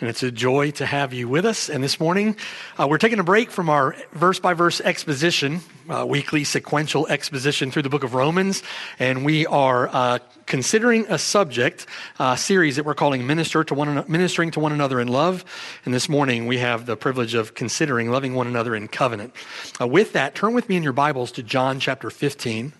And 0.00 0.08
it's 0.08 0.22
a 0.22 0.30
joy 0.30 0.70
to 0.72 0.86
have 0.86 1.12
you 1.12 1.28
with 1.28 1.44
us. 1.44 1.68
And 1.68 1.84
this 1.84 2.00
morning, 2.00 2.36
uh, 2.78 2.86
we're 2.88 2.96
taking 2.96 3.18
a 3.18 3.24
break 3.24 3.50
from 3.50 3.68
our 3.68 3.94
verse 4.12 4.40
by 4.40 4.54
verse 4.54 4.80
exposition, 4.80 5.60
uh, 5.90 6.06
weekly 6.08 6.42
sequential 6.42 7.06
exposition 7.08 7.70
through 7.70 7.82
the 7.82 7.90
book 7.90 8.02
of 8.02 8.14
Romans. 8.14 8.62
And 8.98 9.26
we 9.26 9.44
are 9.44 9.88
uh, 9.88 10.18
considering 10.46 11.04
a 11.10 11.18
subject 11.18 11.84
uh, 12.18 12.34
series 12.34 12.76
that 12.76 12.86
we're 12.86 12.94
calling 12.94 13.26
Minister 13.26 13.62
to 13.62 13.74
one, 13.74 14.02
Ministering 14.08 14.50
to 14.52 14.60
One 14.60 14.72
Another 14.72 15.00
in 15.00 15.08
Love. 15.08 15.44
And 15.84 15.92
this 15.92 16.08
morning, 16.08 16.46
we 16.46 16.56
have 16.56 16.86
the 16.86 16.96
privilege 16.96 17.34
of 17.34 17.52
considering 17.52 18.10
loving 18.10 18.34
one 18.34 18.46
another 18.46 18.74
in 18.74 18.88
covenant. 18.88 19.34
Uh, 19.78 19.86
with 19.86 20.14
that, 20.14 20.34
turn 20.34 20.54
with 20.54 20.66
me 20.70 20.76
in 20.76 20.82
your 20.82 20.94
Bibles 20.94 21.30
to 21.32 21.42
John 21.42 21.78
chapter 21.78 22.08
15. 22.08 22.72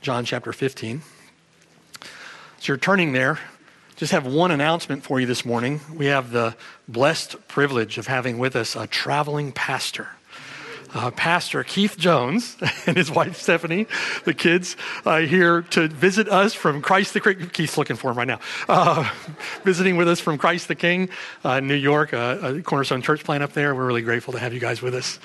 John 0.00 0.24
chapter 0.24 0.52
15. 0.52 1.02
So 2.00 2.10
you're 2.64 2.78
turning 2.78 3.12
there 3.12 3.38
just 4.02 4.10
have 4.10 4.26
one 4.26 4.50
announcement 4.50 5.04
for 5.04 5.20
you 5.20 5.26
this 5.26 5.44
morning. 5.44 5.80
We 5.94 6.06
have 6.06 6.32
the 6.32 6.56
blessed 6.88 7.46
privilege 7.46 7.98
of 7.98 8.08
having 8.08 8.36
with 8.36 8.56
us 8.56 8.74
a 8.74 8.88
traveling 8.88 9.52
pastor. 9.52 10.08
Uh, 10.92 11.12
pastor 11.12 11.62
Keith 11.62 11.96
Jones 11.96 12.56
and 12.88 12.96
his 12.96 13.12
wife 13.12 13.36
Stephanie, 13.40 13.86
the 14.24 14.34
kids, 14.34 14.76
uh, 15.06 15.18
here 15.20 15.62
to 15.62 15.86
visit 15.86 16.28
us 16.28 16.52
from 16.52 16.82
Christ 16.82 17.14
the 17.14 17.20
King. 17.20 17.48
Keith's 17.50 17.78
looking 17.78 17.94
for 17.94 18.10
him 18.10 18.18
right 18.18 18.26
now. 18.26 18.40
Uh, 18.68 19.08
visiting 19.62 19.96
with 19.96 20.08
us 20.08 20.18
from 20.18 20.36
Christ 20.36 20.66
the 20.66 20.74
King, 20.74 21.08
uh, 21.44 21.60
New 21.60 21.76
York, 21.76 22.12
uh, 22.12 22.38
a 22.42 22.60
Cornerstone 22.60 23.02
Church 23.02 23.22
plant 23.22 23.44
up 23.44 23.52
there. 23.52 23.72
We're 23.72 23.86
really 23.86 24.02
grateful 24.02 24.32
to 24.32 24.40
have 24.40 24.52
you 24.52 24.58
guys 24.58 24.82
with 24.82 24.96
us. 24.96 25.20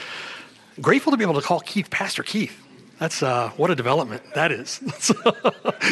Grateful 0.79 1.09
to 1.13 1.17
be 1.17 1.23
able 1.23 1.41
to 1.41 1.41
call 1.41 1.61
Keith 1.61 1.89
Pastor 1.89 2.21
Keith. 2.21 2.66
That's 2.99 3.21
uh, 3.21 3.51
what 3.57 3.69
a 3.69 3.75
development 3.75 4.23
that 4.33 4.51
is. 4.51 4.81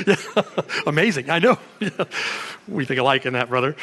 yeah, 0.07 0.15
amazing. 0.87 1.29
I 1.29 1.39
know. 1.39 1.57
We 2.67 2.83
think 2.83 2.99
alike 2.99 3.27
in 3.27 3.33
that, 3.33 3.47
brother. 3.47 3.75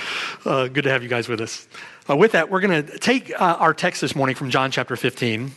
Uh, 0.45 0.67
good 0.67 0.83
to 0.83 0.91
have 0.91 1.05
you 1.05 1.09
guys 1.09 1.29
with 1.29 1.41
us. 1.41 1.69
Uh, 2.11 2.17
with 2.17 2.33
that, 2.33 2.51
we're 2.51 2.61
going 2.61 2.85
to 2.85 2.99
take 2.99 3.31
uh, 3.41 3.57
our 3.61 3.73
text 3.73 4.01
this 4.01 4.17
morning 4.17 4.35
from 4.35 4.51
John 4.51 4.73
chapter 4.73 4.97
15, 4.97 5.53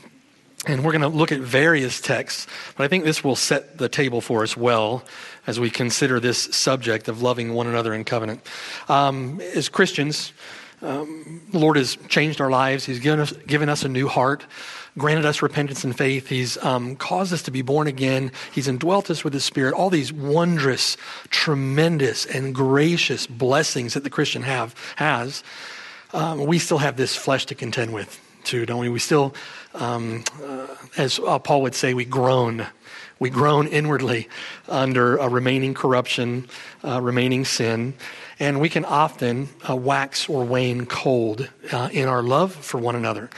and 0.68 0.86
we're 0.86 0.92
going 0.92 1.02
to 1.02 1.08
look 1.08 1.32
at 1.32 1.40
various 1.40 2.00
texts. 2.00 2.46
But 2.78 2.84
I 2.84 2.88
think 2.88 3.04
this 3.04 3.24
will 3.24 3.36
set 3.36 3.80
the 3.80 3.90
table 3.90 4.22
for 4.22 4.44
us 4.44 4.56
well 4.56 5.04
as 5.48 5.60
we 5.60 5.72
consider 5.72 6.20
this 6.20 6.38
subject 6.56 7.08
of 7.08 7.24
loving 7.24 7.56
one 7.56 7.66
another 7.66 7.96
in 7.96 8.04
covenant. 8.04 8.46
Um, 8.90 9.42
as 9.56 9.70
Christians, 9.70 10.32
um, 10.86 11.42
the 11.52 11.60
Lord 11.60 11.78
has 11.78 11.98
changed 12.08 12.40
our 12.40 12.50
lives. 12.50 12.86
He's 12.86 13.00
given 13.00 13.20
us, 13.20 13.32
given 13.48 13.70
us 13.70 13.84
a 13.84 13.90
new 13.90 14.08
heart 14.08 14.46
granted 14.98 15.26
us 15.26 15.42
repentance 15.42 15.84
and 15.84 15.96
faith. 15.96 16.28
He's 16.28 16.58
um, 16.64 16.96
caused 16.96 17.34
us 17.34 17.44
to 17.44 17.52
be 17.52 17.62
born 17.62 17.88
again. 17.88 18.32
He's 18.52 18.68
indwelt 18.68 19.10
us 19.10 19.24
with 19.24 19.34
His 19.34 19.44
Spirit. 19.44 19.74
All 19.74 19.90
these 19.90 20.14
wondrous, 20.14 20.98
tremendous, 21.30 22.26
and 22.26 22.56
gracious 22.56 23.28
blessings 23.28 23.94
that 23.94 24.04
the 24.04 24.10
Christian 24.10 24.44
have 24.44 24.76
has. 24.96 25.44
Um, 26.14 26.46
we 26.46 26.60
still 26.60 26.78
have 26.78 26.96
this 26.96 27.16
flesh 27.16 27.46
to 27.48 27.56
contend 27.56 27.94
with, 27.94 28.20
too, 28.44 28.66
don't 28.66 28.80
we? 28.80 28.90
We 28.90 29.00
still, 29.00 29.36
um, 29.74 30.24
uh, 30.42 30.68
as 30.98 31.20
uh, 31.20 31.40
Paul 31.40 31.64
would 31.64 31.76
say, 31.76 31.94
we 31.94 32.06
groan. 32.06 32.66
We 33.20 33.30
groan 33.30 33.68
inwardly 33.68 34.30
under 34.68 35.18
a 35.18 35.30
remaining 35.30 35.74
corruption, 35.74 36.48
uh, 36.84 37.02
remaining 37.02 37.46
sin. 37.46 37.94
And 38.38 38.60
we 38.60 38.68
can 38.68 38.84
often 38.84 39.48
uh, 39.68 39.76
wax 39.76 40.28
or 40.28 40.44
wane 40.44 40.86
cold 40.86 41.50
uh, 41.72 41.90
in 41.92 42.08
our 42.08 42.22
love 42.22 42.54
for 42.54 42.78
one 42.78 42.96
another. 42.96 43.30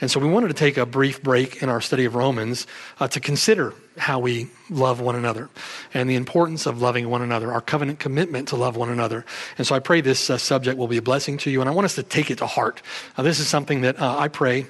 And 0.00 0.10
so 0.10 0.18
we 0.18 0.28
wanted 0.28 0.48
to 0.48 0.54
take 0.54 0.78
a 0.78 0.86
brief 0.86 1.22
break 1.22 1.62
in 1.62 1.68
our 1.68 1.80
study 1.80 2.06
of 2.06 2.14
Romans 2.14 2.66
uh, 2.98 3.08
to 3.08 3.20
consider 3.20 3.74
how 3.98 4.18
we 4.18 4.48
love 4.70 5.00
one 5.00 5.14
another 5.14 5.50
and 5.92 6.08
the 6.08 6.14
importance 6.14 6.64
of 6.64 6.80
loving 6.80 7.10
one 7.10 7.20
another, 7.20 7.52
our 7.52 7.60
covenant 7.60 7.98
commitment 7.98 8.48
to 8.48 8.56
love 8.56 8.76
one 8.76 8.88
another. 8.88 9.26
And 9.58 9.66
so 9.66 9.74
I 9.74 9.78
pray 9.78 10.00
this 10.00 10.30
uh, 10.30 10.38
subject 10.38 10.78
will 10.78 10.88
be 10.88 10.98
a 10.98 11.02
blessing 11.02 11.36
to 11.38 11.50
you, 11.50 11.60
and 11.60 11.68
I 11.68 11.72
want 11.72 11.84
us 11.84 11.94
to 11.96 12.02
take 12.02 12.30
it 12.30 12.38
to 12.38 12.46
heart. 12.46 12.80
Uh, 13.16 13.22
this 13.22 13.38
is 13.38 13.48
something 13.48 13.82
that 13.82 14.00
uh, 14.00 14.16
I 14.18 14.28
pray 14.28 14.66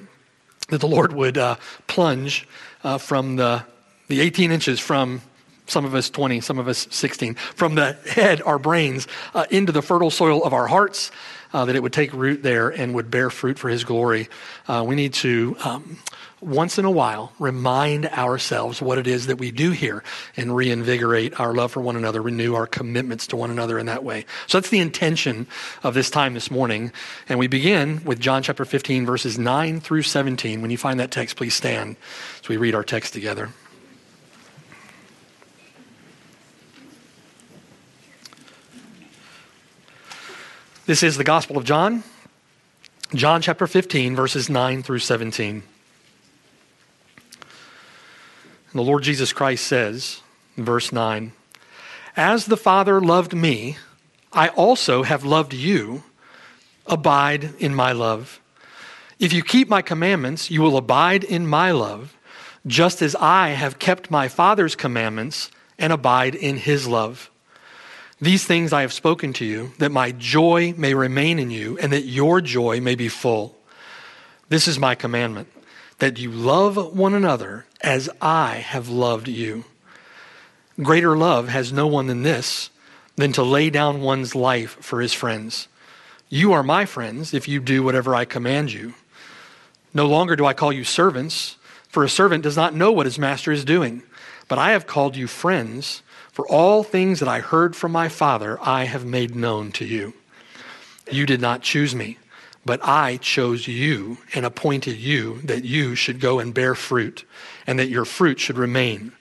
that 0.69 0.81
the 0.81 0.87
Lord 0.87 1.13
would 1.13 1.39
plunge 1.87 2.45
from 2.99 3.37
the, 3.37 3.63
the 4.09 4.19
18 4.19 4.51
inches 4.51 4.81
from 4.81 5.21
some 5.67 5.85
of 5.85 5.93
us 5.93 6.09
20, 6.09 6.41
some 6.41 6.59
of 6.59 6.67
us 6.67 6.87
16, 6.89 7.35
from 7.35 7.75
the 7.75 7.93
head, 8.09 8.41
our 8.41 8.57
brains, 8.57 9.07
uh, 9.33 9.45
into 9.51 9.71
the 9.71 9.81
fertile 9.81 10.11
soil 10.11 10.43
of 10.43 10.53
our 10.53 10.67
hearts, 10.67 11.11
uh, 11.53 11.65
that 11.65 11.75
it 11.75 11.83
would 11.83 11.93
take 11.93 12.13
root 12.13 12.43
there 12.43 12.69
and 12.69 12.93
would 12.95 13.11
bear 13.11 13.29
fruit 13.29 13.59
for 13.59 13.69
His 13.69 13.83
glory. 13.83 14.29
Uh, 14.67 14.83
we 14.85 14.95
need 14.95 15.13
to, 15.15 15.55
um, 15.63 15.97
once 16.41 16.77
in 16.77 16.85
a 16.85 16.91
while, 16.91 17.31
remind 17.39 18.05
ourselves 18.07 18.81
what 18.81 18.97
it 18.97 19.07
is 19.07 19.27
that 19.27 19.37
we 19.37 19.51
do 19.51 19.71
here 19.71 20.03
and 20.35 20.55
reinvigorate 20.55 21.39
our 21.39 21.53
love 21.53 21.71
for 21.71 21.81
one 21.81 21.95
another, 21.95 22.21
renew 22.21 22.53
our 22.53 22.67
commitments 22.67 23.27
to 23.27 23.35
one 23.35 23.49
another 23.49 23.79
in 23.79 23.85
that 23.87 24.03
way. 24.03 24.25
So 24.47 24.59
that's 24.59 24.69
the 24.69 24.79
intention 24.79 25.47
of 25.83 25.93
this 25.93 26.09
time 26.09 26.33
this 26.33 26.51
morning. 26.51 26.91
And 27.27 27.39
we 27.39 27.47
begin 27.47 28.03
with 28.03 28.19
John 28.19 28.43
chapter 28.43 28.65
15, 28.65 29.05
verses 29.05 29.39
9 29.39 29.79
through 29.79 30.03
17. 30.03 30.61
When 30.61 30.71
you 30.71 30.77
find 30.77 30.99
that 30.99 31.11
text, 31.11 31.37
please 31.37 31.55
stand 31.55 31.95
as 32.41 32.49
we 32.49 32.57
read 32.57 32.75
our 32.75 32.83
text 32.83 33.13
together. 33.13 33.49
This 40.87 41.03
is 41.03 41.17
the 41.17 41.25
Gospel 41.25 41.57
of 41.57 41.65
John, 41.65 42.01
John 43.13 43.41
chapter 43.41 43.67
15, 43.67 44.15
verses 44.15 44.49
9 44.49 44.83
through 44.83 44.99
17. 44.99 45.61
And 47.41 47.43
the 48.71 48.81
Lord 48.81 49.03
Jesus 49.03 49.33
Christ 49.33 49.67
says, 49.67 50.21
verse 50.55 50.93
9, 50.93 51.33
As 52.15 52.45
the 52.45 52.55
Father 52.55 53.01
loved 53.01 53.35
me, 53.35 53.75
I 54.31 54.47
also 54.47 55.03
have 55.03 55.25
loved 55.25 55.53
you. 55.53 56.03
Abide 56.85 57.53
in 57.59 57.75
my 57.75 57.91
love. 57.91 58.39
If 59.19 59.33
you 59.33 59.43
keep 59.43 59.67
my 59.67 59.81
commandments, 59.81 60.49
you 60.49 60.61
will 60.61 60.77
abide 60.77 61.25
in 61.25 61.47
my 61.47 61.71
love, 61.71 62.15
just 62.65 63.01
as 63.01 63.13
I 63.15 63.49
have 63.49 63.77
kept 63.77 64.09
my 64.09 64.29
Father's 64.29 64.77
commandments 64.77 65.51
and 65.77 65.91
abide 65.91 66.33
in 66.33 66.55
his 66.55 66.87
love. 66.87 67.29
These 68.19 68.45
things 68.45 68.73
I 68.73 68.81
have 68.81 68.93
spoken 68.93 69.33
to 69.33 69.45
you, 69.45 69.73
that 69.77 69.91
my 69.91 70.11
joy 70.11 70.73
may 70.75 70.95
remain 70.95 71.37
in 71.37 71.51
you, 71.51 71.77
and 71.77 71.93
that 71.93 72.05
your 72.05 72.41
joy 72.41 72.81
may 72.81 72.95
be 72.95 73.09
full. 73.09 73.55
This 74.49 74.67
is 74.67 74.79
my 74.79 74.95
commandment, 74.95 75.49
that 75.99 76.17
you 76.17 76.31
love 76.31 76.97
one 76.97 77.13
another 77.13 77.65
as 77.81 78.09
I 78.19 78.55
have 78.55 78.89
loved 78.89 79.27
you. 79.27 79.65
Greater 80.81 81.15
love 81.15 81.47
has 81.49 81.71
no 81.71 81.85
one 81.85 82.07
than 82.07 82.23
this, 82.23 82.71
than 83.17 83.33
to 83.33 83.43
lay 83.43 83.69
down 83.69 84.01
one's 84.01 84.33
life 84.33 84.77
for 84.79 85.01
his 85.01 85.13
friends. 85.13 85.67
You 86.29 86.53
are 86.53 86.63
my 86.63 86.85
friends 86.85 87.33
if 87.33 87.47
you 87.47 87.59
do 87.59 87.83
whatever 87.83 88.15
I 88.15 88.25
command 88.25 88.73
you. 88.73 88.95
No 89.93 90.07
longer 90.07 90.35
do 90.35 90.45
I 90.45 90.53
call 90.53 90.73
you 90.73 90.83
servants, 90.83 91.57
for 91.87 92.03
a 92.03 92.09
servant 92.09 92.43
does 92.43 92.55
not 92.55 92.75
know 92.75 92.91
what 92.91 93.05
his 93.05 93.19
master 93.19 93.51
is 93.51 93.63
doing, 93.63 94.01
but 94.47 94.57
I 94.57 94.71
have 94.71 94.87
called 94.87 95.15
you 95.15 95.27
friends. 95.27 96.01
For 96.37 96.47
all 96.47 96.83
things 96.83 97.19
that 97.19 97.27
I 97.27 97.39
heard 97.39 97.75
from 97.75 97.91
my 97.91 98.09
Father, 98.09 98.59
I 98.61 98.83
have 98.83 99.03
made 99.03 99.35
known 99.35 99.71
to 99.71 99.83
you. 99.83 100.13
You 101.11 101.25
did 101.25 101.41
not 101.41 101.63
choose 101.63 101.95
me, 101.95 102.19
but 102.63 102.79
I 102.83 103.17
chose 103.17 103.67
you 103.67 104.19
and 104.35 104.45
appointed 104.45 104.97
you 104.97 105.41
that 105.45 105.65
you 105.65 105.95
should 105.95 106.19
go 106.19 106.37
and 106.37 106.53
bear 106.53 106.75
fruit, 106.75 107.25
and 107.65 107.79
that 107.79 107.89
your 107.89 108.05
fruit 108.05 108.39
should 108.39 108.59
remain. 108.59 109.13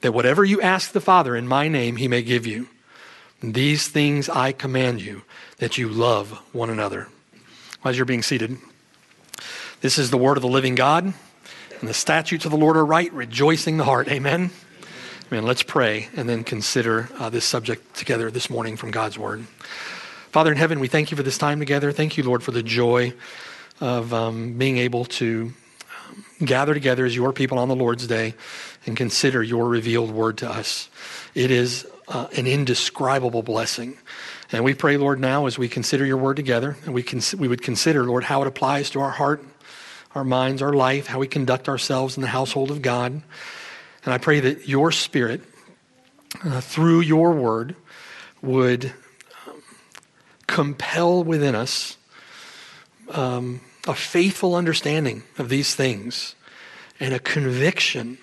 That 0.00 0.12
whatever 0.12 0.42
you 0.42 0.58
ask 0.62 0.92
the 0.92 1.02
Father 1.02 1.36
in 1.36 1.46
my 1.46 1.68
name, 1.68 1.96
he 1.96 2.08
may 2.08 2.22
give 2.22 2.46
you. 2.46 2.68
These 3.42 3.88
things 3.88 4.30
I 4.30 4.52
command 4.52 5.02
you, 5.02 5.24
that 5.58 5.76
you 5.76 5.90
love 5.90 6.30
one 6.54 6.70
another. 6.70 7.08
As 7.84 7.98
you're 7.98 8.06
being 8.06 8.22
seated, 8.22 8.56
this 9.82 9.98
is 9.98 10.10
the 10.10 10.16
word 10.16 10.38
of 10.38 10.42
the 10.42 10.48
living 10.48 10.76
God, 10.76 11.04
and 11.04 11.88
the 11.90 11.92
statutes 11.92 12.46
of 12.46 12.52
the 12.52 12.56
Lord 12.56 12.78
are 12.78 12.86
right, 12.86 13.12
rejoicing 13.12 13.76
the 13.76 13.84
heart. 13.84 14.08
Amen. 14.08 14.50
Amen. 15.30 15.44
Let's 15.44 15.62
pray 15.62 16.08
and 16.16 16.26
then 16.26 16.42
consider 16.42 17.10
uh, 17.18 17.28
this 17.28 17.44
subject 17.44 17.94
together 17.94 18.30
this 18.30 18.48
morning 18.48 18.78
from 18.78 18.90
God's 18.90 19.18
Word. 19.18 19.44
Father 20.32 20.50
in 20.50 20.56
heaven, 20.56 20.80
we 20.80 20.88
thank 20.88 21.10
you 21.10 21.18
for 21.18 21.22
this 21.22 21.36
time 21.36 21.58
together. 21.58 21.92
Thank 21.92 22.16
you, 22.16 22.24
Lord, 22.24 22.42
for 22.42 22.50
the 22.50 22.62
joy 22.62 23.12
of 23.78 24.14
um, 24.14 24.54
being 24.54 24.78
able 24.78 25.04
to 25.04 25.52
um, 26.08 26.24
gather 26.46 26.72
together 26.72 27.04
as 27.04 27.14
your 27.14 27.34
people 27.34 27.58
on 27.58 27.68
the 27.68 27.76
Lord's 27.76 28.06
Day 28.06 28.36
and 28.86 28.96
consider 28.96 29.42
your 29.42 29.68
revealed 29.68 30.12
Word 30.12 30.38
to 30.38 30.48
us. 30.48 30.88
It 31.34 31.50
is 31.50 31.86
uh, 32.08 32.28
an 32.34 32.46
indescribable 32.46 33.42
blessing. 33.42 33.98
And 34.50 34.64
we 34.64 34.72
pray, 34.72 34.96
Lord, 34.96 35.20
now 35.20 35.44
as 35.44 35.58
we 35.58 35.68
consider 35.68 36.06
your 36.06 36.16
Word 36.16 36.36
together, 36.36 36.78
and 36.86 36.94
we, 36.94 37.02
cons- 37.02 37.34
we 37.34 37.48
would 37.48 37.60
consider, 37.60 38.04
Lord, 38.04 38.24
how 38.24 38.40
it 38.40 38.48
applies 38.48 38.88
to 38.90 39.00
our 39.00 39.10
heart 39.10 39.44
our 40.14 40.24
minds, 40.24 40.62
our 40.62 40.72
life, 40.72 41.06
how 41.06 41.18
we 41.18 41.28
conduct 41.28 41.68
ourselves 41.68 42.16
in 42.16 42.22
the 42.22 42.28
household 42.28 42.70
of 42.70 42.80
God. 42.80 43.20
And 44.08 44.14
I 44.14 44.16
pray 44.16 44.40
that 44.40 44.66
your 44.66 44.90
Spirit, 44.90 45.42
uh, 46.42 46.62
through 46.62 47.00
your 47.00 47.32
word, 47.32 47.76
would 48.40 48.86
um, 49.46 49.62
compel 50.46 51.22
within 51.22 51.54
us 51.54 51.98
um, 53.10 53.60
a 53.86 53.92
faithful 53.92 54.54
understanding 54.54 55.24
of 55.36 55.50
these 55.50 55.74
things 55.74 56.36
and 56.98 57.12
a 57.12 57.18
conviction 57.18 58.16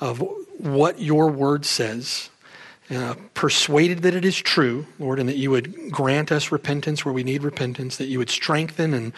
of 0.00 0.24
what 0.56 1.00
your 1.02 1.28
word 1.28 1.66
says. 1.66 2.30
Uh, 2.90 3.14
persuaded 3.34 4.00
that 4.04 4.14
it 4.14 4.24
is 4.24 4.38
true, 4.38 4.86
Lord, 4.98 5.18
and 5.18 5.28
that 5.28 5.36
you 5.36 5.50
would 5.50 5.90
grant 5.90 6.32
us 6.32 6.50
repentance 6.50 7.04
where 7.04 7.12
we 7.12 7.24
need 7.24 7.42
repentance, 7.42 7.98
that 7.98 8.06
you 8.06 8.18
would 8.20 8.30
strengthen 8.30 8.94
and 8.94 9.12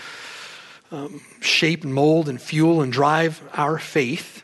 um, 0.90 1.20
shape 1.38 1.84
and 1.84 1.94
mold 1.94 2.28
and 2.28 2.42
fuel 2.42 2.82
and 2.82 2.92
drive 2.92 3.40
our 3.52 3.78
faith 3.78 4.42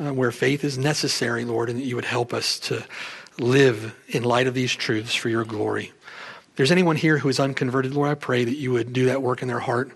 uh, 0.00 0.12
where 0.12 0.32
faith 0.32 0.64
is 0.64 0.78
necessary, 0.78 1.44
Lord, 1.44 1.68
and 1.68 1.78
that 1.78 1.84
you 1.84 1.96
would 1.96 2.04
help 2.04 2.32
us 2.32 2.58
to 2.60 2.84
live 3.38 3.94
in 4.08 4.22
light 4.22 4.46
of 4.46 4.54
these 4.54 4.74
truths 4.74 5.14
for 5.14 5.28
your 5.28 5.44
glory. 5.44 5.92
If 6.50 6.56
there's 6.56 6.72
anyone 6.72 6.96
here 6.96 7.18
who 7.18 7.28
is 7.28 7.38
unconverted, 7.38 7.94
Lord, 7.94 8.10
I 8.10 8.14
pray 8.14 8.44
that 8.44 8.56
you 8.56 8.72
would 8.72 8.92
do 8.92 9.06
that 9.06 9.22
work 9.22 9.42
in 9.42 9.48
their 9.48 9.60
heart 9.60 9.92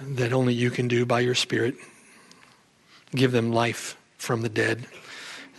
that 0.00 0.32
only 0.32 0.54
you 0.54 0.70
can 0.70 0.88
do 0.88 1.06
by 1.06 1.20
your 1.20 1.34
Spirit. 1.34 1.76
Give 3.14 3.32
them 3.32 3.52
life 3.52 3.96
from 4.16 4.42
the 4.42 4.48
dead, 4.48 4.86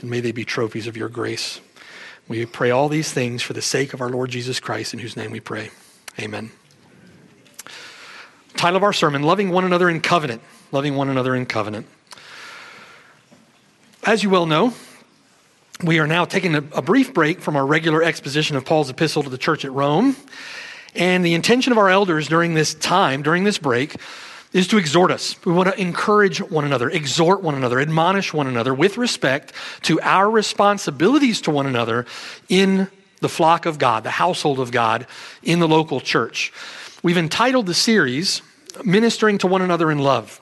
and 0.02 0.10
may 0.10 0.20
they 0.20 0.32
be 0.32 0.46
trophies 0.46 0.88
of 0.88 0.98
your 0.98 1.10
grace. 1.10 1.62
We 2.28 2.46
pray 2.46 2.72
all 2.72 2.90
these 2.90 3.12
things 3.12 3.42
for 3.42 3.54
the 3.54 3.62
sake 3.62 3.94
of 3.94 4.02
our 4.02 4.10
Lord 4.10 4.30
Jesus 4.30 4.60
Christ, 4.60 4.94
in 4.94 5.00
whose 5.00 5.18
name 5.18 5.32
we 5.32 5.40
pray. 5.40 5.70
Amen. 6.20 6.52
Title 8.56 8.78
of 8.78 8.84
our 8.84 8.94
sermon 8.94 9.24
Loving 9.24 9.50
One 9.50 9.66
Another 9.66 9.90
in 9.90 10.00
Covenant. 10.00 10.42
Loving 10.72 10.96
One 10.96 11.10
Another 11.10 11.36
in 11.36 11.46
Covenant. 11.46 11.88
As 14.06 14.22
you 14.22 14.30
well 14.30 14.46
know, 14.46 14.74
we 15.82 16.00
are 16.00 16.08
now 16.08 16.26
taking 16.26 16.56
a, 16.56 16.64
a, 16.74 16.82
brief 16.82 17.14
break 17.14 17.40
from 17.40 17.56
our 17.56 17.66
regular 17.66 18.04
exposition 18.04 18.58
of 18.58 18.66
Paul's 18.66 18.90
epistle 18.90 19.24
to 19.24 19.30
the 19.30 19.38
church 19.38 19.64
at 19.64 19.72
Rome. 19.72 20.18
And 20.94 21.24
the 21.24 21.34
intention 21.34 21.72
of 21.72 21.78
our 21.78 21.88
elders 21.88 22.28
during 22.28 22.54
this 22.54 22.74
time, 22.74 23.22
during 23.22 23.46
this 23.46 23.58
break, 23.58 23.96
is 24.52 24.68
to 24.68 24.78
exhort 24.78 25.10
us. 25.10 25.38
We 25.46 25.54
want 25.54 25.70
to 25.70 25.80
encourage 25.80 26.40
one 26.42 26.66
another, 26.66 26.90
exhort 26.90 27.44
one 27.44 27.56
another, 27.56 27.80
admonish 27.80 28.34
one 28.34 28.46
another 28.46 28.74
with 28.74 28.98
respect 28.98 29.54
to 29.84 30.02
our 30.02 30.30
responsibilities 30.30 31.40
to 31.42 31.52
one 31.52 31.66
another 31.66 32.06
in 32.50 32.90
the 33.22 33.30
flock 33.30 33.66
of 33.66 33.80
God, 33.80 34.04
the 34.04 34.10
household 34.10 34.60
of 34.60 34.72
God, 34.72 35.08
in 35.44 35.60
the 35.60 35.68
local 35.68 36.02
church. 36.02 36.52
We've 37.04 37.18
entitled 37.18 37.68
the 37.68 37.74
series 37.74 38.42
Ministering 38.84 39.38
to 39.40 39.48
One 39.48 39.62
Another 39.62 39.90
in 39.90 40.00
Love. 40.00 40.42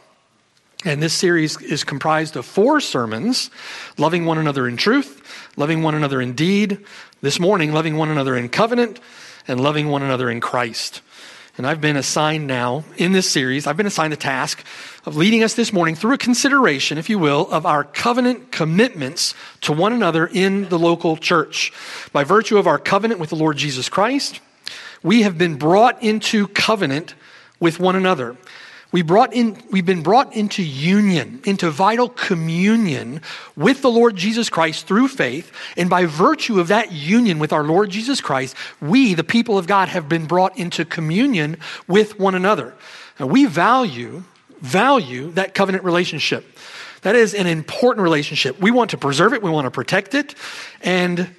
And 0.84 1.02
this 1.02 1.14
series 1.14 1.62
is 1.62 1.84
comprised 1.84 2.36
of 2.36 2.46
four 2.46 2.80
sermons 2.80 3.52
loving 3.98 4.26
one 4.26 4.40
another 4.40 4.68
in 4.68 4.78
truth, 4.78 5.22
loving 5.56 5.84
one 5.84 5.94
another 5.94 6.20
in 6.20 6.34
deed, 6.34 6.86
this 7.22 7.40
morning, 7.40 7.72
loving 7.72 7.98
one 7.98 8.10
another 8.10 8.36
in 8.36 8.50
covenant, 8.50 9.00
and 9.48 9.60
loving 9.60 9.90
one 9.90 10.02
another 10.02 10.30
in 10.30 10.42
Christ. 10.42 11.02
And 11.58 11.68
I've 11.68 11.82
been 11.82 11.98
assigned 11.98 12.48
now 12.48 12.84
in 12.98 13.12
this 13.12 13.30
series, 13.30 13.68
I've 13.68 13.78
been 13.78 13.86
assigned 13.86 14.14
the 14.14 14.18
task 14.18 14.66
of 15.06 15.18
leading 15.18 15.44
us 15.44 15.54
this 15.54 15.72
morning 15.72 15.94
through 15.94 16.14
a 16.14 16.18
consideration, 16.18 16.98
if 16.98 17.10
you 17.10 17.20
will, 17.20 17.48
of 17.52 17.66
our 17.68 17.84
covenant 17.84 18.52
commitments 18.52 19.36
to 19.62 19.74
one 19.74 19.94
another 19.94 20.26
in 20.26 20.70
the 20.70 20.80
local 20.80 21.16
church. 21.16 21.72
By 22.12 22.24
virtue 22.24 22.58
of 22.58 22.66
our 22.66 22.80
covenant 22.80 23.20
with 23.20 23.30
the 23.30 23.36
Lord 23.36 23.58
Jesus 23.58 23.88
Christ, 23.90 24.40
we 25.04 25.22
have 25.22 25.38
been 25.38 25.58
brought 25.58 26.02
into 26.02 26.48
covenant 26.48 27.14
with 27.60 27.80
one 27.80 27.96
another. 27.96 28.36
We 28.92 29.04
brought 29.04 29.34
in, 29.34 29.58
we've 29.72 29.86
been 29.86 30.04
brought 30.04 30.36
into 30.36 30.62
union, 30.62 31.42
into 31.46 31.70
vital 31.70 32.10
communion 32.10 33.22
with 33.56 33.82
the 33.82 33.90
Lord 33.90 34.18
Jesus 34.18 34.50
Christ 34.50 34.86
through 34.86 35.08
faith. 35.08 35.52
And 35.78 35.90
by 35.90 36.06
virtue 36.06 36.60
of 36.60 36.68
that 36.68 36.92
union 36.92 37.40
with 37.40 37.54
our 37.54 37.64
Lord 37.64 37.90
Jesus 37.90 38.20
Christ, 38.20 38.56
we, 38.82 39.14
the 39.14 39.24
people 39.24 39.58
of 39.58 39.66
God, 39.66 39.88
have 39.88 40.10
been 40.10 40.26
brought 40.26 40.58
into 40.58 40.84
communion 40.84 41.58
with 41.88 42.20
one 42.20 42.36
another. 42.36 42.74
And 43.18 43.30
we 43.30 43.46
value, 43.46 44.24
value 44.60 45.32
that 45.32 45.54
covenant 45.54 45.86
relationship. 45.86 46.46
That 47.04 47.16
is 47.16 47.34
an 47.34 47.48
important 47.48 48.04
relationship. 48.04 48.60
We 48.60 48.72
want 48.72 48.92
to 48.92 48.98
preserve 48.98 49.34
it, 49.34 49.42
we 49.42 49.50
want 49.50 49.66
to 49.66 49.72
protect 49.72 50.16
it. 50.16 50.36
And 50.82 51.30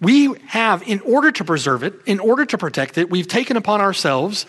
we 0.00 0.34
have, 0.48 0.82
in 0.88 1.00
order 1.00 1.30
to 1.30 1.44
preserve 1.44 1.84
it, 1.84 1.94
in 2.06 2.18
order 2.18 2.44
to 2.46 2.58
protect 2.58 2.98
it, 2.98 3.10
we've 3.10 3.28
taken 3.28 3.56
upon 3.56 3.80
ourselves 3.80 4.46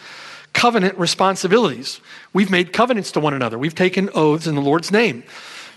covenant 0.53 0.97
responsibilities. 0.97 2.01
We've 2.33 2.51
made 2.51 2.73
covenants 2.73 3.11
to 3.13 3.19
one 3.19 3.33
another, 3.33 3.57
we've 3.57 3.75
taken 3.75 4.09
oaths 4.13 4.47
in 4.47 4.55
the 4.55 4.61
Lord's 4.61 4.91
name. 4.91 5.23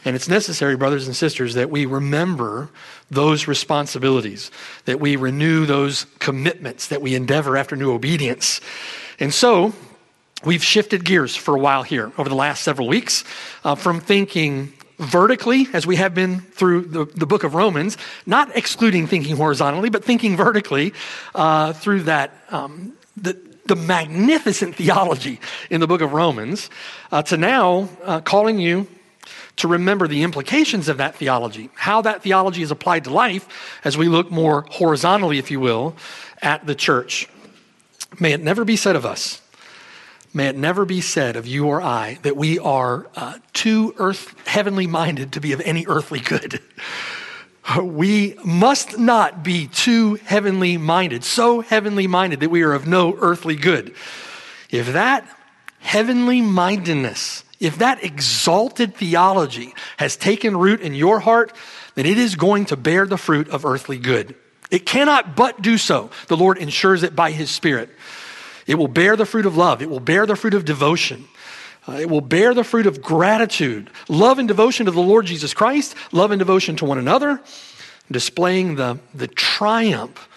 And 0.06 0.14
it's 0.14 0.28
necessary, 0.28 0.76
brothers 0.76 1.06
and 1.06 1.16
sisters, 1.16 1.54
that 1.54 1.70
we 1.70 1.86
remember 1.86 2.68
those 3.10 3.48
responsibilities, 3.48 4.50
that 4.84 5.00
we 5.00 5.16
renew 5.16 5.64
those 5.64 6.04
commitments, 6.18 6.88
that 6.88 7.00
we 7.00 7.14
endeavor 7.14 7.56
after 7.56 7.74
new 7.74 7.90
obedience. 7.90 8.60
And 9.18 9.32
so, 9.32 9.72
we've 10.44 10.62
shifted 10.62 11.04
gears 11.04 11.34
for 11.34 11.56
a 11.56 11.58
while 11.58 11.82
here 11.82 12.12
over 12.18 12.28
the 12.28 12.34
last 12.34 12.62
several 12.62 12.86
weeks 12.86 13.24
uh, 13.64 13.74
from 13.74 14.00
thinking 14.00 14.74
vertically, 14.98 15.68
as 15.72 15.86
we 15.86 15.96
have 15.96 16.14
been 16.14 16.40
through 16.40 16.82
the, 16.82 17.04
the 17.06 17.26
book 17.26 17.42
of 17.42 17.54
Romans, 17.54 17.96
not 18.26 18.54
excluding 18.56 19.06
thinking 19.06 19.36
horizontally, 19.36 19.90
but 19.90 20.04
thinking 20.04 20.36
vertically 20.36 20.92
uh, 21.34 21.72
through 21.72 22.02
that, 22.02 22.30
um, 22.50 22.92
the, 23.16 23.32
the 23.66 23.76
magnificent 23.76 24.76
theology 24.76 25.40
in 25.70 25.80
the 25.80 25.86
book 25.86 26.00
of 26.00 26.12
Romans, 26.12 26.70
uh, 27.10 27.22
to 27.22 27.36
now 27.36 27.88
uh, 28.02 28.20
calling 28.20 28.58
you 28.58 28.86
to 29.56 29.68
remember 29.68 30.08
the 30.08 30.22
implications 30.22 30.88
of 30.88 30.98
that 30.98 31.14
theology, 31.14 31.70
how 31.74 32.02
that 32.02 32.22
theology 32.22 32.62
is 32.62 32.70
applied 32.70 33.04
to 33.04 33.10
life 33.10 33.46
as 33.84 33.96
we 33.96 34.08
look 34.08 34.30
more 34.30 34.66
horizontally, 34.70 35.38
if 35.38 35.50
you 35.50 35.60
will, 35.60 35.96
at 36.42 36.66
the 36.66 36.74
church. 36.74 37.28
May 38.20 38.32
it 38.32 38.42
never 38.42 38.64
be 38.64 38.76
said 38.76 38.96
of 38.96 39.06
us, 39.06 39.40
may 40.32 40.48
it 40.48 40.56
never 40.56 40.84
be 40.84 41.00
said 41.00 41.36
of 41.36 41.46
you 41.46 41.66
or 41.66 41.80
I 41.80 42.18
that 42.22 42.36
we 42.36 42.58
are 42.58 43.06
uh, 43.16 43.38
too 43.52 43.94
earth, 43.98 44.34
heavenly 44.46 44.86
minded 44.86 45.32
to 45.32 45.40
be 45.40 45.52
of 45.52 45.60
any 45.60 45.86
earthly 45.86 46.20
good. 46.20 46.60
We 47.82 48.36
must 48.44 48.98
not 48.98 49.42
be 49.42 49.68
too 49.68 50.14
heavenly 50.16 50.76
minded, 50.76 51.24
so 51.24 51.60
heavenly 51.60 52.06
minded 52.06 52.40
that 52.40 52.50
we 52.50 52.62
are 52.62 52.72
of 52.72 52.86
no 52.86 53.16
earthly 53.18 53.56
good. 53.56 53.94
If 54.70 54.92
that 54.92 55.26
heavenly 55.80 56.40
mindedness, 56.40 57.44
if 57.60 57.78
that 57.78 58.04
exalted 58.04 58.94
theology 58.94 59.74
has 59.96 60.16
taken 60.16 60.56
root 60.56 60.80
in 60.80 60.94
your 60.94 61.20
heart, 61.20 61.52
then 61.94 62.06
it 62.06 62.18
is 62.18 62.36
going 62.36 62.66
to 62.66 62.76
bear 62.76 63.06
the 63.06 63.16
fruit 63.16 63.48
of 63.48 63.64
earthly 63.64 63.98
good. 63.98 64.34
It 64.70 64.86
cannot 64.86 65.36
but 65.36 65.62
do 65.62 65.78
so. 65.78 66.10
The 66.28 66.36
Lord 66.36 66.58
ensures 66.58 67.02
it 67.02 67.14
by 67.14 67.30
His 67.30 67.50
Spirit. 67.50 67.90
It 68.66 68.74
will 68.76 68.88
bear 68.88 69.14
the 69.16 69.26
fruit 69.26 69.46
of 69.46 69.56
love, 69.56 69.82
it 69.82 69.90
will 69.90 70.00
bear 70.00 70.26
the 70.26 70.36
fruit 70.36 70.54
of 70.54 70.64
devotion. 70.64 71.28
Uh, 71.86 71.92
it 71.92 72.08
will 72.08 72.20
bear 72.20 72.54
the 72.54 72.64
fruit 72.64 72.86
of 72.86 73.02
gratitude, 73.02 73.90
love 74.08 74.38
and 74.38 74.48
devotion 74.48 74.86
to 74.86 74.92
the 74.92 75.00
Lord 75.00 75.26
Jesus 75.26 75.52
Christ, 75.52 75.94
love 76.12 76.30
and 76.30 76.38
devotion 76.38 76.76
to 76.76 76.84
one 76.84 76.98
another, 76.98 77.40
displaying 78.10 78.76
the, 78.76 78.98
the 79.14 79.28
triumph, 79.28 80.28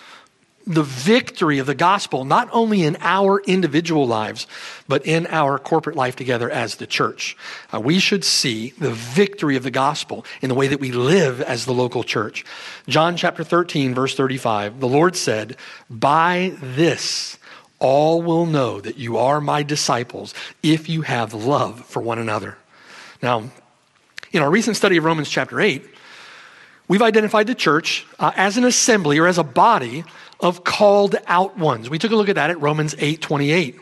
the 0.65 0.83
victory 0.83 1.59
of 1.59 1.65
the 1.65 1.75
gospel, 1.75 2.25
not 2.25 2.49
only 2.51 2.83
in 2.83 2.97
our 2.99 3.39
individual 3.47 4.05
lives, 4.05 4.45
but 4.89 5.05
in 5.05 5.25
our 5.27 5.57
corporate 5.57 5.95
life 5.95 6.17
together 6.17 6.49
as 6.51 6.75
the 6.75 6.87
church. 6.87 7.37
Uh, 7.73 7.79
we 7.79 7.99
should 7.99 8.25
see 8.25 8.71
the 8.71 8.91
victory 8.91 9.55
of 9.55 9.63
the 9.63 9.71
gospel 9.71 10.25
in 10.41 10.49
the 10.49 10.55
way 10.55 10.67
that 10.67 10.81
we 10.81 10.91
live 10.91 11.39
as 11.39 11.65
the 11.65 11.73
local 11.73 12.03
church. 12.03 12.43
John 12.89 13.15
chapter 13.15 13.45
13, 13.45 13.95
verse 13.95 14.13
35, 14.15 14.81
the 14.81 14.87
Lord 14.89 15.15
said, 15.15 15.55
By 15.89 16.53
this, 16.59 17.37
all 17.79 18.21
will 18.21 18.45
know 18.45 18.81
that 18.81 18.97
you 18.97 19.17
are 19.17 19.39
my 19.39 19.63
disciples 19.63 20.33
if 20.63 20.89
you 20.89 21.03
have 21.03 21.33
love 21.33 21.85
for 21.85 22.01
one 22.01 22.19
another. 22.19 22.57
Now, 23.21 23.49
in 24.31 24.41
our 24.41 24.49
recent 24.49 24.75
study 24.75 24.97
of 24.97 25.03
Romans 25.03 25.29
chapter 25.29 25.61
8, 25.61 25.83
we've 26.87 27.01
identified 27.01 27.47
the 27.47 27.55
church 27.55 28.05
uh, 28.19 28.31
as 28.35 28.57
an 28.57 28.63
assembly 28.63 29.19
or 29.19 29.27
as 29.27 29.37
a 29.37 29.43
body 29.43 30.03
of 30.39 30.63
called 30.63 31.15
out 31.27 31.57
ones. 31.57 31.89
We 31.89 31.97
took 31.97 32.11
a 32.11 32.15
look 32.15 32.29
at 32.29 32.35
that 32.35 32.49
at 32.49 32.61
Romans 32.61 32.95
8 32.97 33.21
28. 33.21 33.79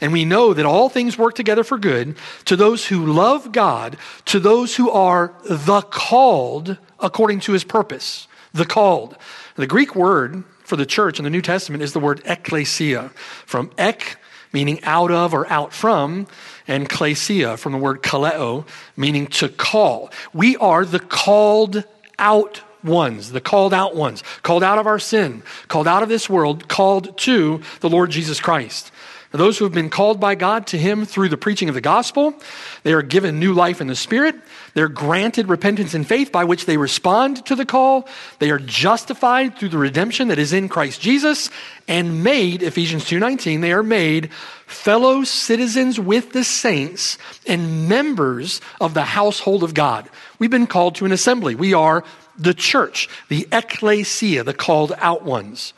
And 0.00 0.12
we 0.12 0.24
know 0.24 0.52
that 0.52 0.66
all 0.66 0.88
things 0.88 1.16
work 1.16 1.34
together 1.34 1.64
for 1.64 1.78
good 1.78 2.16
to 2.44 2.56
those 2.56 2.86
who 2.86 3.06
love 3.06 3.50
God, 3.50 3.96
to 4.26 4.38
those 4.38 4.76
who 4.76 4.90
are 4.90 5.34
the 5.44 5.82
called 5.82 6.76
according 7.00 7.40
to 7.40 7.52
his 7.52 7.64
purpose. 7.64 8.28
The 8.52 8.66
called. 8.66 9.16
The 9.56 9.66
Greek 9.66 9.94
word 9.94 10.44
for 10.66 10.76
the 10.76 10.84
church 10.84 11.18
in 11.18 11.24
the 11.24 11.30
New 11.30 11.42
Testament 11.42 11.82
is 11.82 11.92
the 11.92 12.00
word 12.00 12.20
ecclesia, 12.24 13.10
from 13.46 13.70
ek, 13.78 14.16
meaning 14.52 14.82
out 14.82 15.12
of 15.12 15.32
or 15.32 15.46
out 15.50 15.72
from, 15.72 16.26
and 16.66 16.88
klesia, 16.88 17.56
from 17.56 17.72
the 17.72 17.78
word 17.78 18.02
kaleo, 18.02 18.66
meaning 18.96 19.28
to 19.28 19.48
call. 19.48 20.10
We 20.32 20.56
are 20.56 20.84
the 20.84 20.98
called 20.98 21.84
out 22.18 22.60
ones, 22.82 23.30
the 23.30 23.40
called 23.40 23.72
out 23.72 23.94
ones, 23.94 24.24
called 24.42 24.64
out 24.64 24.78
of 24.78 24.86
our 24.86 24.98
sin, 24.98 25.42
called 25.68 25.86
out 25.86 26.02
of 26.02 26.08
this 26.08 26.28
world, 26.28 26.68
called 26.68 27.16
to 27.18 27.60
the 27.80 27.88
Lord 27.88 28.10
Jesus 28.10 28.40
Christ. 28.40 28.90
those 29.30 29.58
who 29.58 29.64
have 29.64 29.74
been 29.74 29.90
called 29.90 30.18
by 30.18 30.34
God 30.34 30.66
to 30.68 30.78
Him 30.78 31.04
through 31.04 31.28
the 31.28 31.36
preaching 31.36 31.68
of 31.68 31.74
the 31.74 31.80
gospel. 31.80 32.34
They 32.82 32.94
are 32.94 33.02
given 33.02 33.38
new 33.38 33.52
life 33.52 33.80
in 33.80 33.86
the 33.86 33.94
Spirit. 33.94 34.34
They're 34.76 34.88
granted 34.88 35.48
repentance 35.48 35.94
and 35.94 36.06
faith 36.06 36.30
by 36.30 36.44
which 36.44 36.66
they 36.66 36.76
respond 36.76 37.46
to 37.46 37.54
the 37.56 37.64
call. 37.64 38.06
They 38.40 38.50
are 38.50 38.58
justified 38.58 39.56
through 39.56 39.70
the 39.70 39.78
redemption 39.78 40.28
that 40.28 40.38
is 40.38 40.52
in 40.52 40.68
Christ 40.68 41.00
Jesus 41.00 41.48
and 41.88 42.22
made, 42.22 42.62
Ephesians 42.62 43.06
2.19, 43.06 43.62
they 43.62 43.72
are 43.72 43.82
made 43.82 44.30
fellow 44.66 45.24
citizens 45.24 45.98
with 45.98 46.32
the 46.32 46.44
saints 46.44 47.16
and 47.46 47.88
members 47.88 48.60
of 48.78 48.92
the 48.92 49.04
household 49.04 49.62
of 49.62 49.72
God. 49.72 50.10
We've 50.38 50.50
been 50.50 50.66
called 50.66 50.96
to 50.96 51.06
an 51.06 51.12
assembly. 51.12 51.54
We 51.54 51.72
are 51.72 52.04
the 52.36 52.52
church, 52.52 53.08
the 53.30 53.48
ecclesia, 53.50 54.44
the 54.44 54.52
called 54.52 54.92
out 54.98 55.22
ones. 55.22 55.72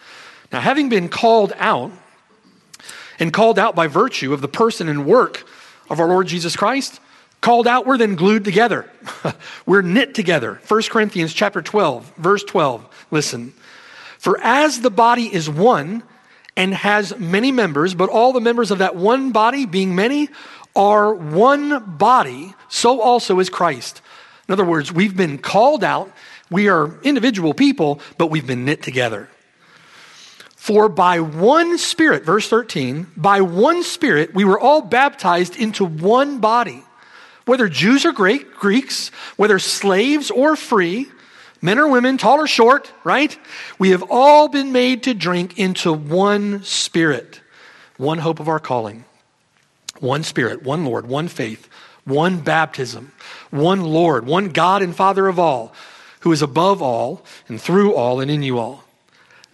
Now, 0.50 0.58
having 0.58 0.88
been 0.88 1.08
called 1.08 1.52
out, 1.58 1.92
and 3.20 3.32
called 3.32 3.60
out 3.60 3.76
by 3.76 3.86
virtue 3.86 4.32
of 4.32 4.40
the 4.40 4.48
person 4.48 4.88
and 4.88 5.06
work 5.06 5.48
of 5.88 6.00
our 6.00 6.08
Lord 6.08 6.26
Jesus 6.26 6.56
Christ, 6.56 6.98
called 7.40 7.66
out, 7.66 7.86
we're 7.86 7.98
then 7.98 8.16
glued 8.16 8.44
together. 8.44 8.90
we're 9.66 9.82
knit 9.82 10.14
together. 10.14 10.60
1 10.66 10.82
Corinthians 10.90 11.32
chapter 11.32 11.62
12, 11.62 12.12
verse 12.16 12.44
12. 12.44 13.06
Listen. 13.10 13.52
For 14.18 14.40
as 14.40 14.80
the 14.80 14.90
body 14.90 15.32
is 15.32 15.48
one 15.48 16.02
and 16.56 16.74
has 16.74 17.16
many 17.18 17.52
members, 17.52 17.94
but 17.94 18.10
all 18.10 18.32
the 18.32 18.40
members 18.40 18.70
of 18.70 18.78
that 18.78 18.96
one 18.96 19.30
body, 19.30 19.64
being 19.64 19.94
many, 19.94 20.28
are 20.74 21.14
one 21.14 21.96
body, 21.96 22.54
so 22.68 23.00
also 23.00 23.38
is 23.38 23.48
Christ. 23.48 24.00
In 24.48 24.52
other 24.52 24.64
words, 24.64 24.92
we've 24.92 25.16
been 25.16 25.38
called 25.38 25.84
out. 25.84 26.10
We 26.50 26.68
are 26.68 27.00
individual 27.02 27.54
people, 27.54 28.00
but 28.16 28.26
we've 28.26 28.46
been 28.46 28.64
knit 28.64 28.82
together. 28.82 29.28
For 30.56 30.88
by 30.88 31.20
one 31.20 31.78
Spirit, 31.78 32.24
verse 32.24 32.48
13, 32.48 33.06
by 33.16 33.40
one 33.40 33.82
Spirit 33.82 34.34
we 34.34 34.44
were 34.44 34.58
all 34.58 34.82
baptized 34.82 35.56
into 35.56 35.84
one 35.84 36.40
body, 36.40 36.84
whether 37.48 37.68
Jews 37.68 38.04
or 38.04 38.12
Greek, 38.12 38.54
Greeks, 38.54 39.08
whether 39.36 39.58
slaves 39.58 40.30
or 40.30 40.54
free, 40.54 41.08
men 41.62 41.78
or 41.78 41.88
women, 41.88 42.18
tall 42.18 42.38
or 42.40 42.46
short, 42.46 42.92
right? 43.04 43.36
We 43.78 43.90
have 43.90 44.04
all 44.10 44.48
been 44.48 44.70
made 44.70 45.04
to 45.04 45.14
drink 45.14 45.58
into 45.58 45.92
one 45.92 46.62
Spirit, 46.62 47.40
one 47.96 48.18
hope 48.18 48.38
of 48.38 48.48
our 48.48 48.60
calling, 48.60 49.04
one 49.98 50.22
Spirit, 50.22 50.62
one 50.62 50.84
Lord, 50.84 51.06
one 51.06 51.26
faith, 51.28 51.68
one 52.04 52.40
baptism, 52.40 53.12
one 53.50 53.82
Lord, 53.82 54.26
one 54.26 54.50
God 54.50 54.82
and 54.82 54.94
Father 54.94 55.26
of 55.26 55.38
all, 55.38 55.72
who 56.20 56.32
is 56.32 56.42
above 56.42 56.82
all 56.82 57.24
and 57.48 57.60
through 57.60 57.94
all 57.94 58.20
and 58.20 58.30
in 58.30 58.42
you 58.42 58.58
all. 58.58 58.84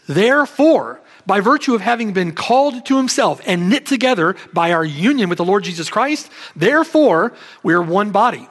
Therefore, 0.09 1.01
by 1.27 1.41
virtue 1.41 1.75
of 1.75 1.81
having 1.81 2.13
been 2.13 2.33
called 2.33 2.85
to 2.87 2.97
himself 2.97 3.41
and 3.47 3.69
knit 3.69 3.87
together 3.87 4.37
by 4.53 4.73
our 4.73 4.85
union 4.85 5.29
with 5.29 5.39
the 5.39 5.45
Lord 5.45 5.65
Jesus 5.65 5.89
Christ, 5.89 6.31
therefore 6.55 7.33
we 7.63 7.75
are 7.75 7.83
one 7.83 8.11
body, 8.11 8.49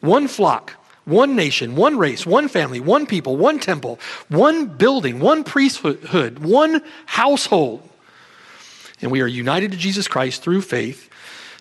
one 0.00 0.28
flock, 0.28 0.72
one 1.04 1.36
nation, 1.36 1.74
one 1.74 1.98
race, 1.98 2.26
one 2.26 2.48
family, 2.48 2.80
one 2.80 3.06
people, 3.06 3.36
one 3.36 3.58
temple, 3.58 3.98
one 4.28 4.66
building, 4.66 5.20
one 5.20 5.42
priesthood, 5.42 6.38
one 6.38 6.82
household. 7.06 7.88
And 9.00 9.10
we 9.10 9.22
are 9.22 9.26
united 9.26 9.70
to 9.72 9.76
Jesus 9.76 10.08
Christ 10.08 10.42
through 10.42 10.62
faith 10.62 11.08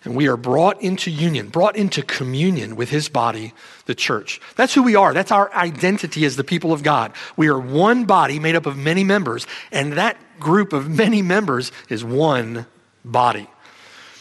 and 0.07 0.15
we 0.15 0.29
are 0.29 0.37
brought 0.37 0.81
into 0.81 1.11
union, 1.11 1.49
brought 1.49 1.75
into 1.75 2.01
communion 2.01 2.77
with 2.77 2.89
his 2.89 3.09
body, 3.09 3.53
the 3.87 3.93
church. 3.93 4.39
That's 4.55 4.73
who 4.73 4.81
we 4.83 4.95
are. 4.95 5.13
That's 5.13 5.33
our 5.33 5.53
identity 5.53 6.23
as 6.23 6.37
the 6.37 6.45
people 6.45 6.71
of 6.71 6.81
God. 6.81 7.11
We 7.35 7.49
are 7.49 7.59
one 7.59 8.05
body 8.05 8.39
made 8.39 8.55
up 8.55 8.65
of 8.65 8.77
many 8.77 9.03
members, 9.03 9.45
and 9.69 9.93
that 9.93 10.15
group 10.39 10.73
of 10.73 10.89
many 10.89 11.21
members 11.21 11.71
is 11.89 12.03
one 12.03 12.65
body. 13.03 13.47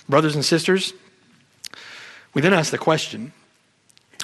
Brothers 0.09 0.35
and 0.35 0.45
sisters, 0.45 0.93
we 2.35 2.43
then 2.43 2.53
ask 2.53 2.71
the 2.71 2.79
question 2.79 3.33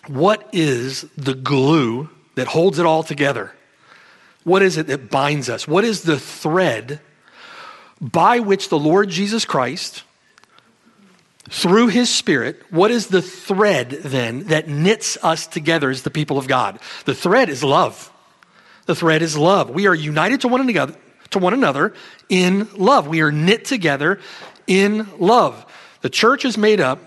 what 0.07 0.49
is 0.53 1.03
the 1.17 1.35
glue 1.35 2.11
that 2.35 2.49
holds 2.49 2.79
it 2.79 2.87
all 2.87 3.03
together? 3.03 3.53
What 4.45 4.63
is 4.63 4.77
it 4.77 4.89
that 4.89 5.11
binds 5.11 5.49
us? 5.49 5.69
What 5.69 5.85
is 5.85 6.03
the 6.03 6.19
thread 6.19 7.01
by 8.01 8.41
which 8.41 8.69
the 8.69 8.79
Lord 8.79 9.09
Jesus 9.09 9.45
Christ, 9.45 10.03
through 11.49 11.89
his 11.89 12.11
spirit, 12.11 12.61
what 12.71 12.91
is 12.91 13.07
the 13.07 13.23
thread 13.23 13.91
then 13.91 14.45
that 14.45 14.69
knits 14.69 15.17
us 15.23 15.47
together 15.47 15.91
as 15.91 16.03
the 16.03 16.11
people 16.11 16.39
of 16.39 16.49
God? 16.49 16.81
The 17.05 17.15
thread 17.15 17.49
is 17.49 17.63
love. 17.63 18.11
The 18.87 18.97
thread 18.97 19.23
is 19.23 19.39
love. 19.39 19.71
We 19.71 19.87
are 19.87 19.95
united 19.95 20.41
to 20.41 20.49
one 20.49 20.61
another, 20.61 20.97
to 21.33 21.39
one 21.39 21.55
another 21.55 21.95
in 22.29 22.69
love. 22.77 23.07
We 23.07 23.21
are 23.21 23.33
knit 23.33 23.65
together 23.65 24.21
in 24.67 25.09
love. 25.19 25.67
The 26.03 26.11
church 26.11 26.45
is 26.45 26.57
made 26.57 26.81
up 26.81 27.01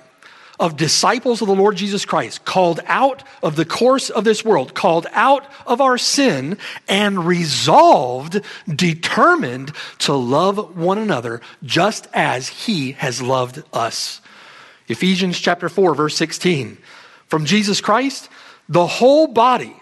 of 0.59 0.77
disciples 0.77 1.41
of 1.41 1.47
the 1.47 1.55
Lord 1.55 1.75
Jesus 1.75 2.05
Christ, 2.05 2.45
called 2.45 2.79
out 2.85 3.23
of 3.43 3.55
the 3.55 3.65
course 3.65 4.09
of 4.09 4.23
this 4.23 4.45
world, 4.45 4.73
called 4.73 5.05
out 5.11 5.45
of 5.67 5.81
our 5.81 5.97
sin, 5.97 6.57
and 6.87 7.25
resolved, 7.25 8.41
determined 8.73 9.73
to 9.99 10.13
love 10.13 10.77
one 10.77 10.97
another 10.97 11.41
just 11.63 12.07
as 12.13 12.47
He 12.47 12.93
has 12.93 13.21
loved 13.21 13.63
us. 13.73 14.21
Ephesians 14.87 15.39
chapter 15.39 15.67
4, 15.67 15.95
verse 15.95 16.15
16. 16.15 16.77
From 17.27 17.45
Jesus 17.45 17.81
Christ, 17.81 18.29
the 18.69 18.87
whole 18.87 19.27
body 19.27 19.75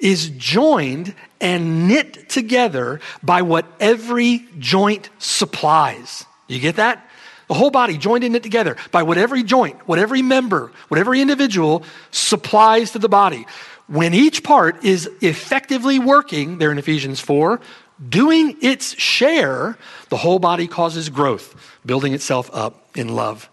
is 0.00 0.28
joined 0.30 1.14
and 1.40 1.88
knit 1.88 2.28
together 2.28 3.00
by 3.22 3.42
what 3.42 3.66
every 3.80 4.46
joint 4.58 5.08
supplies. 5.18 6.24
You 6.48 6.60
get 6.60 6.76
that? 6.76 7.06
The 7.48 7.54
whole 7.54 7.70
body 7.70 7.98
joined 7.98 8.22
and 8.22 8.32
knit 8.32 8.42
together 8.42 8.76
by 8.92 9.02
what 9.02 9.18
every 9.18 9.42
joint, 9.42 9.76
what 9.88 9.98
every 9.98 10.22
member, 10.22 10.70
what 10.88 11.00
every 11.00 11.20
individual 11.20 11.82
supplies 12.10 12.92
to 12.92 12.98
the 12.98 13.08
body. 13.08 13.46
When 13.88 14.14
each 14.14 14.44
part 14.44 14.84
is 14.84 15.10
effectively 15.20 15.98
working, 15.98 16.58
there 16.58 16.70
in 16.70 16.78
Ephesians 16.78 17.18
4, 17.18 17.60
doing 18.08 18.56
its 18.62 18.98
share, 19.00 19.76
the 20.10 20.16
whole 20.16 20.38
body 20.38 20.68
causes 20.68 21.08
growth, 21.08 21.56
building 21.84 22.14
itself 22.14 22.48
up 22.52 22.96
in 22.96 23.08
love. 23.08 23.50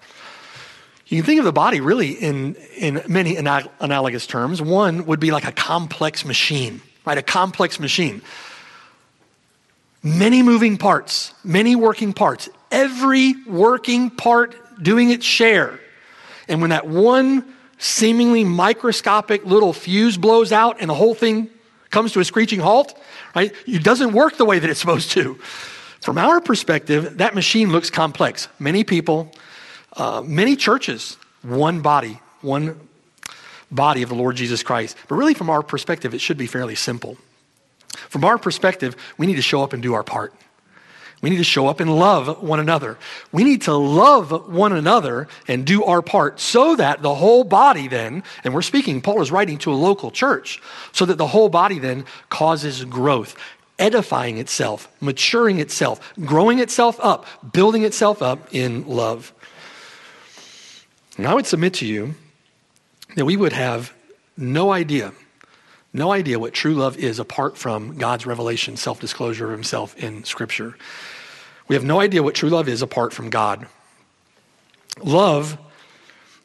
You 1.07 1.17
can 1.17 1.25
think 1.25 1.39
of 1.39 1.45
the 1.45 1.53
body 1.53 1.79
really 1.79 2.11
in, 2.11 2.55
in 2.75 3.01
many 3.07 3.37
analogous 3.37 4.27
terms. 4.27 4.61
One 4.61 5.05
would 5.05 5.19
be 5.19 5.31
like 5.31 5.45
a 5.45 5.51
complex 5.51 6.25
machine, 6.25 6.81
right? 7.07 7.17
A 7.17 7.23
complex 7.23 7.79
machine. 7.79 8.21
Many 10.03 10.43
moving 10.43 10.77
parts, 10.77 11.33
many 11.43 11.73
working 11.75 12.11
parts, 12.11 12.49
every 12.69 13.33
working 13.45 14.09
part 14.09 14.55
doing 14.83 15.09
its 15.09 15.25
share. 15.25 15.79
And 16.49 16.59
when 16.59 16.71
that 16.71 16.85
one 16.85 17.45
seemingly 17.77 18.43
microscopic 18.43 19.45
little 19.45 19.71
fuse 19.71 20.17
blows 20.17 20.51
out 20.51 20.77
and 20.81 20.89
the 20.89 20.93
whole 20.93 21.15
thing 21.15 21.49
comes 21.91 22.11
to 22.11 22.19
a 22.19 22.25
screeching 22.25 22.59
halt, 22.59 22.99
right? 23.33 23.53
It 23.65 23.83
doesn't 23.83 24.11
work 24.11 24.35
the 24.35 24.45
way 24.45 24.59
that 24.59 24.69
it's 24.69 24.79
supposed 24.79 25.11
to. 25.11 25.35
From 26.01 26.17
our 26.17 26.41
perspective, 26.41 27.19
that 27.19 27.35
machine 27.35 27.71
looks 27.71 27.89
complex. 27.89 28.49
Many 28.59 28.83
people, 28.83 29.31
uh, 29.95 30.21
many 30.25 30.57
churches, 30.57 31.17
one 31.41 31.79
body, 31.81 32.19
one 32.41 32.86
body 33.71 34.01
of 34.01 34.09
the 34.09 34.15
Lord 34.15 34.35
Jesus 34.35 34.63
Christ. 34.63 34.97
But 35.07 35.15
really, 35.15 35.33
from 35.33 35.49
our 35.49 35.61
perspective, 35.61 36.13
it 36.13 36.21
should 36.21 36.37
be 36.37 36.47
fairly 36.47 36.75
simple. 36.75 37.17
From 38.09 38.23
our 38.23 38.37
perspective, 38.37 38.95
we 39.17 39.27
need 39.27 39.35
to 39.35 39.41
show 39.41 39.63
up 39.63 39.73
and 39.73 39.81
do 39.81 39.93
our 39.93 40.03
part. 40.03 40.33
We 41.21 41.31
need 41.31 41.37
to 41.37 41.43
show 41.43 41.67
up 41.67 41.79
and 41.79 41.97
love 41.97 42.43
one 42.43 42.59
another. 42.59 42.97
We 43.31 43.43
need 43.43 43.63
to 43.63 43.73
love 43.73 44.49
one 44.49 44.71
another 44.71 45.27
and 45.47 45.65
do 45.65 45.83
our 45.83 46.03
part 46.03 46.39
so 46.39 46.75
that 46.75 47.01
the 47.01 47.15
whole 47.15 47.43
body 47.43 47.87
then, 47.87 48.23
and 48.43 48.53
we're 48.53 48.61
speaking, 48.61 49.01
Paul 49.01 49.21
is 49.21 49.31
writing 49.31 49.57
to 49.59 49.71
a 49.71 49.75
local 49.75 50.11
church, 50.11 50.61
so 50.91 51.05
that 51.05 51.17
the 51.17 51.27
whole 51.27 51.49
body 51.49 51.79
then 51.79 52.05
causes 52.29 52.85
growth, 52.85 53.35
edifying 53.79 54.37
itself, 54.37 54.87
maturing 55.01 55.59
itself, 55.59 56.13
growing 56.23 56.59
itself 56.59 56.99
up, 57.01 57.25
building 57.51 57.83
itself 57.83 58.21
up 58.21 58.53
in 58.53 58.87
love. 58.87 59.33
And 61.17 61.25
I 61.25 61.33
would 61.33 61.47
submit 61.47 61.73
to 61.75 61.87
you 61.87 62.13
that 63.17 63.25
we 63.25 63.35
would 63.35 63.51
have 63.51 63.95
no 64.37 64.71
idea, 64.71 65.11
no 65.91 66.11
idea 66.11 66.37
what 66.37 66.53
true 66.53 66.75
love 66.75 66.97
is 66.97 67.17
apart 67.17 67.57
from 67.57 67.97
God's 67.97 68.27
revelation, 68.27 68.77
self 68.77 68.99
disclosure 68.99 69.45
of 69.45 69.51
Himself 69.51 69.97
in 69.97 70.23
Scripture. 70.23 70.77
We 71.67 71.75
have 71.75 71.83
no 71.83 71.99
idea 71.99 72.21
what 72.21 72.35
true 72.35 72.49
love 72.49 72.69
is 72.69 72.83
apart 72.83 73.13
from 73.13 73.31
God. 73.31 73.65
Love 75.03 75.57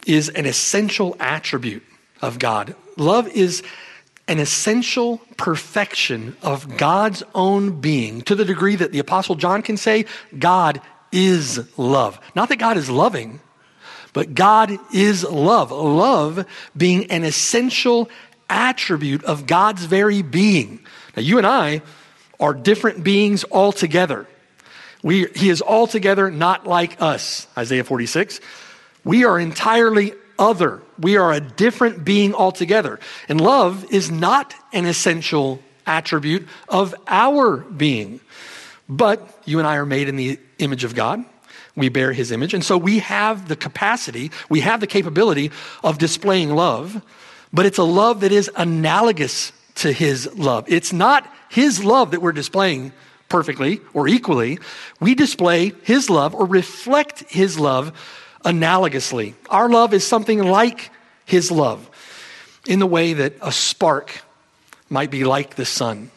is 0.06 0.30
an 0.30 0.46
essential 0.46 1.14
attribute 1.20 1.84
of 2.22 2.38
God. 2.38 2.74
Love 2.96 3.28
is 3.28 3.62
an 4.26 4.38
essential 4.38 5.18
perfection 5.36 6.38
of 6.42 6.78
God's 6.78 7.22
own 7.34 7.82
being 7.82 8.22
to 8.22 8.34
the 8.34 8.46
degree 8.46 8.76
that 8.76 8.92
the 8.92 8.98
Apostle 8.98 9.34
John 9.34 9.60
can 9.60 9.76
say, 9.76 10.06
God 10.38 10.80
is 11.12 11.68
love. 11.76 12.18
Not 12.34 12.48
that 12.48 12.56
God 12.56 12.78
is 12.78 12.88
loving, 12.88 13.40
but 14.12 14.34
God 14.34 14.78
is 14.92 15.24
love. 15.24 15.70
Love 15.70 16.46
being 16.76 17.10
an 17.10 17.24
essential 17.24 18.10
attribute 18.48 19.24
of 19.24 19.46
God's 19.46 19.84
very 19.84 20.22
being. 20.22 20.80
Now, 21.16 21.22
you 21.22 21.38
and 21.38 21.46
I 21.46 21.82
are 22.38 22.54
different 22.54 23.02
beings 23.04 23.44
altogether. 23.50 24.26
We, 25.02 25.26
he 25.34 25.48
is 25.48 25.62
altogether 25.62 26.30
not 26.30 26.66
like 26.66 27.00
us, 27.00 27.46
Isaiah 27.56 27.84
46. 27.84 28.40
We 29.04 29.24
are 29.24 29.38
entirely 29.38 30.12
other. 30.38 30.82
We 30.98 31.16
are 31.16 31.32
a 31.32 31.40
different 31.40 32.04
being 32.04 32.34
altogether. 32.34 33.00
And 33.28 33.40
love 33.40 33.90
is 33.90 34.10
not 34.10 34.54
an 34.72 34.86
essential 34.86 35.60
attribute 35.86 36.46
of 36.68 36.94
our 37.06 37.56
being. 37.56 38.20
But 38.88 39.26
you 39.44 39.58
and 39.58 39.66
I 39.66 39.76
are 39.76 39.86
made 39.86 40.08
in 40.08 40.16
the 40.16 40.38
image 40.58 40.84
of 40.84 40.94
God. 40.94 41.24
We 41.74 41.88
bear 41.88 42.12
his 42.12 42.32
image. 42.32 42.54
And 42.54 42.64
so 42.64 42.76
we 42.76 42.98
have 42.98 43.48
the 43.48 43.56
capacity, 43.56 44.30
we 44.48 44.60
have 44.60 44.80
the 44.80 44.86
capability 44.86 45.50
of 45.82 45.98
displaying 45.98 46.54
love, 46.54 47.02
but 47.52 47.66
it's 47.66 47.78
a 47.78 47.84
love 47.84 48.20
that 48.20 48.32
is 48.32 48.50
analogous 48.56 49.52
to 49.76 49.92
his 49.92 50.32
love. 50.36 50.64
It's 50.68 50.92
not 50.92 51.32
his 51.48 51.84
love 51.84 52.10
that 52.10 52.20
we're 52.20 52.32
displaying 52.32 52.92
perfectly 53.28 53.80
or 53.94 54.08
equally. 54.08 54.58
We 55.00 55.14
display 55.14 55.72
his 55.82 56.10
love 56.10 56.34
or 56.34 56.46
reflect 56.46 57.24
his 57.30 57.58
love 57.58 57.92
analogously. 58.44 59.34
Our 59.48 59.68
love 59.68 59.94
is 59.94 60.06
something 60.06 60.42
like 60.42 60.90
his 61.24 61.50
love 61.50 61.88
in 62.66 62.78
the 62.78 62.86
way 62.86 63.14
that 63.14 63.34
a 63.40 63.52
spark 63.52 64.22
might 64.90 65.10
be 65.10 65.24
like 65.24 65.56
the 65.56 65.64
sun. 65.64 66.10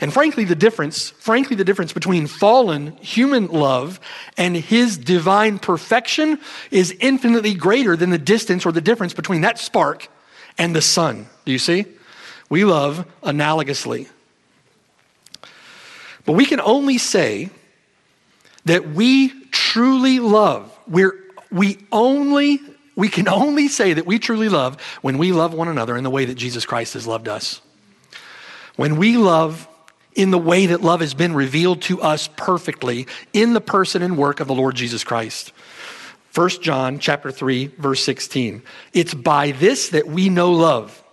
And 0.00 0.12
frankly, 0.12 0.44
the 0.44 0.54
difference, 0.54 1.10
frankly, 1.10 1.56
the 1.56 1.64
difference 1.64 1.92
between 1.92 2.26
fallen 2.26 2.96
human 2.98 3.48
love 3.48 3.98
and 4.36 4.56
his 4.56 4.96
divine 4.96 5.58
perfection 5.58 6.38
is 6.70 6.94
infinitely 7.00 7.54
greater 7.54 7.96
than 7.96 8.10
the 8.10 8.18
distance 8.18 8.64
or 8.64 8.72
the 8.72 8.80
difference 8.80 9.12
between 9.12 9.40
that 9.40 9.58
spark 9.58 10.08
and 10.56 10.74
the 10.74 10.82
sun. 10.82 11.26
Do 11.44 11.52
you 11.52 11.58
see? 11.58 11.86
We 12.48 12.64
love 12.64 13.06
analogously. 13.22 14.08
But 16.24 16.32
we 16.32 16.46
can 16.46 16.60
only 16.60 16.98
say 16.98 17.50
that 18.66 18.90
we 18.90 19.30
truly 19.50 20.20
love. 20.20 20.76
We're, 20.86 21.18
we 21.50 21.78
only 21.90 22.60
we 22.94 23.08
can 23.08 23.28
only 23.28 23.68
say 23.68 23.92
that 23.92 24.06
we 24.06 24.18
truly 24.18 24.48
love 24.48 24.82
when 25.02 25.18
we 25.18 25.30
love 25.30 25.54
one 25.54 25.68
another 25.68 25.96
in 25.96 26.02
the 26.02 26.10
way 26.10 26.24
that 26.24 26.34
Jesus 26.34 26.66
Christ 26.66 26.94
has 26.94 27.06
loved 27.06 27.28
us. 27.28 27.60
When 28.74 28.96
we 28.96 29.16
love 29.16 29.68
in 30.18 30.32
the 30.32 30.38
way 30.38 30.66
that 30.66 30.82
love 30.82 30.98
has 30.98 31.14
been 31.14 31.32
revealed 31.32 31.80
to 31.80 32.02
us 32.02 32.28
perfectly 32.36 33.06
in 33.32 33.52
the 33.52 33.60
person 33.60 34.02
and 34.02 34.18
work 34.18 34.40
of 34.40 34.48
the 34.48 34.54
Lord 34.54 34.74
Jesus 34.74 35.04
Christ. 35.04 35.52
1 36.34 36.48
John 36.60 36.98
chapter 36.98 37.30
3 37.30 37.68
verse 37.78 38.02
16. 38.02 38.62
It's 38.92 39.14
by 39.14 39.52
this 39.52 39.90
that 39.90 40.08
we 40.08 40.28
know 40.28 40.50
love. 40.52 41.04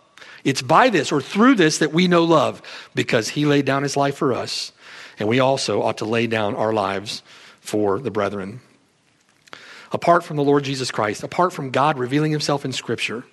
It's 0.43 0.63
by 0.63 0.89
this 0.89 1.11
or 1.11 1.21
through 1.21 1.53
this 1.53 1.77
that 1.77 1.93
we 1.93 2.07
know 2.07 2.23
love 2.23 2.63
because 2.95 3.29
he 3.29 3.45
laid 3.45 3.65
down 3.65 3.83
his 3.83 3.95
life 3.95 4.17
for 4.17 4.33
us 4.33 4.71
and 5.19 5.29
we 5.29 5.39
also 5.39 5.83
ought 5.83 5.99
to 5.99 6.05
lay 6.05 6.25
down 6.25 6.55
our 6.55 6.73
lives 6.73 7.21
for 7.59 7.99
the 7.99 8.11
brethren. 8.11 8.59
Apart 9.91 10.23
from 10.23 10.35
the 10.35 10.43
Lord 10.43 10.63
Jesus 10.63 10.89
Christ, 10.89 11.21
apart 11.21 11.53
from 11.53 11.69
God 11.69 11.99
revealing 11.99 12.31
himself 12.31 12.65
in 12.65 12.73
scripture, 12.73 13.23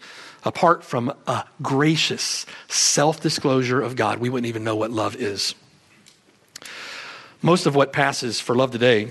apart 0.44 0.84
from 0.84 1.14
a 1.26 1.46
gracious 1.62 2.44
self 2.68 3.22
disclosure 3.22 3.80
of 3.80 3.96
God, 3.96 4.18
we 4.18 4.28
wouldn't 4.28 4.48
even 4.48 4.64
know 4.64 4.76
what 4.76 4.90
love 4.90 5.16
is. 5.16 5.54
Most 7.44 7.66
of 7.66 7.74
what 7.74 7.92
passes 7.92 8.38
for 8.40 8.54
love 8.54 8.70
today 8.70 9.08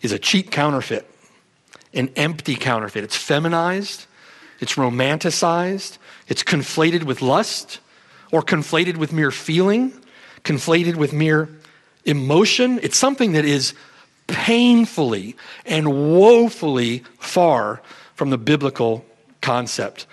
is 0.00 0.12
a 0.12 0.18
cheap 0.18 0.52
counterfeit, 0.52 1.08
an 1.92 2.10
empty 2.14 2.54
counterfeit. 2.54 3.02
It's 3.02 3.16
feminized, 3.16 4.06
it's 4.60 4.74
romanticized, 4.74 5.98
it's 6.28 6.44
conflated 6.44 7.02
with 7.02 7.20
lust, 7.20 7.80
or 8.30 8.42
conflated 8.42 8.96
with 8.96 9.12
mere 9.12 9.32
feeling, 9.32 9.92
conflated 10.44 10.94
with 10.94 11.12
mere 11.12 11.48
emotion. 12.04 12.78
It's 12.80 12.96
something 12.96 13.32
that 13.32 13.44
is 13.44 13.74
painfully 14.28 15.36
and 15.66 16.16
woefully 16.16 17.02
far 17.18 17.82
from 18.14 18.30
the 18.30 18.38
biblical 18.38 19.04
concept. 19.40 20.06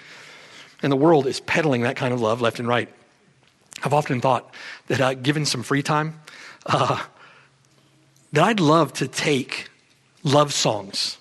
And 0.82 0.92
the 0.92 0.98
world 0.98 1.28
is 1.28 1.40
peddling 1.42 1.82
that 1.84 1.96
kind 1.96 2.12
of 2.12 2.22
love 2.22 2.42
left 2.42 2.58
and 2.58 2.68
right. 2.68 2.90
I've 3.84 3.94
often 3.94 4.20
thought 4.20 4.52
that 4.88 5.00
uh, 5.00 5.14
given 5.14 5.46
some 5.46 5.62
free 5.62 5.84
time, 5.84 6.20
uh, 6.66 7.04
that 8.34 8.44
I'd 8.44 8.60
love 8.60 8.94
to 8.94 9.08
take 9.08 9.70
love 10.24 10.54
songs, 10.54 11.18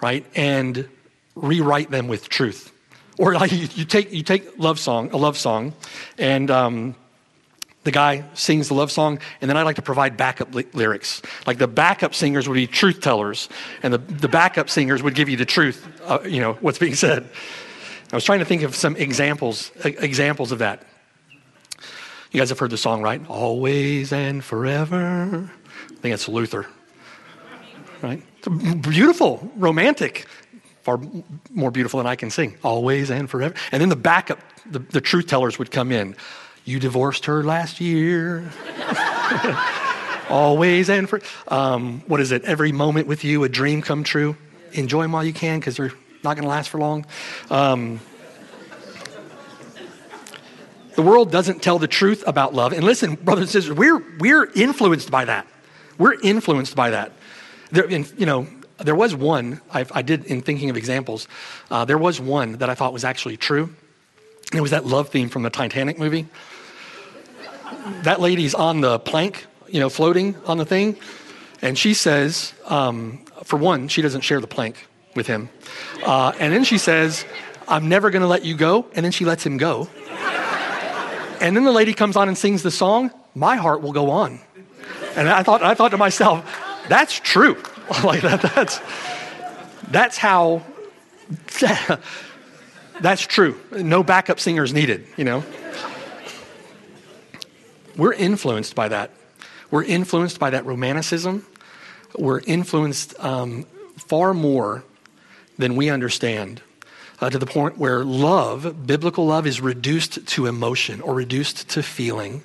right, 0.00 0.24
and 0.34 0.88
rewrite 1.34 1.90
them 1.90 2.08
with 2.08 2.28
truth. 2.28 2.72
Or 3.18 3.34
like 3.34 3.52
you, 3.52 3.84
take 3.84 4.12
you 4.12 4.22
take 4.22 4.58
love 4.58 4.78
song 4.78 5.10
a 5.12 5.16
love 5.16 5.36
song, 5.36 5.72
and 6.18 6.50
um, 6.50 6.96
the 7.84 7.92
guy 7.92 8.24
sings 8.34 8.68
the 8.68 8.74
love 8.74 8.90
song, 8.90 9.20
and 9.40 9.48
then 9.48 9.56
I 9.56 9.62
like 9.62 9.76
to 9.76 9.82
provide 9.82 10.16
backup 10.16 10.54
li- 10.54 10.66
lyrics. 10.72 11.22
Like 11.46 11.58
the 11.58 11.68
backup 11.68 12.14
singers 12.14 12.48
would 12.48 12.54
be 12.54 12.66
truth 12.66 13.00
tellers, 13.00 13.48
and 13.82 13.94
the, 13.94 13.98
the 13.98 14.28
backup 14.28 14.68
singers 14.68 15.02
would 15.02 15.14
give 15.14 15.28
you 15.28 15.36
the 15.36 15.44
truth, 15.44 15.86
uh, 16.04 16.20
you 16.24 16.40
know, 16.40 16.54
what's 16.54 16.78
being 16.78 16.94
said. 16.94 17.28
I 18.12 18.16
was 18.16 18.24
trying 18.24 18.40
to 18.40 18.44
think 18.44 18.62
of 18.62 18.74
some 18.74 18.96
examples, 18.96 19.70
examples 19.84 20.50
of 20.50 20.58
that. 20.58 20.86
You 22.34 22.40
guys 22.40 22.48
have 22.48 22.58
heard 22.58 22.70
the 22.70 22.76
song, 22.76 23.00
right? 23.00 23.24
Always 23.28 24.12
and 24.12 24.42
forever. 24.42 25.48
I 25.88 25.94
think 26.00 26.14
it's 26.14 26.28
Luther, 26.28 26.66
right? 28.02 28.20
It's 28.38 28.48
beautiful, 28.48 29.52
romantic, 29.54 30.26
far 30.82 31.00
more 31.52 31.70
beautiful 31.70 31.98
than 31.98 32.08
I 32.08 32.16
can 32.16 32.30
sing. 32.30 32.56
Always 32.64 33.12
and 33.12 33.30
forever. 33.30 33.54
And 33.70 33.80
then 33.80 33.88
the 33.88 33.94
backup, 33.94 34.40
the, 34.68 34.80
the 34.80 35.00
truth 35.00 35.28
tellers 35.28 35.60
would 35.60 35.70
come 35.70 35.92
in. 35.92 36.16
You 36.64 36.80
divorced 36.80 37.26
her 37.26 37.44
last 37.44 37.80
year. 37.80 38.50
Always 40.28 40.90
and 40.90 41.08
for, 41.08 41.20
um, 41.46 42.00
what 42.08 42.20
is 42.20 42.32
it? 42.32 42.42
Every 42.42 42.72
moment 42.72 43.06
with 43.06 43.22
you, 43.22 43.44
a 43.44 43.48
dream 43.48 43.80
come 43.80 44.02
true. 44.02 44.36
Enjoy 44.72 45.02
them 45.02 45.12
while 45.12 45.24
you 45.24 45.32
can 45.32 45.60
because 45.60 45.76
they're 45.76 45.92
not 46.24 46.34
going 46.34 46.42
to 46.42 46.48
last 46.48 46.68
for 46.68 46.78
long. 46.78 47.06
Um, 47.48 48.00
the 50.94 51.02
world 51.02 51.30
doesn't 51.30 51.62
tell 51.62 51.78
the 51.78 51.88
truth 51.88 52.24
about 52.26 52.54
love. 52.54 52.72
And 52.72 52.84
listen, 52.84 53.14
brothers 53.16 53.42
and 53.42 53.50
sisters, 53.50 53.76
we're, 53.76 54.02
we're 54.18 54.50
influenced 54.52 55.10
by 55.10 55.24
that. 55.24 55.46
We're 55.98 56.20
influenced 56.20 56.74
by 56.74 56.90
that. 56.90 57.12
There, 57.70 57.88
you 57.88 58.26
know, 58.26 58.46
there 58.78 58.94
was 58.94 59.14
one, 59.14 59.60
I've, 59.72 59.90
i 59.94 60.02
did 60.02 60.24
in 60.26 60.42
thinking 60.42 60.70
of 60.70 60.76
examples, 60.76 61.28
uh, 61.70 61.84
there 61.84 61.98
was 61.98 62.20
one 62.20 62.58
that 62.58 62.68
I 62.70 62.74
thought 62.74 62.92
was 62.92 63.04
actually 63.04 63.36
true. 63.36 63.74
It 64.52 64.60
was 64.60 64.70
that 64.70 64.84
love 64.84 65.08
theme 65.08 65.28
from 65.28 65.42
the 65.42 65.50
Titanic 65.50 65.98
movie. 65.98 66.26
that 68.02 68.20
lady's 68.20 68.54
on 68.54 68.80
the 68.80 68.98
plank, 68.98 69.46
you 69.68 69.80
know, 69.80 69.88
floating 69.88 70.36
on 70.46 70.58
the 70.58 70.64
thing. 70.64 70.96
And 71.62 71.78
she 71.78 71.94
says, 71.94 72.52
um, 72.66 73.24
for 73.44 73.56
one, 73.56 73.88
she 73.88 74.02
doesn't 74.02 74.20
share 74.20 74.40
the 74.40 74.46
plank 74.46 74.86
with 75.16 75.26
him. 75.26 75.48
Uh, 76.04 76.32
and 76.38 76.52
then 76.52 76.64
she 76.64 76.78
says, 76.78 77.24
I'm 77.66 77.88
never 77.88 78.10
going 78.10 78.22
to 78.22 78.28
let 78.28 78.44
you 78.44 78.54
go. 78.56 78.86
And 78.94 79.04
then 79.04 79.12
she 79.12 79.24
lets 79.24 79.44
him 79.44 79.56
go. 79.56 79.88
And 81.44 81.54
then 81.54 81.64
the 81.64 81.72
lady 81.72 81.92
comes 81.92 82.16
on 82.16 82.28
and 82.28 82.38
sings 82.38 82.62
the 82.62 82.70
song, 82.70 83.10
My 83.34 83.56
Heart 83.56 83.82
Will 83.82 83.92
Go 83.92 84.08
On. 84.08 84.40
And 85.14 85.28
I 85.28 85.42
thought, 85.42 85.62
I 85.62 85.74
thought 85.74 85.90
to 85.90 85.98
myself, 85.98 86.42
that's 86.88 87.20
true. 87.20 87.62
like 88.02 88.22
that, 88.22 88.40
that's, 88.40 88.80
that's 89.90 90.16
how, 90.16 90.62
that's 93.02 93.20
true. 93.20 93.60
No 93.72 94.02
backup 94.02 94.40
singers 94.40 94.72
needed, 94.72 95.06
you 95.18 95.24
know. 95.24 95.44
We're 97.94 98.14
influenced 98.14 98.74
by 98.74 98.88
that. 98.88 99.10
We're 99.70 99.84
influenced 99.84 100.40
by 100.40 100.48
that 100.48 100.64
romanticism. 100.64 101.44
We're 102.16 102.40
influenced 102.40 103.22
um, 103.22 103.64
far 103.98 104.32
more 104.32 104.82
than 105.58 105.76
we 105.76 105.90
understand 105.90 106.62
uh, 107.20 107.30
to 107.30 107.38
the 107.38 107.46
point 107.46 107.78
where 107.78 108.04
love, 108.04 108.86
biblical 108.86 109.26
love, 109.26 109.46
is 109.46 109.60
reduced 109.60 110.26
to 110.26 110.46
emotion 110.46 111.00
or 111.00 111.14
reduced 111.14 111.68
to 111.70 111.82
feeling. 111.82 112.42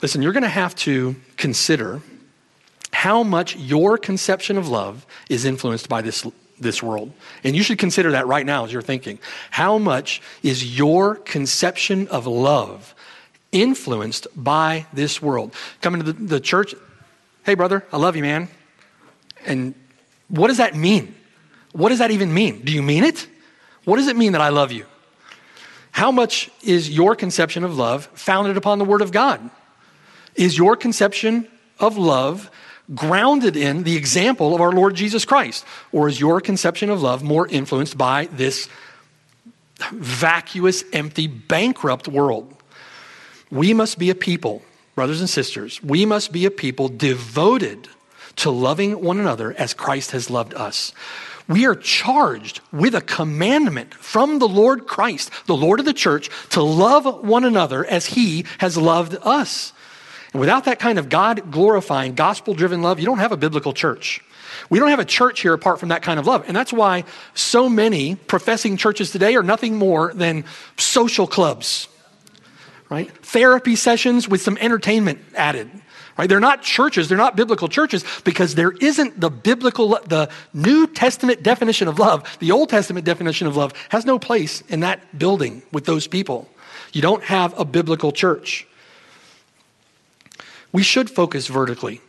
Listen, 0.00 0.22
you're 0.22 0.32
going 0.32 0.42
to 0.42 0.48
have 0.48 0.74
to 0.76 1.16
consider 1.36 2.00
how 2.92 3.22
much 3.22 3.56
your 3.56 3.98
conception 3.98 4.56
of 4.56 4.68
love 4.68 5.06
is 5.28 5.44
influenced 5.44 5.88
by 5.88 6.02
this, 6.02 6.26
this 6.58 6.82
world. 6.82 7.12
And 7.44 7.54
you 7.54 7.62
should 7.62 7.78
consider 7.78 8.12
that 8.12 8.26
right 8.26 8.46
now 8.46 8.64
as 8.64 8.72
you're 8.72 8.82
thinking. 8.82 9.18
How 9.50 9.78
much 9.78 10.22
is 10.42 10.78
your 10.78 11.16
conception 11.16 12.08
of 12.08 12.26
love 12.26 12.94
influenced 13.52 14.26
by 14.36 14.86
this 14.92 15.20
world? 15.20 15.54
Coming 15.80 16.02
to 16.02 16.12
the, 16.12 16.24
the 16.24 16.40
church, 16.40 16.74
hey, 17.44 17.54
brother, 17.54 17.84
I 17.92 17.96
love 17.96 18.16
you, 18.16 18.22
man. 18.22 18.48
And 19.46 19.74
what 20.28 20.48
does 20.48 20.58
that 20.58 20.74
mean? 20.74 21.14
What 21.72 21.90
does 21.90 21.98
that 21.98 22.10
even 22.10 22.32
mean? 22.32 22.62
Do 22.64 22.72
you 22.72 22.82
mean 22.82 23.04
it? 23.04 23.26
What 23.88 23.96
does 23.96 24.08
it 24.08 24.18
mean 24.18 24.32
that 24.32 24.42
I 24.42 24.50
love 24.50 24.70
you? 24.70 24.84
How 25.92 26.12
much 26.12 26.50
is 26.62 26.90
your 26.90 27.16
conception 27.16 27.64
of 27.64 27.78
love 27.78 28.04
founded 28.12 28.58
upon 28.58 28.78
the 28.78 28.84
Word 28.84 29.00
of 29.00 29.12
God? 29.12 29.40
Is 30.34 30.58
your 30.58 30.76
conception 30.76 31.48
of 31.80 31.96
love 31.96 32.50
grounded 32.94 33.56
in 33.56 33.84
the 33.84 33.96
example 33.96 34.54
of 34.54 34.60
our 34.60 34.72
Lord 34.72 34.94
Jesus 34.94 35.24
Christ? 35.24 35.64
Or 35.90 36.06
is 36.06 36.20
your 36.20 36.42
conception 36.42 36.90
of 36.90 37.00
love 37.00 37.22
more 37.22 37.48
influenced 37.48 37.96
by 37.96 38.26
this 38.26 38.68
vacuous, 39.90 40.84
empty, 40.92 41.26
bankrupt 41.26 42.08
world? 42.08 42.54
We 43.50 43.72
must 43.72 43.98
be 43.98 44.10
a 44.10 44.14
people, 44.14 44.60
brothers 44.96 45.20
and 45.20 45.30
sisters, 45.30 45.82
we 45.82 46.04
must 46.04 46.30
be 46.30 46.44
a 46.44 46.50
people 46.50 46.90
devoted 46.90 47.88
to 48.36 48.50
loving 48.50 49.00
one 49.00 49.18
another 49.18 49.54
as 49.56 49.72
Christ 49.72 50.10
has 50.10 50.28
loved 50.28 50.52
us. 50.52 50.92
We 51.48 51.66
are 51.66 51.74
charged 51.74 52.60
with 52.72 52.94
a 52.94 53.00
commandment 53.00 53.94
from 53.94 54.38
the 54.38 54.48
Lord 54.48 54.86
Christ, 54.86 55.30
the 55.46 55.56
Lord 55.56 55.80
of 55.80 55.86
the 55.86 55.94
church, 55.94 56.28
to 56.50 56.62
love 56.62 57.24
one 57.24 57.44
another 57.44 57.86
as 57.86 58.04
he 58.06 58.44
has 58.58 58.76
loved 58.76 59.16
us. 59.22 59.72
And 60.32 60.40
without 60.40 60.64
that 60.64 60.78
kind 60.78 60.98
of 60.98 61.08
God 61.08 61.50
glorifying, 61.50 62.14
gospel 62.14 62.52
driven 62.52 62.82
love, 62.82 63.00
you 63.00 63.06
don't 63.06 63.18
have 63.18 63.32
a 63.32 63.36
biblical 63.36 63.72
church. 63.72 64.22
We 64.68 64.78
don't 64.78 64.90
have 64.90 64.98
a 64.98 65.04
church 65.04 65.40
here 65.40 65.54
apart 65.54 65.80
from 65.80 65.88
that 65.88 66.02
kind 66.02 66.20
of 66.20 66.26
love. 66.26 66.44
And 66.46 66.54
that's 66.54 66.72
why 66.72 67.04
so 67.32 67.68
many 67.68 68.16
professing 68.16 68.76
churches 68.76 69.10
today 69.10 69.34
are 69.34 69.42
nothing 69.42 69.76
more 69.76 70.12
than 70.12 70.44
social 70.76 71.26
clubs, 71.26 71.88
right? 72.90 73.10
Therapy 73.24 73.76
sessions 73.76 74.28
with 74.28 74.42
some 74.42 74.58
entertainment 74.58 75.20
added. 75.34 75.70
Right? 76.18 76.28
They're 76.28 76.40
not 76.40 76.62
churches, 76.62 77.08
they're 77.08 77.16
not 77.16 77.36
biblical 77.36 77.68
churches 77.68 78.04
because 78.24 78.56
there 78.56 78.72
isn't 78.72 79.20
the 79.20 79.30
biblical 79.30 79.90
the 80.04 80.28
New 80.52 80.88
Testament 80.88 81.44
definition 81.44 81.86
of 81.86 82.00
love. 82.00 82.38
The 82.40 82.50
Old 82.50 82.70
Testament 82.70 83.06
definition 83.06 83.46
of 83.46 83.56
love 83.56 83.72
has 83.90 84.04
no 84.04 84.18
place 84.18 84.62
in 84.68 84.80
that 84.80 85.16
building 85.16 85.62
with 85.72 85.84
those 85.84 86.08
people. 86.08 86.48
You 86.92 87.02
don't 87.02 87.22
have 87.22 87.56
a 87.58 87.64
biblical 87.64 88.10
church. 88.10 88.66
We 90.72 90.82
should 90.82 91.08
focus 91.08 91.46
vertically 91.46 92.00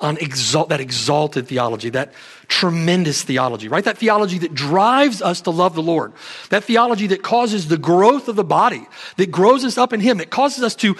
on 0.00 0.16
exalt, 0.16 0.70
that 0.70 0.80
exalted 0.80 1.46
theology, 1.46 1.90
that 1.90 2.12
tremendous 2.48 3.22
theology, 3.22 3.68
right? 3.68 3.84
That 3.84 3.98
theology 3.98 4.38
that 4.38 4.54
drives 4.54 5.22
us 5.22 5.42
to 5.42 5.50
love 5.50 5.74
the 5.74 5.82
Lord. 5.82 6.14
That 6.48 6.64
theology 6.64 7.06
that 7.08 7.22
causes 7.22 7.68
the 7.68 7.78
growth 7.78 8.26
of 8.26 8.36
the 8.36 8.44
body, 8.44 8.86
that 9.18 9.30
grows 9.30 9.64
us 9.64 9.78
up 9.78 9.92
in 9.92 10.00
Him, 10.00 10.18
that 10.18 10.30
causes 10.30 10.64
us 10.64 10.74
to 10.76 10.96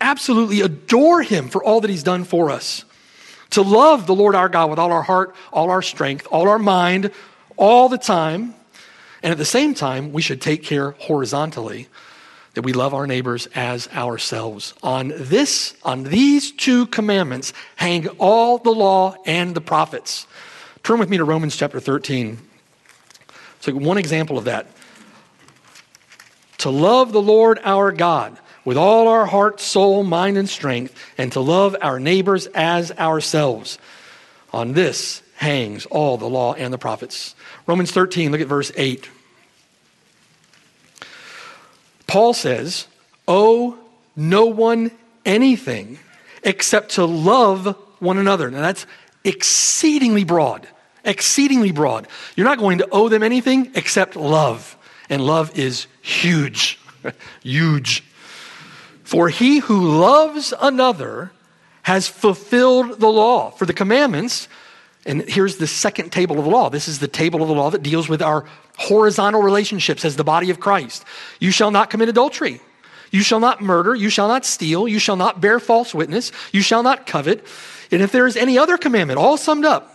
absolutely 0.00 0.60
adore 0.60 1.22
Him 1.22 1.48
for 1.48 1.62
all 1.62 1.80
that 1.80 1.90
He's 1.90 2.02
done 2.02 2.24
for 2.24 2.50
us. 2.50 2.84
To 3.50 3.62
love 3.62 4.06
the 4.06 4.14
Lord 4.14 4.34
our 4.34 4.48
God 4.48 4.70
with 4.70 4.78
all 4.78 4.92
our 4.92 5.02
heart, 5.02 5.34
all 5.52 5.70
our 5.70 5.82
strength, 5.82 6.26
all 6.30 6.48
our 6.48 6.58
mind, 6.58 7.10
all 7.56 7.88
the 7.88 7.98
time. 7.98 8.54
And 9.22 9.32
at 9.32 9.38
the 9.38 9.44
same 9.44 9.74
time, 9.74 10.12
we 10.12 10.22
should 10.22 10.40
take 10.40 10.62
care 10.62 10.92
horizontally 10.92 11.88
that 12.54 12.62
we 12.62 12.72
love 12.72 12.94
our 12.94 13.06
neighbors 13.06 13.46
as 13.54 13.88
ourselves. 13.88 14.74
On 14.82 15.12
this, 15.16 15.74
on 15.82 16.04
these 16.04 16.50
two 16.50 16.86
commandments 16.86 17.52
hang 17.76 18.08
all 18.18 18.58
the 18.58 18.70
law 18.70 19.14
and 19.26 19.54
the 19.54 19.60
prophets. 19.60 20.26
Turn 20.82 20.98
with 20.98 21.08
me 21.08 21.18
to 21.18 21.24
Romans 21.24 21.56
chapter 21.56 21.80
13. 21.80 22.38
So 23.60 23.72
one 23.74 23.98
example 23.98 24.38
of 24.38 24.44
that. 24.44 24.66
To 26.58 26.70
love 26.70 27.12
the 27.12 27.22
Lord 27.22 27.60
our 27.62 27.92
God 27.92 28.38
with 28.70 28.78
all 28.78 29.08
our 29.08 29.26
heart, 29.26 29.58
soul, 29.58 30.04
mind, 30.04 30.38
and 30.38 30.48
strength, 30.48 30.94
and 31.18 31.32
to 31.32 31.40
love 31.40 31.74
our 31.82 31.98
neighbors 31.98 32.46
as 32.54 32.92
ourselves. 32.92 33.80
On 34.52 34.74
this 34.74 35.22
hangs 35.34 35.86
all 35.86 36.16
the 36.16 36.28
law 36.28 36.54
and 36.54 36.72
the 36.72 36.78
prophets. 36.78 37.34
Romans 37.66 37.90
13, 37.90 38.30
look 38.30 38.40
at 38.40 38.46
verse 38.46 38.70
8. 38.76 39.10
Paul 42.06 42.32
says, 42.32 42.86
Owe 43.26 43.76
no 44.14 44.46
one 44.46 44.92
anything 45.24 45.98
except 46.44 46.92
to 46.92 47.04
love 47.04 47.76
one 47.98 48.18
another. 48.18 48.52
Now 48.52 48.60
that's 48.60 48.86
exceedingly 49.24 50.22
broad. 50.22 50.68
Exceedingly 51.04 51.72
broad. 51.72 52.06
You're 52.36 52.46
not 52.46 52.58
going 52.58 52.78
to 52.78 52.88
owe 52.92 53.08
them 53.08 53.24
anything 53.24 53.72
except 53.74 54.14
love. 54.14 54.76
And 55.08 55.26
love 55.26 55.58
is 55.58 55.88
huge. 56.02 56.78
huge. 57.42 58.04
For 59.10 59.28
he 59.28 59.58
who 59.58 59.98
loves 59.98 60.54
another 60.60 61.32
has 61.82 62.06
fulfilled 62.06 63.00
the 63.00 63.08
law. 63.08 63.50
For 63.50 63.66
the 63.66 63.72
commandments, 63.72 64.46
and 65.04 65.22
here's 65.22 65.56
the 65.56 65.66
second 65.66 66.12
table 66.12 66.38
of 66.38 66.44
the 66.44 66.50
law. 66.52 66.70
This 66.70 66.86
is 66.86 67.00
the 67.00 67.08
table 67.08 67.42
of 67.42 67.48
the 67.48 67.54
law 67.54 67.70
that 67.70 67.82
deals 67.82 68.08
with 68.08 68.22
our 68.22 68.44
horizontal 68.78 69.42
relationships 69.42 70.04
as 70.04 70.14
the 70.14 70.22
body 70.22 70.50
of 70.50 70.60
Christ. 70.60 71.04
You 71.40 71.50
shall 71.50 71.72
not 71.72 71.90
commit 71.90 72.08
adultery. 72.08 72.60
You 73.10 73.22
shall 73.22 73.40
not 73.40 73.60
murder. 73.60 73.96
You 73.96 74.10
shall 74.10 74.28
not 74.28 74.44
steal. 74.44 74.86
You 74.86 75.00
shall 75.00 75.16
not 75.16 75.40
bear 75.40 75.58
false 75.58 75.92
witness. 75.92 76.30
You 76.52 76.62
shall 76.62 76.84
not 76.84 77.04
covet. 77.04 77.44
And 77.90 78.02
if 78.02 78.12
there 78.12 78.28
is 78.28 78.36
any 78.36 78.58
other 78.58 78.78
commandment, 78.78 79.18
all 79.18 79.36
summed 79.36 79.64
up, 79.64 79.92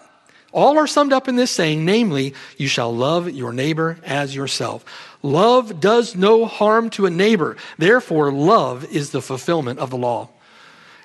all 0.51 0.77
are 0.77 0.87
summed 0.87 1.13
up 1.13 1.29
in 1.29 1.37
this 1.37 1.51
saying, 1.51 1.85
namely, 1.85 2.33
you 2.57 2.67
shall 2.67 2.93
love 2.93 3.29
your 3.29 3.53
neighbor 3.53 3.97
as 4.03 4.35
yourself. 4.35 4.83
Love 5.25 5.79
does 5.79 6.15
no 6.15 6.45
harm 6.45 6.91
to 6.91 7.07
a 7.07 7.09
neighbor. 7.09 7.57
Therefore, 7.79 8.31
love 8.31 8.85
is 8.85 9.09
the 9.09 9.23
fulfillment 9.23 9.79
of 9.79 9.89
the 9.89 9.97
law. 9.97 10.29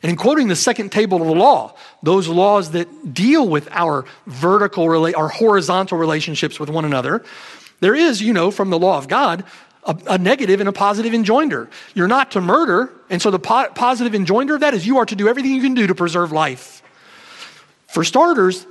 And 0.03 0.11
in 0.11 0.17
quoting 0.17 0.49
the 0.49 0.57
second 0.57 0.93
table 0.93 1.23
of 1.23 1.27
the 1.27 1.35
law, 1.35 1.75
those 2.03 2.29
laws 2.29 2.73
that 2.73 3.15
deal 3.15 3.49
with 3.49 3.67
our 3.71 4.05
vertical, 4.27 4.85
our 5.17 5.29
horizontal 5.29 5.97
relationships 5.97 6.61
with 6.61 6.69
one 6.69 6.85
another, 6.85 7.25
there 7.81 7.95
is, 7.95 8.21
you 8.21 8.35
know, 8.35 8.51
from 8.51 8.69
the 8.69 8.79
law 8.79 8.99
of 8.99 9.09
God, 9.09 9.43
a, 9.85 9.97
a 10.07 10.19
negative 10.19 10.61
and 10.61 10.69
a 10.69 10.73
positive 10.73 11.15
enjoinder. 11.15 11.71
You're 11.95 12.07
not 12.07 12.33
to 12.33 12.43
murder, 12.43 12.93
and 13.09 13.23
so 13.23 13.31
the 13.31 13.39
po- 13.39 13.71
positive 13.75 14.15
enjoinder 14.15 14.55
of 14.55 14.61
that 14.61 14.75
is 14.75 14.87
you 14.87 14.99
are 14.99 15.07
to 15.07 15.17
do 15.17 15.29
everything 15.29 15.53
you 15.53 15.63
can 15.63 15.73
do 15.73 15.87
to 15.87 15.95
preserve 15.95 16.31
life. 16.31 16.83
For 17.87 18.05
starters, 18.05 18.67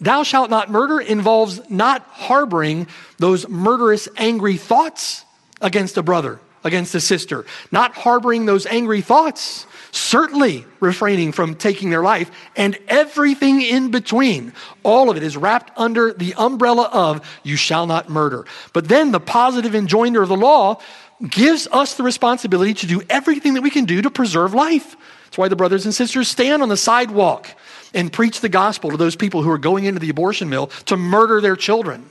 thou 0.00 0.22
shalt 0.22 0.50
not 0.50 0.70
murder 0.70 1.00
involves 1.00 1.60
not 1.70 2.02
harboring 2.10 2.86
those 3.18 3.48
murderous, 3.48 4.08
angry 4.16 4.56
thoughts 4.56 5.24
against 5.60 5.96
a 5.96 6.02
brother, 6.02 6.40
against 6.64 6.94
a 6.94 7.00
sister, 7.00 7.44
not 7.72 7.94
harboring 7.94 8.46
those 8.46 8.66
angry 8.66 9.00
thoughts 9.00 9.66
certainly 9.90 10.64
refraining 10.80 11.32
from 11.32 11.54
taking 11.54 11.90
their 11.90 12.02
life, 12.02 12.30
and 12.56 12.78
everything 12.88 13.62
in 13.62 13.90
between. 13.90 14.52
All 14.82 15.10
of 15.10 15.16
it 15.16 15.22
is 15.22 15.36
wrapped 15.36 15.76
under 15.76 16.12
the 16.12 16.34
umbrella 16.34 16.88
of 16.92 17.26
you 17.42 17.56
shall 17.56 17.86
not 17.86 18.08
murder. 18.08 18.44
But 18.72 18.88
then 18.88 19.12
the 19.12 19.20
positive 19.20 19.74
enjoinder 19.74 20.22
of 20.22 20.28
the 20.28 20.36
law 20.36 20.80
gives 21.26 21.66
us 21.68 21.94
the 21.94 22.02
responsibility 22.02 22.74
to 22.74 22.86
do 22.86 23.02
everything 23.08 23.54
that 23.54 23.62
we 23.62 23.70
can 23.70 23.84
do 23.84 24.02
to 24.02 24.10
preserve 24.10 24.54
life. 24.54 24.96
That's 25.24 25.38
why 25.38 25.48
the 25.48 25.56
brothers 25.56 25.84
and 25.84 25.94
sisters 25.94 26.28
stand 26.28 26.62
on 26.62 26.68
the 26.68 26.76
sidewalk 26.76 27.48
and 27.92 28.12
preach 28.12 28.40
the 28.40 28.48
gospel 28.48 28.90
to 28.90 28.96
those 28.96 29.16
people 29.16 29.42
who 29.42 29.50
are 29.50 29.58
going 29.58 29.84
into 29.84 30.00
the 30.00 30.10
abortion 30.10 30.48
mill 30.48 30.68
to 30.86 30.96
murder 30.96 31.40
their 31.40 31.56
children, 31.56 32.08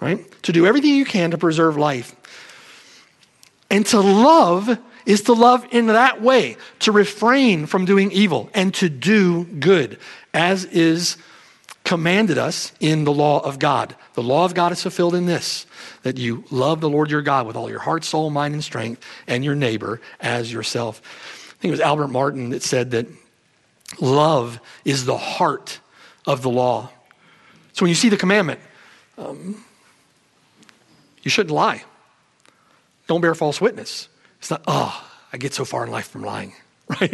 right? 0.00 0.20
To 0.42 0.52
do 0.52 0.66
everything 0.66 0.94
you 0.94 1.04
can 1.04 1.32
to 1.32 1.38
preserve 1.38 1.76
life. 1.76 2.14
And 3.70 3.84
to 3.86 4.00
love 4.00 4.78
is 5.06 5.22
to 5.22 5.32
love 5.32 5.66
in 5.70 5.86
that 5.88 6.22
way, 6.22 6.56
to 6.80 6.92
refrain 6.92 7.66
from 7.66 7.84
doing 7.84 8.10
evil 8.12 8.48
and 8.54 8.72
to 8.74 8.88
do 8.88 9.44
good, 9.44 9.98
as 10.32 10.64
is 10.64 11.16
commanded 11.84 12.38
us 12.38 12.72
in 12.80 13.04
the 13.04 13.12
law 13.12 13.40
of 13.40 13.58
God. 13.58 13.94
The 14.14 14.22
law 14.22 14.44
of 14.44 14.54
God 14.54 14.72
is 14.72 14.82
fulfilled 14.82 15.14
in 15.14 15.26
this 15.26 15.66
that 16.02 16.18
you 16.18 16.44
love 16.50 16.80
the 16.80 16.88
Lord 16.88 17.10
your 17.10 17.22
God 17.22 17.46
with 17.46 17.56
all 17.56 17.70
your 17.70 17.78
heart, 17.78 18.04
soul, 18.04 18.30
mind, 18.30 18.54
and 18.54 18.64
strength, 18.64 19.04
and 19.26 19.44
your 19.44 19.54
neighbor 19.54 20.00
as 20.20 20.52
yourself. 20.52 21.00
I 21.50 21.60
think 21.60 21.68
it 21.68 21.72
was 21.72 21.80
Albert 21.80 22.08
Martin 22.08 22.50
that 22.50 22.62
said 22.62 22.90
that 22.92 23.06
love 24.00 24.60
is 24.84 25.04
the 25.04 25.16
heart 25.16 25.80
of 26.26 26.42
the 26.42 26.50
law. 26.50 26.90
So 27.74 27.84
when 27.84 27.90
you 27.90 27.94
see 27.94 28.08
the 28.08 28.16
commandment, 28.16 28.60
um, 29.18 29.62
you 31.22 31.30
shouldn't 31.30 31.54
lie. 31.54 31.84
Don't 33.06 33.20
bear 33.20 33.34
false 33.34 33.60
witness. 33.60 34.08
It's 34.38 34.50
not, 34.50 34.62
oh, 34.66 35.10
I 35.32 35.36
get 35.36 35.54
so 35.54 35.64
far 35.64 35.84
in 35.84 35.90
life 35.90 36.08
from 36.08 36.22
lying, 36.22 36.52
right? 37.00 37.12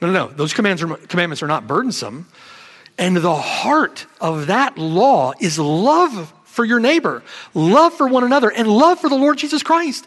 No, 0.00 0.08
no, 0.08 0.12
no. 0.12 0.28
Those 0.28 0.52
commands 0.52 0.82
are, 0.82 0.94
commandments 0.96 1.42
are 1.42 1.46
not 1.46 1.66
burdensome. 1.66 2.26
And 2.96 3.16
the 3.16 3.34
heart 3.34 4.06
of 4.20 4.46
that 4.46 4.78
law 4.78 5.32
is 5.40 5.58
love 5.58 6.32
for 6.44 6.64
your 6.64 6.78
neighbor, 6.78 7.22
love 7.52 7.94
for 7.94 8.06
one 8.06 8.22
another, 8.22 8.50
and 8.50 8.68
love 8.68 9.00
for 9.00 9.08
the 9.08 9.16
Lord 9.16 9.38
Jesus 9.38 9.62
Christ. 9.62 10.06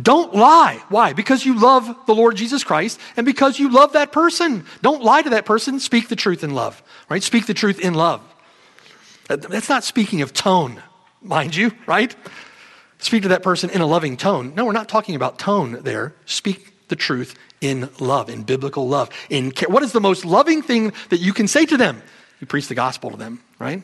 Don't 0.00 0.34
lie. 0.34 0.82
Why? 0.88 1.12
Because 1.12 1.44
you 1.44 1.60
love 1.60 1.94
the 2.06 2.14
Lord 2.14 2.36
Jesus 2.36 2.64
Christ 2.64 2.98
and 3.16 3.26
because 3.26 3.58
you 3.58 3.70
love 3.70 3.92
that 3.92 4.10
person. 4.10 4.64
Don't 4.80 5.02
lie 5.02 5.20
to 5.20 5.30
that 5.30 5.44
person. 5.44 5.78
Speak 5.80 6.08
the 6.08 6.16
truth 6.16 6.42
in 6.42 6.54
love, 6.54 6.82
right? 7.10 7.22
Speak 7.22 7.44
the 7.44 7.52
truth 7.52 7.78
in 7.78 7.92
love. 7.92 8.22
Uh, 9.28 9.36
that's 9.36 9.68
not 9.68 9.84
speaking 9.84 10.22
of 10.22 10.32
tone, 10.32 10.82
mind 11.20 11.54
you, 11.54 11.72
right? 11.86 12.16
Speak 12.98 13.22
to 13.24 13.28
that 13.28 13.42
person 13.42 13.68
in 13.68 13.82
a 13.82 13.86
loving 13.86 14.16
tone. 14.16 14.54
No, 14.54 14.64
we're 14.64 14.72
not 14.72 14.88
talking 14.88 15.14
about 15.14 15.38
tone 15.38 15.82
there. 15.82 16.14
Speak 16.24 16.88
the 16.88 16.96
truth 16.96 17.34
in 17.60 17.90
love, 18.00 18.30
in 18.30 18.44
biblical 18.44 18.88
love. 18.88 19.10
In 19.28 19.52
care. 19.52 19.68
What 19.68 19.82
is 19.82 19.92
the 19.92 20.00
most 20.00 20.24
loving 20.24 20.62
thing 20.62 20.92
that 21.10 21.18
you 21.18 21.34
can 21.34 21.48
say 21.48 21.66
to 21.66 21.76
them? 21.76 22.02
You 22.42 22.46
preach 22.46 22.68
the 22.68 22.74
gospel 22.74 23.10
to 23.10 23.16
them, 23.16 23.40
right? 23.58 23.82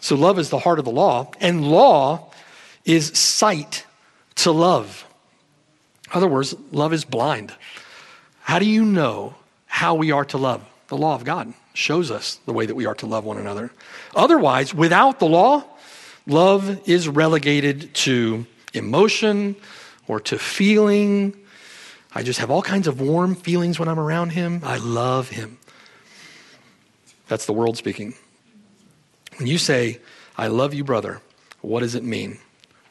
So 0.00 0.14
love 0.14 0.38
is 0.38 0.50
the 0.50 0.60
heart 0.60 0.78
of 0.78 0.84
the 0.84 0.92
law, 0.92 1.32
and 1.40 1.68
law 1.68 2.30
is 2.84 3.18
sight 3.18 3.84
to 4.36 4.52
love. 4.52 5.04
In 6.12 6.18
other 6.18 6.28
words, 6.28 6.54
love 6.70 6.92
is 6.92 7.04
blind. 7.04 7.52
How 8.42 8.60
do 8.60 8.66
you 8.66 8.84
know 8.84 9.34
how 9.66 9.96
we 9.96 10.12
are 10.12 10.24
to 10.26 10.38
love? 10.38 10.64
The 10.86 10.96
law 10.96 11.16
of 11.16 11.24
God 11.24 11.52
shows 11.74 12.12
us 12.12 12.38
the 12.46 12.52
way 12.52 12.66
that 12.66 12.76
we 12.76 12.86
are 12.86 12.94
to 12.96 13.06
love 13.06 13.24
one 13.24 13.38
another. 13.38 13.72
Otherwise, 14.14 14.72
without 14.72 15.18
the 15.18 15.26
law, 15.26 15.64
Love 16.26 16.88
is 16.88 17.08
relegated 17.08 17.92
to 17.94 18.46
emotion 18.72 19.56
or 20.06 20.20
to 20.20 20.38
feeling. 20.38 21.36
I 22.14 22.22
just 22.22 22.38
have 22.38 22.50
all 22.50 22.62
kinds 22.62 22.86
of 22.86 23.00
warm 23.00 23.34
feelings 23.34 23.78
when 23.78 23.88
I'm 23.88 23.98
around 23.98 24.30
him. 24.30 24.60
I 24.62 24.76
love 24.76 25.30
him. 25.30 25.58
That's 27.32 27.46
the 27.46 27.54
world 27.54 27.78
speaking. 27.78 28.12
When 29.38 29.46
you 29.46 29.56
say, 29.56 30.00
I 30.36 30.48
love 30.48 30.74
you, 30.74 30.84
brother, 30.84 31.22
what 31.62 31.80
does 31.80 31.94
it 31.94 32.04
mean? 32.04 32.36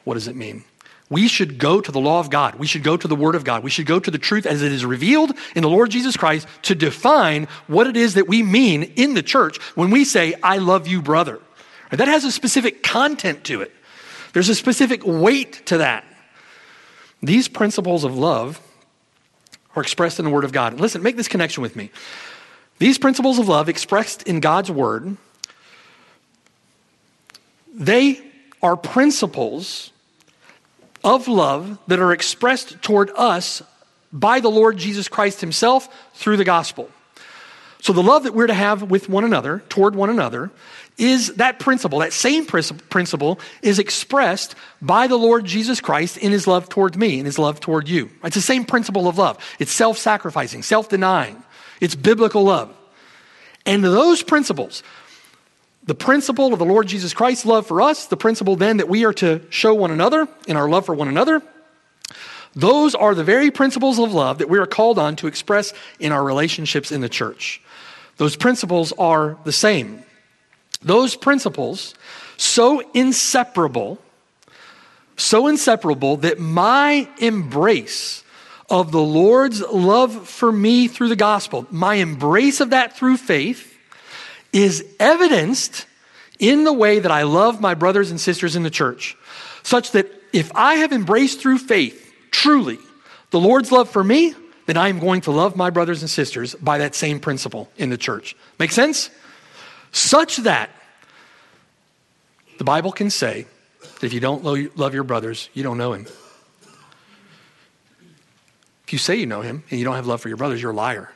What 0.02 0.14
does 0.14 0.26
it 0.26 0.34
mean? 0.34 0.64
We 1.08 1.28
should 1.28 1.58
go 1.58 1.80
to 1.80 1.92
the 1.92 2.00
law 2.00 2.18
of 2.18 2.28
God. 2.28 2.56
We 2.56 2.66
should 2.66 2.82
go 2.82 2.96
to 2.96 3.06
the 3.06 3.14
Word 3.14 3.36
of 3.36 3.44
God. 3.44 3.62
We 3.62 3.70
should 3.70 3.86
go 3.86 4.00
to 4.00 4.10
the 4.10 4.18
truth 4.18 4.44
as 4.44 4.60
it 4.60 4.72
is 4.72 4.84
revealed 4.84 5.30
in 5.54 5.62
the 5.62 5.68
Lord 5.68 5.90
Jesus 5.92 6.16
Christ 6.16 6.48
to 6.62 6.74
define 6.74 7.46
what 7.68 7.86
it 7.86 7.96
is 7.96 8.14
that 8.14 8.26
we 8.26 8.42
mean 8.42 8.82
in 8.96 9.14
the 9.14 9.22
church 9.22 9.58
when 9.76 9.90
we 9.90 10.04
say, 10.04 10.34
I 10.42 10.58
love 10.58 10.88
you, 10.88 11.02
brother. 11.02 11.38
That 11.92 12.08
has 12.08 12.24
a 12.24 12.32
specific 12.32 12.82
content 12.82 13.44
to 13.44 13.60
it, 13.60 13.70
there's 14.32 14.48
a 14.48 14.56
specific 14.56 15.02
weight 15.06 15.64
to 15.66 15.78
that. 15.78 16.04
These 17.22 17.46
principles 17.46 18.02
of 18.02 18.18
love 18.18 18.60
are 19.76 19.82
expressed 19.82 20.18
in 20.18 20.24
the 20.24 20.32
Word 20.32 20.42
of 20.42 20.50
God. 20.50 20.80
Listen, 20.80 21.00
make 21.00 21.16
this 21.16 21.28
connection 21.28 21.62
with 21.62 21.76
me. 21.76 21.92
These 22.82 22.98
principles 22.98 23.38
of 23.38 23.46
love 23.46 23.68
expressed 23.68 24.24
in 24.24 24.40
God's 24.40 24.68
Word, 24.68 25.16
they 27.72 28.20
are 28.60 28.76
principles 28.76 29.92
of 31.04 31.28
love 31.28 31.78
that 31.86 32.00
are 32.00 32.12
expressed 32.12 32.82
toward 32.82 33.12
us 33.14 33.62
by 34.12 34.40
the 34.40 34.50
Lord 34.50 34.78
Jesus 34.78 35.08
Christ 35.08 35.40
Himself 35.40 35.88
through 36.14 36.38
the 36.38 36.44
gospel. 36.44 36.90
So, 37.80 37.92
the 37.92 38.02
love 38.02 38.24
that 38.24 38.34
we're 38.34 38.48
to 38.48 38.52
have 38.52 38.90
with 38.90 39.08
one 39.08 39.22
another, 39.22 39.62
toward 39.68 39.94
one 39.94 40.10
another, 40.10 40.50
is 40.98 41.34
that 41.34 41.60
principle, 41.60 42.00
that 42.00 42.12
same 42.12 42.46
principle 42.46 43.38
is 43.62 43.78
expressed 43.78 44.56
by 44.80 45.06
the 45.06 45.16
Lord 45.16 45.44
Jesus 45.44 45.80
Christ 45.80 46.16
in 46.16 46.32
his 46.32 46.48
love 46.48 46.68
toward 46.68 46.96
me, 46.96 47.20
in 47.20 47.26
his 47.26 47.38
love 47.38 47.60
toward 47.60 47.88
you. 47.88 48.10
It's 48.24 48.34
the 48.34 48.42
same 48.42 48.64
principle 48.64 49.06
of 49.06 49.18
love. 49.18 49.38
It's 49.60 49.70
self 49.70 49.98
sacrificing, 49.98 50.64
self 50.64 50.88
denying, 50.88 51.44
it's 51.82 51.96
biblical 51.96 52.44
love. 52.44 52.74
And 53.66 53.82
those 53.82 54.22
principles, 54.22 54.84
the 55.84 55.96
principle 55.96 56.52
of 56.52 56.60
the 56.60 56.64
Lord 56.64 56.86
Jesus 56.86 57.12
Christ's 57.12 57.44
love 57.44 57.66
for 57.66 57.82
us, 57.82 58.06
the 58.06 58.16
principle 58.16 58.54
then 58.54 58.76
that 58.76 58.88
we 58.88 59.04
are 59.04 59.12
to 59.14 59.42
show 59.50 59.74
one 59.74 59.90
another 59.90 60.28
in 60.46 60.56
our 60.56 60.68
love 60.68 60.86
for 60.86 60.94
one 60.94 61.08
another, 61.08 61.42
those 62.54 62.94
are 62.94 63.16
the 63.16 63.24
very 63.24 63.50
principles 63.50 63.98
of 63.98 64.12
love 64.12 64.38
that 64.38 64.48
we 64.48 64.58
are 64.58 64.66
called 64.66 64.98
on 64.98 65.16
to 65.16 65.26
express 65.26 65.72
in 65.98 66.12
our 66.12 66.22
relationships 66.22 66.92
in 66.92 67.00
the 67.00 67.08
church. 67.08 67.60
Those 68.16 68.36
principles 68.36 68.92
are 68.92 69.36
the 69.42 69.52
same. 69.52 70.04
Those 70.82 71.16
principles, 71.16 71.94
so 72.36 72.80
inseparable, 72.94 73.98
so 75.16 75.48
inseparable 75.48 76.18
that 76.18 76.38
my 76.38 77.08
embrace 77.18 78.22
of 78.72 78.90
the 78.90 79.02
Lord's 79.02 79.60
love 79.60 80.26
for 80.26 80.50
me 80.50 80.88
through 80.88 81.10
the 81.10 81.16
gospel, 81.16 81.66
my 81.70 81.96
embrace 81.96 82.60
of 82.60 82.70
that 82.70 82.96
through 82.96 83.18
faith, 83.18 83.78
is 84.50 84.82
evidenced 84.98 85.84
in 86.38 86.64
the 86.64 86.72
way 86.72 86.98
that 86.98 87.12
I 87.12 87.24
love 87.24 87.60
my 87.60 87.74
brothers 87.74 88.10
and 88.10 88.18
sisters 88.18 88.56
in 88.56 88.62
the 88.62 88.70
church. 88.70 89.14
Such 89.62 89.90
that 89.90 90.10
if 90.32 90.50
I 90.54 90.76
have 90.76 90.90
embraced 90.90 91.38
through 91.38 91.58
faith, 91.58 92.14
truly, 92.30 92.78
the 93.28 93.38
Lord's 93.38 93.70
love 93.70 93.90
for 93.90 94.02
me, 94.02 94.34
then 94.64 94.78
I 94.78 94.88
am 94.88 95.00
going 95.00 95.20
to 95.22 95.32
love 95.32 95.54
my 95.54 95.68
brothers 95.68 96.00
and 96.00 96.08
sisters 96.08 96.54
by 96.54 96.78
that 96.78 96.94
same 96.94 97.20
principle 97.20 97.70
in 97.76 97.90
the 97.90 97.98
church. 97.98 98.34
Make 98.58 98.72
sense? 98.72 99.10
Such 99.90 100.38
that 100.38 100.70
the 102.56 102.64
Bible 102.64 102.90
can 102.90 103.10
say 103.10 103.44
that 103.82 104.04
if 104.04 104.14
you 104.14 104.20
don't 104.20 104.42
love 104.44 104.94
your 104.94 105.04
brothers, 105.04 105.50
you 105.52 105.62
don't 105.62 105.76
know 105.76 105.92
him. 105.92 106.06
You 108.92 108.98
say 108.98 109.16
you 109.16 109.26
know 109.26 109.40
him 109.40 109.64
and 109.70 109.78
you 109.78 109.84
don't 109.84 109.96
have 109.96 110.06
love 110.06 110.20
for 110.20 110.28
your 110.28 110.36
brothers, 110.36 110.60
you're 110.60 110.72
a 110.72 110.76
liar. 110.76 111.10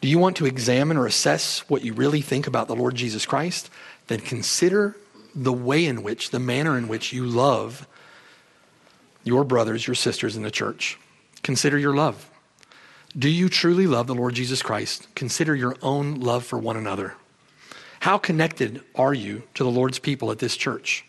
Do 0.00 0.08
you 0.08 0.18
want 0.18 0.36
to 0.36 0.46
examine 0.46 0.96
or 0.96 1.06
assess 1.06 1.68
what 1.68 1.82
you 1.82 1.92
really 1.92 2.20
think 2.20 2.46
about 2.46 2.68
the 2.68 2.76
Lord 2.76 2.94
Jesus 2.94 3.26
Christ? 3.26 3.70
Then 4.06 4.20
consider 4.20 4.96
the 5.34 5.52
way 5.52 5.84
in 5.84 6.02
which, 6.02 6.30
the 6.30 6.38
manner 6.38 6.78
in 6.78 6.86
which 6.86 7.12
you 7.12 7.26
love 7.26 7.88
your 9.24 9.42
brothers, 9.42 9.86
your 9.86 9.96
sisters 9.96 10.36
in 10.36 10.44
the 10.44 10.50
church. 10.50 10.98
Consider 11.42 11.78
your 11.78 11.94
love. 11.94 12.30
Do 13.18 13.28
you 13.28 13.48
truly 13.48 13.86
love 13.86 14.06
the 14.06 14.14
Lord 14.14 14.34
Jesus 14.34 14.62
Christ? 14.62 15.08
Consider 15.14 15.56
your 15.56 15.76
own 15.82 16.20
love 16.20 16.44
for 16.44 16.58
one 16.58 16.76
another. 16.76 17.14
How 18.00 18.18
connected 18.18 18.82
are 18.94 19.14
you 19.14 19.42
to 19.54 19.64
the 19.64 19.70
Lord's 19.70 19.98
people 19.98 20.30
at 20.30 20.38
this 20.38 20.56
church? 20.56 21.04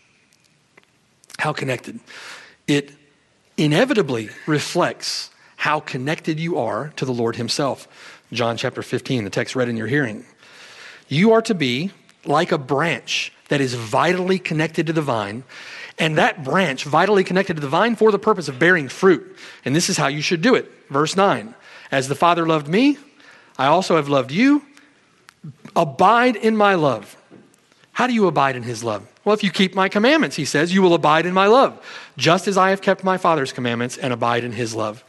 How 1.38 1.52
connected? 1.52 2.00
It 2.66 2.90
inevitably 3.58 4.30
reflects 4.46 5.30
how 5.56 5.80
connected 5.80 6.38
you 6.38 6.56
are 6.58 6.92
to 6.96 7.04
the 7.04 7.12
Lord 7.12 7.36
Himself. 7.36 7.88
John 8.32 8.56
chapter 8.56 8.82
15, 8.82 9.24
the 9.24 9.30
text 9.30 9.56
read 9.56 9.68
in 9.68 9.76
your 9.76 9.88
hearing. 9.88 10.24
You 11.08 11.32
are 11.32 11.42
to 11.42 11.54
be 11.54 11.90
like 12.24 12.52
a 12.52 12.58
branch 12.58 13.32
that 13.48 13.60
is 13.60 13.74
vitally 13.74 14.38
connected 14.38 14.86
to 14.86 14.92
the 14.92 15.02
vine, 15.02 15.42
and 15.98 16.16
that 16.16 16.44
branch 16.44 16.84
vitally 16.84 17.24
connected 17.24 17.54
to 17.54 17.60
the 17.60 17.68
vine 17.68 17.96
for 17.96 18.12
the 18.12 18.18
purpose 18.18 18.48
of 18.48 18.58
bearing 18.58 18.88
fruit. 18.88 19.36
And 19.64 19.74
this 19.74 19.88
is 19.90 19.96
how 19.96 20.06
you 20.06 20.22
should 20.22 20.42
do 20.42 20.54
it. 20.54 20.70
Verse 20.90 21.16
9 21.16 21.54
As 21.90 22.08
the 22.08 22.14
Father 22.14 22.46
loved 22.46 22.68
me, 22.68 22.98
I 23.58 23.66
also 23.66 23.96
have 23.96 24.08
loved 24.08 24.30
you. 24.30 24.62
Abide 25.74 26.36
in 26.36 26.56
my 26.56 26.74
love. 26.74 27.16
How 27.92 28.06
do 28.06 28.12
you 28.12 28.26
abide 28.26 28.54
in 28.54 28.62
his 28.62 28.84
love? 28.84 29.08
Well, 29.28 29.34
if 29.34 29.44
you 29.44 29.50
keep 29.50 29.74
my 29.74 29.90
commandments, 29.90 30.36
he 30.36 30.46
says, 30.46 30.72
you 30.72 30.80
will 30.80 30.94
abide 30.94 31.26
in 31.26 31.34
my 31.34 31.48
love, 31.48 31.78
just 32.16 32.48
as 32.48 32.56
I 32.56 32.70
have 32.70 32.80
kept 32.80 33.04
my 33.04 33.18
Father's 33.18 33.52
commandments 33.52 33.98
and 33.98 34.10
abide 34.10 34.42
in 34.42 34.52
his 34.52 34.74
love. 34.74 35.04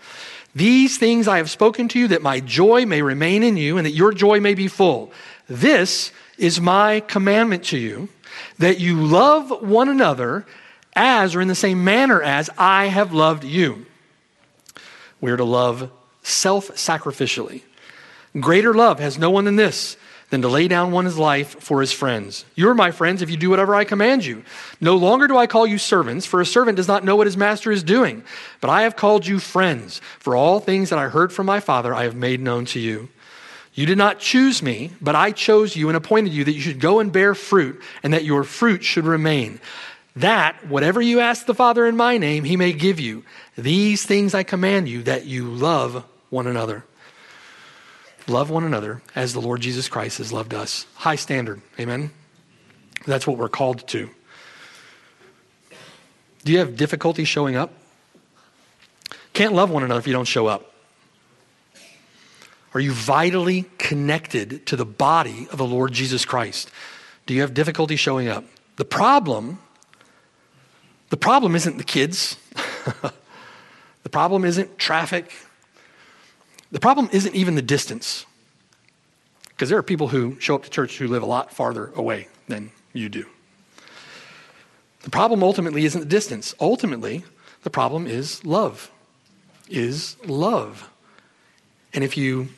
These 0.54 0.98
things 0.98 1.26
I 1.26 1.38
have 1.38 1.50
spoken 1.50 1.88
to 1.88 2.00
you 2.00 2.10
that 2.10 2.22
my 2.22 2.42
joy 2.42 2.86
may 2.86 3.02
remain 3.02 3.44
in 3.44 3.56
you 3.56 3.78
and 3.78 3.86
that 3.86 3.94
your 3.94 4.12
joy 4.12 4.42
may 4.42 4.56
be 4.56 4.68
full. 4.68 5.14
This 5.48 6.12
is 6.38 6.60
my 6.60 7.00
commandment 7.00 7.64
to 7.68 7.78
you 7.78 8.10
that 8.58 8.82
you 8.82 9.02
love 9.02 9.62
one 9.62 9.88
another 9.88 10.46
as 10.98 11.34
or 11.34 11.40
in 11.40 11.48
the 11.48 11.56
same 11.56 11.86
manner 11.86 12.22
as 12.22 12.50
I 12.58 12.88
have 12.88 13.14
loved 13.14 13.46
you. 13.46 13.86
We're 15.22 15.38
to 15.38 15.46
love 15.46 15.92
self 16.24 16.68
sacrificially. 16.72 17.62
Greater 18.38 18.74
love 18.74 19.00
has 19.00 19.18
no 19.18 19.30
one 19.30 19.46
than 19.46 19.56
this 19.56 19.96
than 20.30 20.42
to 20.42 20.48
lay 20.48 20.68
down 20.68 20.92
one's 20.92 21.18
life 21.18 21.60
for 21.62 21.82
his 21.82 21.92
friends. 21.92 22.46
You're 22.56 22.74
my 22.74 22.92
friends 22.92 23.22
if 23.22 23.30
you 23.30 23.38
do 23.38 23.50
whatever 23.50 23.74
I 23.74 23.84
command 23.84 24.26
you. 24.26 24.44
No 24.80 24.96
longer 24.96 25.28
do 25.28 25.38
I 25.38 25.48
call 25.48 25.66
you 25.66 25.78
servants, 25.78 26.26
for 26.26 26.40
a 26.40 26.46
servant 26.46 26.78
does 26.78 26.88
not 26.88 27.04
know 27.04 27.16
what 27.16 27.28
his 27.28 27.38
master 27.38 27.72
is 27.72 27.84
doing. 27.84 28.24
But 28.62 28.70
I 28.70 28.84
have 28.84 28.96
called 28.96 29.26
you 29.26 29.40
friends, 29.40 30.02
for 30.20 30.36
all 30.36 30.60
things 30.60 30.90
that 30.90 31.00
I 31.00 31.10
heard 31.10 31.34
from 31.34 31.48
my 31.48 31.60
Father 31.60 31.94
I 31.94 32.04
have 32.04 32.16
made 32.16 32.42
known 32.42 32.66
to 32.66 32.80
you. 32.80 33.10
You 33.74 33.86
did 33.86 33.98
not 33.98 34.20
choose 34.20 34.62
me, 34.62 34.92
but 35.02 35.16
I 35.16 35.32
chose 35.32 35.76
you 35.76 35.88
and 35.88 35.98
appointed 35.98 36.34
you 36.34 36.44
that 36.44 36.54
you 36.54 36.62
should 36.62 36.80
go 36.80 37.00
and 37.00 37.12
bear 37.12 37.34
fruit, 37.34 37.82
and 38.04 38.14
that 38.14 38.26
your 38.26 38.44
fruit 38.44 38.84
should 38.84 39.06
remain. 39.06 39.60
That, 40.16 40.68
whatever 40.68 41.02
you 41.02 41.22
ask 41.22 41.46
the 41.46 41.56
Father 41.56 41.86
in 41.86 41.96
my 41.96 42.18
name, 42.18 42.44
he 42.44 42.58
may 42.58 42.74
give 42.74 43.00
you. 43.00 43.24
These 43.58 44.06
things 44.06 44.34
I 44.34 44.44
command 44.44 44.90
you, 44.90 45.04
that 45.04 45.26
you 45.26 45.46
love 45.46 46.04
one 46.30 46.46
another. 46.46 46.84
Love 48.30 48.52
one 48.52 48.64
another 48.64 49.02
as 49.16 49.34
the 49.34 49.42
Lord 49.42 49.60
Jesus 49.60 49.90
Christ 49.90 50.20
has 50.20 50.32
loved 50.32 50.54
us. 50.54 50.86
High 50.94 51.16
standard. 51.16 51.62
Amen. 51.80 52.12
That's 53.08 53.26
what 53.26 53.38
we're 53.38 53.50
called 53.50 53.88
to. 53.90 54.10
Do 56.46 56.52
you 56.52 56.60
have 56.60 56.76
difficulty 56.76 57.24
showing 57.24 57.56
up? 57.56 57.74
Can't 59.34 59.54
love 59.54 59.72
one 59.72 59.84
another 59.84 60.00
if 60.00 60.06
you 60.06 60.14
don't 60.14 60.28
show 60.28 60.46
up. 60.46 60.74
Are 62.74 62.80
you 62.80 62.92
vitally 62.92 63.66
connected 63.80 64.66
to 64.68 64.76
the 64.76 64.86
body 64.86 65.48
of 65.52 65.58
the 65.58 65.66
Lord 65.66 65.92
Jesus 65.92 66.24
Christ? 66.24 66.70
Do 67.26 67.34
you 67.34 67.42
have 67.42 67.56
difficulty 67.56 67.96
showing 67.96 68.28
up? 68.28 68.44
The 68.76 68.86
problem, 68.86 69.58
the 71.10 71.18
problem 71.18 71.56
isn't 71.56 71.78
the 71.78 71.84
kids. 71.84 72.38
the 74.04 74.10
problem 74.10 74.46
isn't 74.46 74.78
traffic. 74.78 75.32
The 76.72 76.80
problem 76.80 77.10
isn't 77.12 77.34
even 77.34 77.56
the 77.56 77.62
distance, 77.62 78.26
because 79.50 79.70
there 79.70 79.78
are 79.78 79.84
people 79.84 80.10
who 80.10 80.40
show 80.40 80.56
up 80.56 80.64
to 80.64 80.70
church 80.70 80.98
who 80.98 81.08
live 81.08 81.24
a 81.24 81.26
lot 81.26 81.52
farther 81.52 81.92
away 81.96 82.28
than 82.48 82.72
you 82.94 83.10
do. 83.10 83.26
The 85.02 85.10
problem 85.10 85.44
ultimately 85.44 85.86
isn't 85.86 86.00
the 86.00 86.06
distance. 86.06 86.54
Ultimately, 86.60 87.24
the 87.64 87.70
problem 87.70 88.06
is 88.06 88.44
love. 88.46 88.92
Is 89.70 90.16
love. 90.26 90.90
And 91.94 92.04
if 92.04 92.18
you 92.18 92.50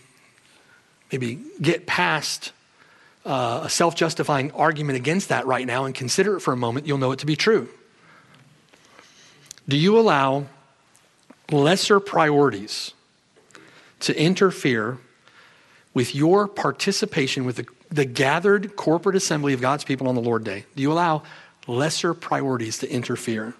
maybe 1.11 1.39
get 1.61 1.85
past 1.85 2.51
uh, 3.25 3.61
a 3.63 3.69
self 3.69 3.95
justifying 3.95 4.51
argument 4.51 4.97
against 4.97 5.29
that 5.29 5.45
right 5.45 5.65
now 5.65 5.85
and 5.85 5.93
consider 5.93 6.37
it 6.37 6.41
for 6.41 6.53
a 6.53 6.57
moment, 6.57 6.87
you'll 6.87 6.97
know 6.97 7.11
it 7.11 7.19
to 7.19 7.25
be 7.25 7.35
true. 7.35 7.69
Do 9.67 9.77
you 9.77 9.99
allow 9.99 10.47
lesser 11.51 11.99
priorities 11.99 12.93
to 14.01 14.19
interfere 14.19 14.97
with 15.93 16.15
your 16.15 16.47
participation 16.47 17.45
with 17.45 17.57
the, 17.57 17.65
the 17.89 18.05
gathered 18.05 18.75
corporate 18.75 19.15
assembly 19.15 19.53
of 19.53 19.61
God's 19.61 19.83
people 19.83 20.07
on 20.07 20.15
the 20.15 20.21
Lord 20.21 20.43
Day? 20.43 20.65
Do 20.75 20.81
you 20.81 20.91
allow 20.91 21.23
lesser 21.67 22.13
priorities 22.13 22.77
to 22.79 22.89
interfere? 22.91 23.53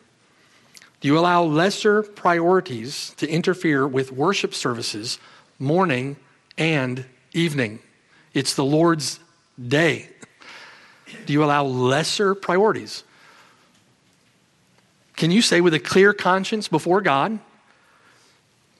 Do 1.01 1.07
you 1.07 1.17
allow 1.17 1.43
lesser 1.43 2.03
priorities 2.03 3.13
to 3.17 3.27
interfere 3.27 3.87
with 3.87 4.11
worship 4.11 4.53
services 4.53 5.19
morning 5.59 6.15
and 6.57 7.05
evening? 7.33 7.79
It's 8.33 8.53
the 8.53 8.63
Lord's 8.63 9.19
day. 9.67 10.09
Do 11.25 11.33
you 11.33 11.43
allow 11.43 11.63
lesser 11.63 12.35
priorities? 12.35 13.03
Can 15.17 15.31
you 15.31 15.41
say 15.41 15.59
with 15.59 15.73
a 15.73 15.79
clear 15.79 16.13
conscience 16.13 16.67
before 16.67 17.01
God, 17.01 17.39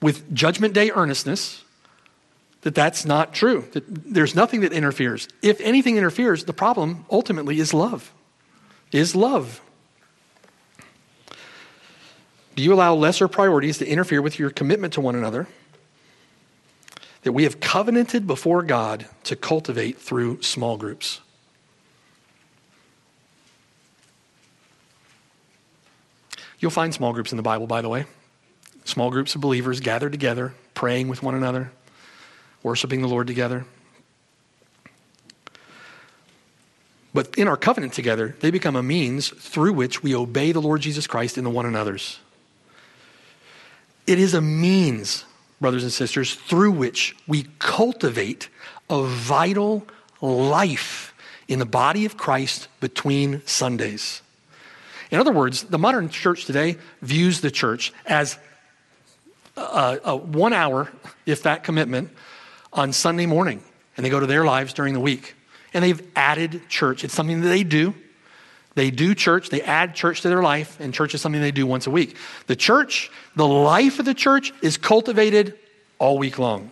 with 0.02 0.34
judgment 0.34 0.74
day 0.74 0.90
earnestness, 0.90 1.64
that 2.62 2.74
that's 2.74 3.04
not 3.04 3.32
true? 3.32 3.66
That 3.72 3.84
there's 3.86 4.34
nothing 4.34 4.60
that 4.60 4.72
interferes. 4.72 5.28
If 5.40 5.60
anything 5.60 5.96
interferes, 5.96 6.44
the 6.44 6.52
problem 6.52 7.06
ultimately 7.10 7.58
is 7.58 7.72
love. 7.72 8.12
Is 8.90 9.16
love. 9.16 9.60
Do 12.54 12.62
you 12.62 12.74
allow 12.74 12.94
lesser 12.94 13.28
priorities 13.28 13.78
to 13.78 13.86
interfere 13.86 14.20
with 14.20 14.38
your 14.38 14.50
commitment 14.50 14.92
to 14.94 15.00
one 15.00 15.14
another 15.14 15.46
that 17.22 17.32
we 17.32 17.44
have 17.44 17.60
covenanted 17.60 18.26
before 18.26 18.62
God 18.62 19.06
to 19.24 19.36
cultivate 19.36 19.98
through 19.98 20.42
small 20.42 20.76
groups? 20.76 21.20
You'll 26.58 26.70
find 26.70 26.92
small 26.92 27.12
groups 27.12 27.32
in 27.32 27.36
the 27.36 27.42
Bible, 27.42 27.66
by 27.66 27.80
the 27.80 27.88
way. 27.88 28.04
Small 28.84 29.10
groups 29.10 29.34
of 29.34 29.40
believers 29.40 29.80
gathered 29.80 30.12
together, 30.12 30.54
praying 30.74 31.08
with 31.08 31.22
one 31.22 31.34
another, 31.34 31.70
worshiping 32.62 33.00
the 33.00 33.08
Lord 33.08 33.26
together. 33.26 33.64
But 37.14 37.36
in 37.36 37.46
our 37.46 37.56
covenant 37.56 37.92
together, 37.92 38.36
they 38.40 38.50
become 38.50 38.74
a 38.74 38.82
means 38.82 39.28
through 39.28 39.74
which 39.74 40.02
we 40.02 40.14
obey 40.14 40.52
the 40.52 40.62
Lord 40.62 40.80
Jesus 40.80 41.06
Christ 41.06 41.36
in 41.36 41.44
the 41.44 41.50
one 41.50 41.66
another's. 41.66 42.18
It 44.06 44.18
is 44.18 44.34
a 44.34 44.40
means, 44.40 45.24
brothers 45.60 45.82
and 45.82 45.92
sisters, 45.92 46.34
through 46.34 46.72
which 46.72 47.14
we 47.28 47.46
cultivate 47.58 48.48
a 48.90 49.02
vital 49.04 49.86
life 50.20 51.14
in 51.48 51.58
the 51.58 51.66
body 51.66 52.04
of 52.04 52.16
Christ 52.16 52.68
between 52.80 53.42
Sundays. 53.46 54.22
In 55.10 55.20
other 55.20 55.32
words, 55.32 55.64
the 55.64 55.78
modern 55.78 56.08
church 56.08 56.46
today 56.46 56.78
views 57.02 57.42
the 57.42 57.50
church 57.50 57.92
as 58.06 58.38
a, 59.56 60.00
a 60.04 60.16
one 60.16 60.52
hour, 60.52 60.90
if 61.26 61.42
that 61.42 61.64
commitment, 61.64 62.10
on 62.72 62.92
Sunday 62.92 63.26
morning, 63.26 63.62
and 63.96 64.06
they 64.06 64.10
go 64.10 64.20
to 64.20 64.26
their 64.26 64.44
lives 64.44 64.72
during 64.72 64.94
the 64.94 65.00
week. 65.00 65.34
And 65.74 65.82
they've 65.82 66.02
added 66.16 66.68
church. 66.68 67.04
It's 67.04 67.14
something 67.14 67.40
that 67.40 67.48
they 67.48 67.64
do. 67.64 67.94
They 68.74 68.90
do 68.90 69.14
church, 69.14 69.50
they 69.50 69.60
add 69.60 69.94
church 69.94 70.22
to 70.22 70.30
their 70.30 70.42
life, 70.42 70.80
and 70.80 70.94
church 70.94 71.14
is 71.14 71.20
something 71.20 71.40
they 71.42 71.50
do 71.50 71.66
once 71.66 71.86
a 71.86 71.90
week. 71.90 72.16
The 72.46 72.56
church, 72.56 73.10
the 73.36 73.46
life 73.46 73.98
of 73.98 74.06
the 74.06 74.14
church, 74.14 74.52
is 74.62 74.78
cultivated 74.78 75.58
all 75.98 76.16
week 76.16 76.38
long. 76.38 76.70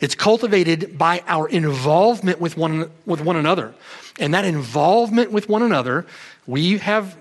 It's 0.00 0.14
cultivated 0.14 0.98
by 0.98 1.22
our 1.26 1.48
involvement 1.48 2.40
with 2.40 2.56
one, 2.56 2.90
with 3.06 3.20
one 3.20 3.36
another. 3.36 3.74
And 4.18 4.34
that 4.34 4.44
involvement 4.44 5.30
with 5.30 5.48
one 5.48 5.62
another, 5.62 6.06
we 6.46 6.78
have 6.78 7.16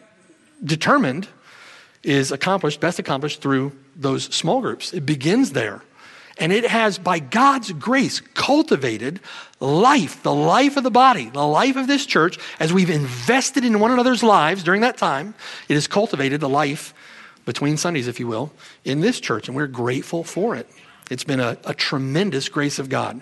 determined, 0.63 1.27
is 2.05 2.31
accomplished, 2.31 2.79
best 2.79 2.99
accomplished 2.99 3.41
through 3.41 3.71
those 3.95 4.25
small 4.25 4.61
groups. 4.61 4.93
It 4.93 5.05
begins 5.05 5.51
there. 5.51 5.81
And 6.37 6.51
it 6.51 6.65
has, 6.65 6.97
by 6.97 7.19
God's 7.19 7.71
grace, 7.71 8.19
cultivated 8.19 9.21
life, 9.59 10.21
the 10.21 10.33
life 10.33 10.75
of 10.75 10.83
the 10.83 10.91
body, 10.91 11.29
the 11.29 11.47
life 11.47 11.77
of 11.77 11.87
this 11.87 12.05
church, 12.05 12.37
as 12.59 12.73
we've 12.73 12.89
invested 12.89 13.63
in 13.63 13.79
one 13.79 13.91
another's 13.91 14.21
lives 14.21 14.61
during 14.61 14.81
that 14.81 14.97
time. 14.97 15.33
It 15.69 15.75
has 15.75 15.87
cultivated 15.87 16.41
the 16.41 16.49
life 16.49 16.93
between 17.45 17.77
Sundays, 17.77 18.07
if 18.07 18.19
you 18.19 18.27
will, 18.27 18.51
in 18.83 18.99
this 18.99 19.19
church, 19.19 19.47
and 19.47 19.55
we're 19.55 19.67
grateful 19.67 20.23
for 20.23 20.55
it. 20.55 20.69
It's 21.09 21.23
been 21.23 21.39
a, 21.39 21.57
a 21.63 21.73
tremendous 21.73 22.49
grace 22.49 22.79
of 22.79 22.89
God. 22.89 23.21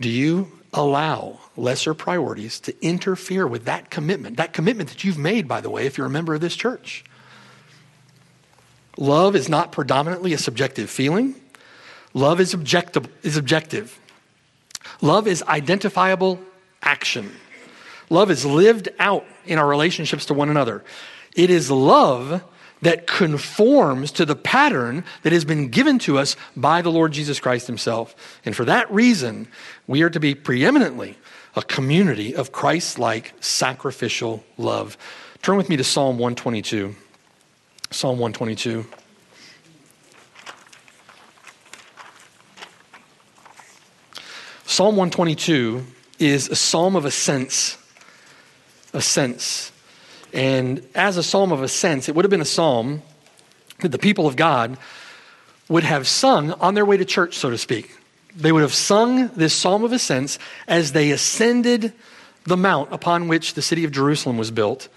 Do 0.00 0.08
you 0.08 0.52
allow 0.72 1.40
lesser 1.56 1.92
priorities 1.92 2.60
to 2.60 2.84
interfere 2.84 3.46
with 3.46 3.64
that 3.66 3.90
commitment? 3.90 4.38
That 4.38 4.52
commitment 4.52 4.88
that 4.88 5.04
you've 5.04 5.18
made, 5.18 5.46
by 5.46 5.60
the 5.60 5.70
way, 5.70 5.86
if 5.86 5.98
you're 5.98 6.06
a 6.06 6.10
member 6.10 6.34
of 6.34 6.40
this 6.40 6.56
church. 6.56 7.04
Love 8.96 9.36
is 9.36 9.48
not 9.48 9.72
predominantly 9.72 10.32
a 10.32 10.38
subjective 10.38 10.88
feeling. 10.90 11.34
Love 12.14 12.40
is 12.40 12.54
objective, 12.54 13.08
is 13.22 13.36
objective. 13.36 13.98
Love 15.02 15.26
is 15.26 15.42
identifiable 15.42 16.40
action. 16.82 17.30
Love 18.08 18.30
is 18.30 18.44
lived 18.44 18.88
out 18.98 19.24
in 19.44 19.58
our 19.58 19.66
relationships 19.66 20.26
to 20.26 20.34
one 20.34 20.48
another. 20.48 20.84
It 21.34 21.50
is 21.50 21.70
love 21.70 22.42
that 22.82 23.06
conforms 23.06 24.12
to 24.12 24.24
the 24.24 24.36
pattern 24.36 25.04
that 25.22 25.32
has 25.32 25.44
been 25.44 25.68
given 25.68 25.98
to 26.00 26.18
us 26.18 26.36
by 26.56 26.82
the 26.82 26.90
Lord 26.90 27.12
Jesus 27.12 27.40
Christ 27.40 27.66
Himself. 27.66 28.40
And 28.44 28.54
for 28.54 28.64
that 28.64 28.90
reason, 28.90 29.48
we 29.86 30.02
are 30.02 30.10
to 30.10 30.20
be 30.20 30.34
preeminently 30.34 31.16
a 31.54 31.62
community 31.62 32.34
of 32.34 32.52
Christ 32.52 32.98
like 32.98 33.32
sacrificial 33.40 34.44
love. 34.58 34.96
Turn 35.42 35.56
with 35.56 35.68
me 35.68 35.76
to 35.76 35.84
Psalm 35.84 36.18
122. 36.18 36.94
Psalm 37.90 38.18
122. 38.18 38.84
Psalm 44.64 44.96
122 44.96 45.86
is 46.18 46.48
a 46.48 46.56
psalm 46.56 46.96
of 46.96 47.04
ascents. 47.04 47.78
Ascents. 48.92 49.72
And 50.32 50.86
as 50.94 51.16
a 51.16 51.22
psalm 51.22 51.52
of 51.52 51.62
ascents, 51.62 52.08
it 52.08 52.14
would 52.14 52.24
have 52.24 52.30
been 52.30 52.40
a 52.40 52.44
psalm 52.44 53.02
that 53.80 53.90
the 53.90 53.98
people 53.98 54.26
of 54.26 54.36
God 54.36 54.76
would 55.68 55.84
have 55.84 56.06
sung 56.06 56.52
on 56.52 56.74
their 56.74 56.84
way 56.84 56.96
to 56.96 57.04
church, 57.04 57.36
so 57.36 57.50
to 57.50 57.58
speak. 57.58 57.96
They 58.36 58.52
would 58.52 58.62
have 58.62 58.74
sung 58.74 59.28
this 59.28 59.54
psalm 59.54 59.84
of 59.84 59.92
ascents 59.92 60.38
as 60.68 60.92
they 60.92 61.10
ascended 61.10 61.92
the 62.44 62.56
mount 62.56 62.92
upon 62.92 63.28
which 63.28 63.54
the 63.54 63.62
city 63.62 63.84
of 63.84 63.92
Jerusalem 63.92 64.36
was 64.36 64.50
built, 64.50 64.88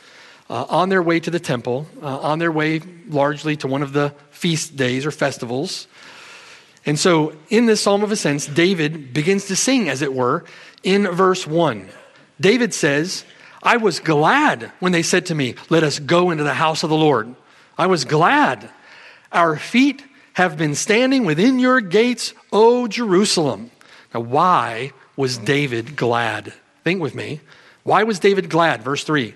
uh, 0.49 0.65
on 0.69 0.89
their 0.89 1.03
way 1.03 1.19
to 1.19 1.29
the 1.29 1.39
temple, 1.39 1.87
uh, 2.01 2.19
on 2.19 2.39
their 2.39 2.51
way 2.51 2.81
largely 3.07 3.55
to 3.57 3.67
one 3.67 3.83
of 3.83 3.93
the 3.93 4.13
feast 4.31 4.75
days 4.75 5.05
or 5.05 5.11
festivals. 5.11 5.87
And 6.85 6.97
so, 6.97 7.33
in 7.49 7.65
this 7.65 7.81
Psalm 7.81 8.03
of 8.03 8.11
Ascents, 8.11 8.47
David 8.47 9.13
begins 9.13 9.47
to 9.47 9.55
sing, 9.55 9.89
as 9.89 10.01
it 10.01 10.13
were, 10.13 10.45
in 10.81 11.07
verse 11.07 11.45
1. 11.45 11.87
David 12.39 12.73
says, 12.73 13.25
I 13.61 13.77
was 13.77 13.99
glad 13.99 14.71
when 14.79 14.91
they 14.91 15.03
said 15.03 15.27
to 15.27 15.35
me, 15.35 15.55
Let 15.69 15.83
us 15.83 15.99
go 15.99 16.31
into 16.31 16.43
the 16.43 16.53
house 16.53 16.83
of 16.83 16.89
the 16.89 16.95
Lord. 16.95 17.35
I 17.77 17.87
was 17.87 18.05
glad. 18.05 18.69
Our 19.31 19.57
feet 19.57 20.03
have 20.33 20.57
been 20.57 20.73
standing 20.73 21.25
within 21.25 21.59
your 21.59 21.81
gates, 21.81 22.33
O 22.51 22.87
Jerusalem. 22.87 23.71
Now, 24.13 24.21
why 24.21 24.93
was 25.15 25.37
David 25.37 25.95
glad? 25.95 26.53
Think 26.83 27.01
with 27.01 27.13
me. 27.13 27.41
Why 27.83 28.03
was 28.03 28.19
David 28.19 28.49
glad? 28.49 28.81
Verse 28.81 29.03
3 29.03 29.35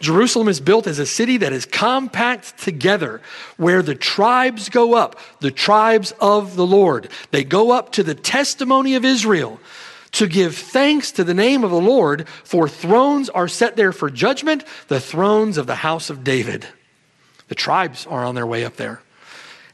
Jerusalem 0.00 0.48
is 0.48 0.60
built 0.60 0.86
as 0.86 0.98
a 0.98 1.06
city 1.06 1.36
that 1.36 1.52
is 1.52 1.66
compact 1.66 2.58
together, 2.58 3.20
where 3.58 3.82
the 3.82 3.94
tribes 3.94 4.70
go 4.70 4.94
up, 4.94 5.16
the 5.40 5.50
tribes 5.50 6.12
of 6.20 6.56
the 6.56 6.66
Lord. 6.66 7.10
They 7.30 7.44
go 7.44 7.70
up 7.70 7.92
to 7.92 8.02
the 8.02 8.14
testimony 8.14 8.94
of 8.94 9.04
Israel 9.04 9.60
to 10.12 10.26
give 10.26 10.56
thanks 10.56 11.12
to 11.12 11.22
the 11.22 11.34
name 11.34 11.64
of 11.64 11.70
the 11.70 11.80
Lord, 11.80 12.26
for 12.44 12.66
thrones 12.66 13.28
are 13.28 13.46
set 13.46 13.76
there 13.76 13.92
for 13.92 14.10
judgment, 14.10 14.64
the 14.88 15.00
thrones 15.00 15.58
of 15.58 15.66
the 15.66 15.76
house 15.76 16.10
of 16.10 16.24
David. 16.24 16.66
The 17.48 17.54
tribes 17.54 18.06
are 18.06 18.24
on 18.24 18.34
their 18.34 18.46
way 18.46 18.64
up 18.64 18.76
there. 18.76 19.02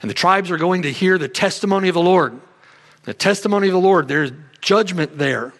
And 0.02 0.10
the 0.10 0.14
tribes 0.14 0.50
are 0.50 0.58
going 0.58 0.82
to 0.82 0.92
hear 0.92 1.18
the 1.18 1.28
testimony 1.28 1.88
of 1.88 1.94
the 1.94 2.02
Lord. 2.02 2.38
The 3.04 3.14
testimony 3.14 3.68
of 3.68 3.72
the 3.72 3.80
Lord, 3.80 4.08
there's 4.08 4.32
judgment 4.60 5.18
there. 5.18 5.54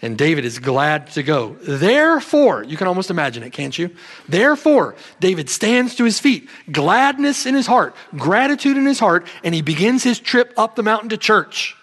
And 0.00 0.16
David 0.16 0.44
is 0.44 0.60
glad 0.60 1.08
to 1.12 1.22
go. 1.24 1.56
Therefore, 1.60 2.62
you 2.62 2.76
can 2.76 2.86
almost 2.86 3.10
imagine 3.10 3.42
it, 3.42 3.50
can't 3.50 3.76
you? 3.76 3.90
Therefore, 4.28 4.94
David 5.18 5.50
stands 5.50 5.96
to 5.96 6.04
his 6.04 6.20
feet, 6.20 6.48
gladness 6.70 7.46
in 7.46 7.54
his 7.54 7.66
heart, 7.66 7.96
gratitude 8.16 8.76
in 8.76 8.86
his 8.86 9.00
heart, 9.00 9.26
and 9.42 9.54
he 9.54 9.62
begins 9.62 10.04
his 10.04 10.20
trip 10.20 10.52
up 10.56 10.76
the 10.76 10.84
mountain 10.84 11.08
to 11.08 11.16
church. 11.16 11.76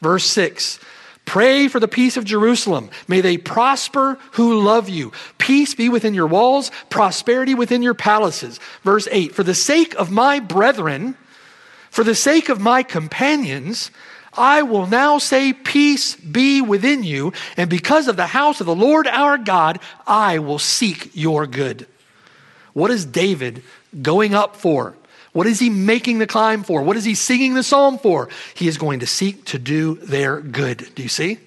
Verse 0.00 0.24
6 0.24 0.78
Pray 1.24 1.68
for 1.68 1.78
the 1.78 1.88
peace 1.88 2.16
of 2.16 2.24
Jerusalem. 2.24 2.88
May 3.06 3.20
they 3.20 3.36
prosper 3.36 4.18
who 4.32 4.62
love 4.62 4.88
you. 4.88 5.12
Peace 5.36 5.74
be 5.74 5.90
within 5.90 6.14
your 6.14 6.26
walls, 6.26 6.70
prosperity 6.88 7.54
within 7.54 7.82
your 7.82 7.92
palaces. 7.92 8.58
Verse 8.82 9.06
8 9.10 9.34
For 9.34 9.42
the 9.42 9.54
sake 9.54 9.94
of 9.96 10.10
my 10.10 10.40
brethren, 10.40 11.16
for 11.90 12.02
the 12.02 12.14
sake 12.14 12.48
of 12.48 12.60
my 12.60 12.82
companions, 12.82 13.90
I 14.38 14.62
will 14.62 14.86
now 14.86 15.18
say, 15.18 15.52
Peace 15.52 16.14
be 16.14 16.62
within 16.62 17.02
you, 17.02 17.32
and 17.56 17.68
because 17.68 18.08
of 18.08 18.16
the 18.16 18.26
house 18.26 18.60
of 18.60 18.66
the 18.66 18.74
Lord 18.74 19.06
our 19.06 19.36
God, 19.36 19.80
I 20.06 20.38
will 20.38 20.58
seek 20.58 21.10
your 21.14 21.46
good. 21.46 21.86
What 22.72 22.90
is 22.90 23.04
David 23.04 23.62
going 24.00 24.34
up 24.34 24.56
for? 24.56 24.94
What 25.32 25.46
is 25.46 25.58
he 25.58 25.68
making 25.68 26.18
the 26.18 26.26
climb 26.26 26.62
for? 26.62 26.82
What 26.82 26.96
is 26.96 27.04
he 27.04 27.14
singing 27.14 27.54
the 27.54 27.62
psalm 27.62 27.98
for? 27.98 28.28
He 28.54 28.68
is 28.68 28.78
going 28.78 29.00
to 29.00 29.06
seek 29.06 29.44
to 29.46 29.58
do 29.58 29.96
their 29.96 30.40
good. 30.40 30.88
Do 30.94 31.02
you 31.02 31.08
see? 31.08 31.38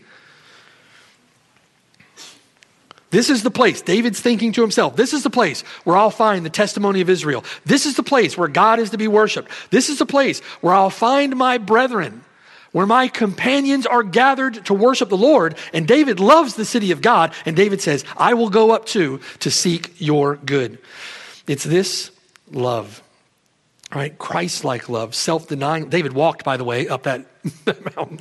This 3.12 3.30
is 3.30 3.44
the 3.44 3.52
place. 3.52 3.82
David's 3.82 4.22
thinking 4.22 4.54
to 4.54 4.62
himself, 4.62 4.96
this 4.96 5.14
is 5.14 5.24
the 5.24 5.30
place 5.30 5.62
where 5.84 5.98
I'll 5.98 6.10
find 6.10 6.46
the 6.46 6.50
testimony 6.50 7.02
of 7.02 7.10
Israel. 7.10 7.44
This 7.66 7.86
is 7.86 7.98
the 7.98 8.04
place 8.04 8.38
where 8.38 8.48
God 8.48 8.80
is 8.80 8.92
to 8.92 8.98
be 8.98 9.10
worshiped. 9.10 9.52
This 9.70 9.90
is 9.90 10.00
the 10.00 10.06
place 10.06 10.40
where 10.62 10.74
I'll 10.74 10.90
find 10.90 11.36
my 11.36 11.58
brethren, 11.58 12.24
where 12.72 12.86
my 12.86 13.08
companions 13.08 13.86
are 13.86 14.04
gathered 14.04 14.66
to 14.66 14.74
worship 14.74 15.10
the 15.10 15.18
Lord. 15.18 15.56
And 15.74 15.88
David 15.88 16.20
loves 16.20 16.56
the 16.56 16.66
city 16.66 16.92
of 16.92 17.02
God. 17.02 17.34
And 17.46 17.56
David 17.56 17.82
says, 17.82 18.06
I 18.18 18.34
will 18.34 18.50
go 18.50 18.72
up 18.72 18.86
too 18.86 19.20
to 19.40 19.52
seek 19.52 19.94
your 20.00 20.38
good. 20.38 20.78
It's 21.48 21.64
this 21.64 22.12
love, 22.52 23.04
right? 23.94 24.18
Christ 24.18 24.64
like 24.64 24.90
love, 24.90 25.16
self 25.16 25.48
denying. 25.48 25.90
David 25.90 26.14
walked, 26.14 26.44
by 26.44 26.58
the 26.58 26.64
way, 26.64 26.88
up 26.88 27.04
that 27.04 27.26
mountain 27.96 28.20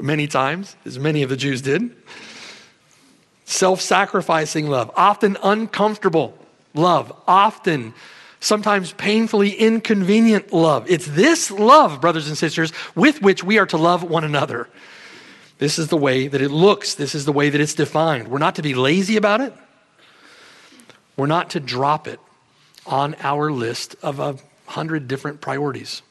many 0.00 0.26
times, 0.26 0.76
as 0.84 0.98
many 0.98 1.22
of 1.22 1.30
the 1.30 1.36
Jews 1.36 1.62
did 1.62 1.94
self 3.48 3.80
sacrificing 3.80 4.68
love, 4.68 4.90
often 4.94 5.36
uncomfortable 5.42 6.36
love, 6.74 7.12
often 7.26 7.94
sometimes 8.40 8.92
painfully 8.92 9.50
inconvenient 9.50 10.52
love. 10.52 10.88
It's 10.90 11.06
this 11.06 11.50
love, 11.50 12.00
brothers 12.00 12.28
and 12.28 12.38
sisters, 12.38 12.72
with 12.94 13.22
which 13.22 13.42
we 13.42 13.58
are 13.58 13.66
to 13.66 13.76
love 13.76 14.02
one 14.02 14.24
another. 14.24 14.68
This 15.58 15.78
is 15.78 15.88
the 15.88 15.96
way 15.96 16.28
that 16.28 16.40
it 16.40 16.50
looks, 16.50 16.94
this 16.94 17.14
is 17.14 17.24
the 17.24 17.32
way 17.32 17.50
that 17.50 17.60
it's 17.60 17.74
defined. 17.74 18.28
We're 18.28 18.38
not 18.38 18.54
to 18.56 18.62
be 18.62 18.74
lazy 18.74 19.16
about 19.16 19.40
it, 19.40 19.52
we're 21.16 21.26
not 21.26 21.50
to 21.50 21.60
drop 21.60 22.06
it 22.06 22.20
on 22.86 23.16
our 23.20 23.50
list 23.50 23.96
of 24.02 24.20
a 24.20 24.36
hundred 24.66 25.08
different 25.08 25.40
priorities. 25.40 26.02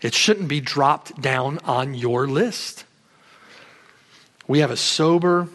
It 0.00 0.14
shouldn't 0.14 0.48
be 0.48 0.60
dropped 0.60 1.20
down 1.20 1.58
on 1.64 1.94
your 1.94 2.26
list. 2.26 2.84
We 4.46 4.58
have 4.58 4.70
a 4.70 4.76
sober, 4.76 5.48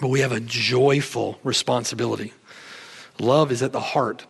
but 0.00 0.08
we 0.08 0.20
have 0.20 0.32
a 0.32 0.40
joyful 0.40 1.38
responsibility. 1.44 2.32
Love 3.20 3.52
is 3.52 3.62
at 3.62 3.72
the 3.72 3.80
heart 3.80 4.26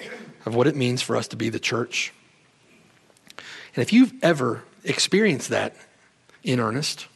of 0.47 0.55
what 0.55 0.67
it 0.67 0.77
means 0.77 1.03
for 1.03 1.17
us 1.17 1.29
to 1.29 1.37
be 1.37 1.49
the 1.49 1.59
church. 1.59 2.13
And 3.37 3.83
if 3.83 3.93
you've 3.93 4.13
ever 4.23 4.65
experienced 4.85 5.51
that 5.51 5.77
in 6.43 6.61
earnest 6.61 7.07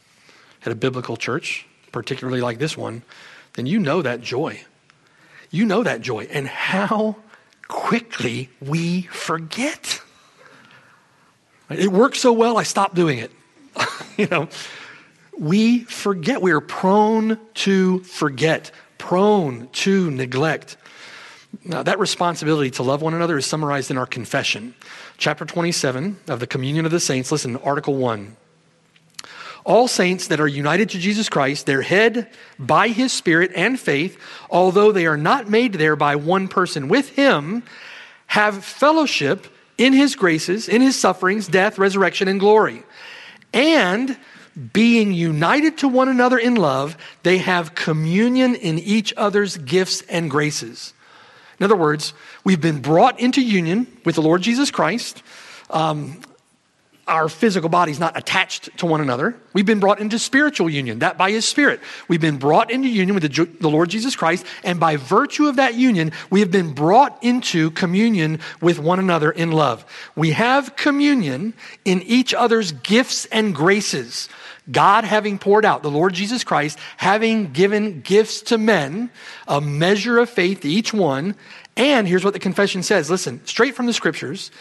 at 0.65 0.71
a 0.71 0.75
biblical 0.75 1.17
church, 1.17 1.65
particularly 1.91 2.41
like 2.41 2.59
this 2.59 2.77
one, 2.77 3.03
then 3.53 3.65
you 3.65 3.79
know 3.79 4.01
that 4.01 4.21
joy. 4.21 4.61
You 5.49 5.65
know 5.65 5.83
that 5.83 6.01
joy 6.01 6.27
and 6.31 6.47
how 6.47 7.17
quickly 7.67 8.49
we 8.61 9.03
forget. 9.03 10.01
It 11.69 11.91
worked 11.91 12.17
so 12.17 12.33
well, 12.33 12.57
I 12.57 12.63
stopped 12.63 12.95
doing 12.95 13.19
it. 13.19 13.31
you 14.17 14.27
know, 14.27 14.47
we 15.37 15.79
forget. 15.79 16.41
We 16.41 16.51
are 16.51 16.61
prone 16.61 17.39
to 17.55 17.99
forget, 18.01 18.71
prone 18.97 19.69
to 19.73 20.11
neglect. 20.11 20.77
Now, 21.63 21.83
that 21.83 21.99
responsibility 21.99 22.71
to 22.71 22.83
love 22.83 23.01
one 23.01 23.13
another 23.13 23.37
is 23.37 23.45
summarized 23.45 23.91
in 23.91 23.97
our 23.97 24.05
confession. 24.05 24.73
Chapter 25.17 25.45
27 25.45 26.17
of 26.27 26.39
the 26.39 26.47
Communion 26.47 26.85
of 26.85 26.91
the 26.91 26.99
Saints. 26.99 27.31
Listen, 27.31 27.57
Article 27.57 27.95
1. 27.95 28.35
All 29.65 29.87
saints 29.87 30.27
that 30.27 30.41
are 30.41 30.47
united 30.47 30.89
to 30.89 30.99
Jesus 30.99 31.29
Christ, 31.29 31.65
their 31.65 31.83
head 31.83 32.29
by 32.59 32.89
his 32.89 33.13
Spirit 33.13 33.51
and 33.55 33.79
faith, 33.79 34.19
although 34.49 34.91
they 34.91 35.05
are 35.05 35.15
not 35.15 35.49
made 35.49 35.73
there 35.73 35.95
by 35.95 36.15
one 36.15 36.47
person 36.49 36.89
with 36.89 37.09
him, 37.09 37.63
have 38.27 38.65
fellowship 38.65 39.47
in 39.77 39.93
his 39.93 40.15
graces, 40.15 40.67
in 40.67 40.81
his 40.81 40.99
sufferings, 40.99 41.47
death, 41.47 41.77
resurrection, 41.77 42.27
and 42.27 42.39
glory. 42.39 42.83
And 43.53 44.17
being 44.73 45.13
united 45.13 45.77
to 45.79 45.87
one 45.87 46.09
another 46.09 46.37
in 46.37 46.55
love, 46.55 46.97
they 47.23 47.37
have 47.37 47.73
communion 47.73 48.55
in 48.55 48.79
each 48.79 49.13
other's 49.15 49.57
gifts 49.57 50.01
and 50.09 50.29
graces. 50.29 50.93
In 51.63 51.65
other 51.65 51.77
words, 51.77 52.13
we've 52.43 52.59
been 52.59 52.81
brought 52.81 53.21
into 53.21 53.41
union 53.41 53.87
with 54.03 54.15
the 54.15 54.21
Lord 54.21 54.41
Jesus 54.41 54.69
Christ. 54.69 55.23
Um, 55.69 56.19
our 57.07 57.29
physical 57.29 57.69
bodies 57.69 58.01
not 58.01 58.17
attached 58.17 58.77
to 58.79 58.85
one 58.85 58.99
another. 58.99 59.33
We've 59.53 59.65
been 59.65 59.79
brought 59.79 60.01
into 60.01 60.19
spiritual 60.19 60.69
union, 60.69 60.99
that 60.99 61.17
by 61.17 61.31
His 61.31 61.45
Spirit. 61.45 61.79
We've 62.09 62.19
been 62.19 62.35
brought 62.35 62.69
into 62.69 62.89
union 62.89 63.15
with 63.15 63.23
the, 63.23 63.45
the, 63.61 63.69
Lord 63.69 63.89
Jesus 63.89 64.13
Christ, 64.13 64.45
and 64.65 64.77
by 64.77 64.97
virtue 64.97 65.47
of 65.47 65.55
that 65.55 65.75
union, 65.75 66.11
we 66.29 66.41
have 66.41 66.51
been 66.51 66.73
brought 66.73 67.17
into 67.23 67.71
communion 67.71 68.41
with 68.59 68.77
one 68.77 68.99
another 68.99 69.31
in 69.31 69.53
love. 69.53 69.85
We 70.17 70.31
have 70.31 70.75
communion 70.75 71.53
in 71.85 72.01
each 72.01 72.33
other's 72.33 72.73
gifts 72.73 73.23
and 73.27 73.55
graces. 73.55 74.27
God 74.71 75.03
having 75.03 75.39
poured 75.39 75.65
out, 75.65 75.83
the 75.83 75.91
Lord 75.91 76.13
Jesus 76.13 76.43
Christ 76.43 76.79
having 76.97 77.51
given 77.51 78.01
gifts 78.01 78.41
to 78.43 78.57
men, 78.57 79.09
a 79.47 79.59
measure 79.59 80.19
of 80.19 80.29
faith 80.29 80.61
to 80.61 80.69
each 80.69 80.93
one. 80.93 81.35
And 81.75 82.07
here's 82.07 82.23
what 82.23 82.33
the 82.33 82.39
confession 82.39 82.83
says 82.83 83.09
listen, 83.09 83.45
straight 83.45 83.75
from 83.75 83.87
the 83.87 83.93
scriptures, 83.93 84.51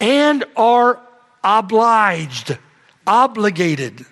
and 0.00 0.44
are 0.56 1.00
obliged, 1.44 2.56
obligated 3.06 4.06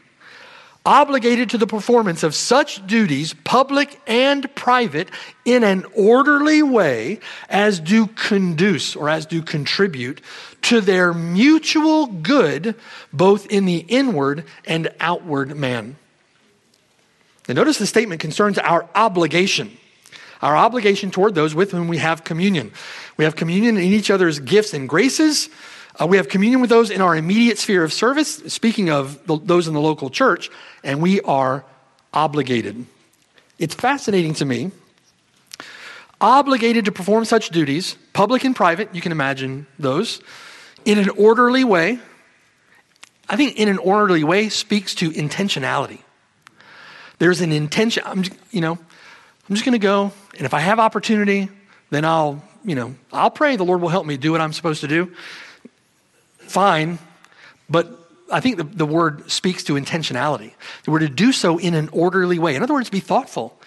obligated 0.85 1.51
to 1.51 1.59
the 1.59 1.67
performance 1.67 2.23
of 2.23 2.35
such 2.35 2.87
duties, 2.87 3.35
public 3.45 4.01
and 4.07 4.53
private, 4.55 5.11
in 5.45 5.63
an 5.63 5.85
orderly 5.95 6.63
way 6.63 7.21
as 7.49 7.81
do 7.81 8.07
conduce 8.07 8.97
or 8.97 9.09
as 9.09 9.27
do 9.27 9.43
contribute 9.43 10.21
to 10.63 10.81
their 10.81 11.13
mutual 11.13 12.07
good, 12.07 12.75
both 13.13 13.47
in 13.47 13.67
the 13.67 13.79
inward 13.89 14.45
and 14.67 14.89
outward 15.01 15.57
man. 15.57 15.97
And 17.49 17.57
notice 17.57 17.79
the 17.79 17.87
statement 17.87 18.21
concerns 18.21 18.59
our 18.59 18.89
obligation. 18.95 19.77
Our 20.43 20.57
obligation 20.57 21.11
toward 21.11 21.35
those 21.35 21.55
with 21.55 21.73
whom 21.73 21.89
we 21.89 21.99
have 21.99 22.25
communion. 22.25 22.73
We 23.19 23.25
have 23.25 23.37
communion 23.37 23.77
in 23.77 23.83
each 23.83 24.11
other's 24.11 24.39
gifts 24.39 24.73
and 24.73 24.89
graces. 24.89 25.51
Uh, 25.99 26.07
we 26.07 26.17
have 26.17 26.29
communion 26.29 26.61
with 26.61 26.71
those 26.71 26.91
in 26.91 27.01
our 27.01 27.17
immediate 27.17 27.59
sphere 27.59 27.83
of 27.83 27.93
service, 27.93 28.37
speaking 28.47 28.91
of 28.91 29.27
the, 29.27 29.39
those 29.39 29.67
in 29.67 29.75
the 29.75 29.81
local 29.81 30.11
church, 30.11 30.51
and 30.85 31.03
we 31.03 31.21
are 31.23 31.65
obligated. 32.13 32.87
It's 33.59 33.75
fascinating 33.75 34.35
to 34.35 34.45
me. 34.45 34.71
Obligated 36.21 36.85
to 36.85 36.93
perform 36.93 37.25
such 37.25 37.49
duties, 37.49 37.97
public 38.13 38.45
and 38.45 38.55
private, 38.55 38.95
you 38.95 39.01
can 39.01 39.11
imagine 39.11 39.67
those, 39.79 40.21
in 40.85 40.99
an 40.99 41.09
orderly 41.11 41.65
way. 41.65 41.99
I 43.29 43.37
think 43.37 43.57
in 43.57 43.69
an 43.69 43.79
orderly 43.79 44.23
way 44.23 44.49
speaks 44.49 44.95
to 44.97 45.11
intentionality. 45.11 46.01
There's 47.19 47.41
an 47.41 47.53
intention, 47.53 48.03
I'm, 48.07 48.25
you 48.51 48.61
know, 48.61 48.73
I'm 48.73 49.55
just 49.55 49.65
going 49.65 49.73
to 49.73 49.79
go, 49.79 50.13
and 50.37 50.47
if 50.47 50.55
I 50.55 50.61
have 50.61 50.79
opportunity, 50.79 51.49
then 51.91 52.05
I'll, 52.05 52.43
you 52.65 52.75
know, 52.75 52.95
I'll 53.13 53.31
pray 53.31 53.57
the 53.57 53.65
Lord 53.65 53.81
will 53.81 53.89
help 53.89 54.07
me 54.07 54.17
do 54.17 54.33
what 54.33 54.41
I'm 54.41 54.53
supposed 54.53 54.83
to 54.83 54.89
do 54.89 55.13
fine, 56.51 56.99
but 57.69 57.97
I 58.31 58.41
think 58.41 58.57
the, 58.59 58.65
the 58.65 58.87
word 58.87 59.31
speaks 59.31 59.65
to 59.65 59.75
intentionality. 59.75 60.53
We're 60.87 61.01
to 61.01 61.09
do 61.09 61.33
so 61.33 61.59
in 61.59 61.75
an 61.75 61.89
orderly 61.93 62.39
way. 62.39 62.55
In 62.55 62.63
other 62.63 62.75
words, 62.75 62.91
be 62.91 63.01
thoughtful. 63.01 63.59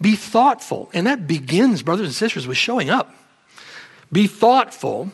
Be 0.00 0.16
thoughtful. 0.16 0.90
And 0.92 1.06
that 1.06 1.26
begins, 1.26 1.82
brothers 1.82 2.06
and 2.06 2.14
sisters, 2.14 2.46
with 2.46 2.56
showing 2.56 2.90
up. 2.90 3.14
Be 4.12 4.26
thoughtful. 4.26 5.10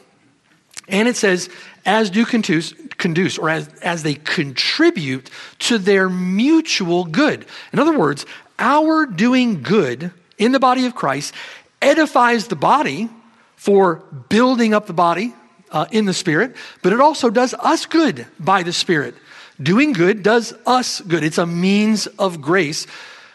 And 0.89 1.09
it 1.09 1.17
says, 1.17 1.49
as 1.87 2.11
do 2.11 2.25
conduce, 2.25 2.75
conduce 2.99 3.39
or 3.39 3.49
as, 3.49 3.69
as 3.83 4.03
they 4.03 4.15
contribute 4.15 5.31
to 5.61 5.79
their 5.79 6.09
mutual 6.09 7.05
good. 7.05 7.47
In 7.73 7.79
other 7.79 7.97
words, 7.97 8.27
our 8.59 9.07
doing 9.07 9.63
good 9.63 10.11
in 10.39 10.53
the 10.53 10.61
body 10.61 10.87
of 10.87 10.95
Christ 10.95 11.35
edifies 11.81 12.49
the 12.49 12.57
body 12.57 13.09
for 13.57 13.97
building 14.29 14.75
up 14.75 14.87
the 14.87 14.93
body, 14.93 15.35
uh, 15.73 15.87
in 15.91 16.05
the 16.05 16.15
Spirit, 16.15 16.55
but 16.83 16.93
it 16.93 17.01
also 17.01 17.31
does 17.31 17.55
us 17.55 17.87
good 17.87 18.27
by 18.39 18.63
the 18.63 18.73
Spirit. 18.73 19.15
Doing 19.61 19.93
good 19.93 20.23
does 20.23 20.55
us 20.67 21.01
good. 21.01 21.25
It's 21.25 21.39
a 21.39 21.47
means 21.47 22.07
of 22.07 22.41
grace, 22.41 22.87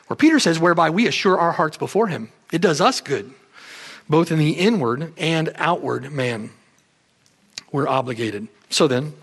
where 0.07 0.15
Peter 0.15 0.39
says, 0.39 0.59
whereby 0.59 0.89
we 0.89 1.07
assure 1.07 1.37
our 1.37 1.51
hearts 1.51 1.77
before 1.77 2.07
Him. 2.07 2.31
It 2.51 2.61
does 2.61 2.79
us 2.79 3.01
good, 3.01 3.33
both 4.07 4.31
in 4.31 4.39
the 4.39 4.51
inward 4.51 5.13
and 5.17 5.51
outward 5.55 6.11
man. 6.11 6.51
We're 7.71 7.87
obligated. 7.87 8.47
So 8.69 8.87
then, 8.87 9.13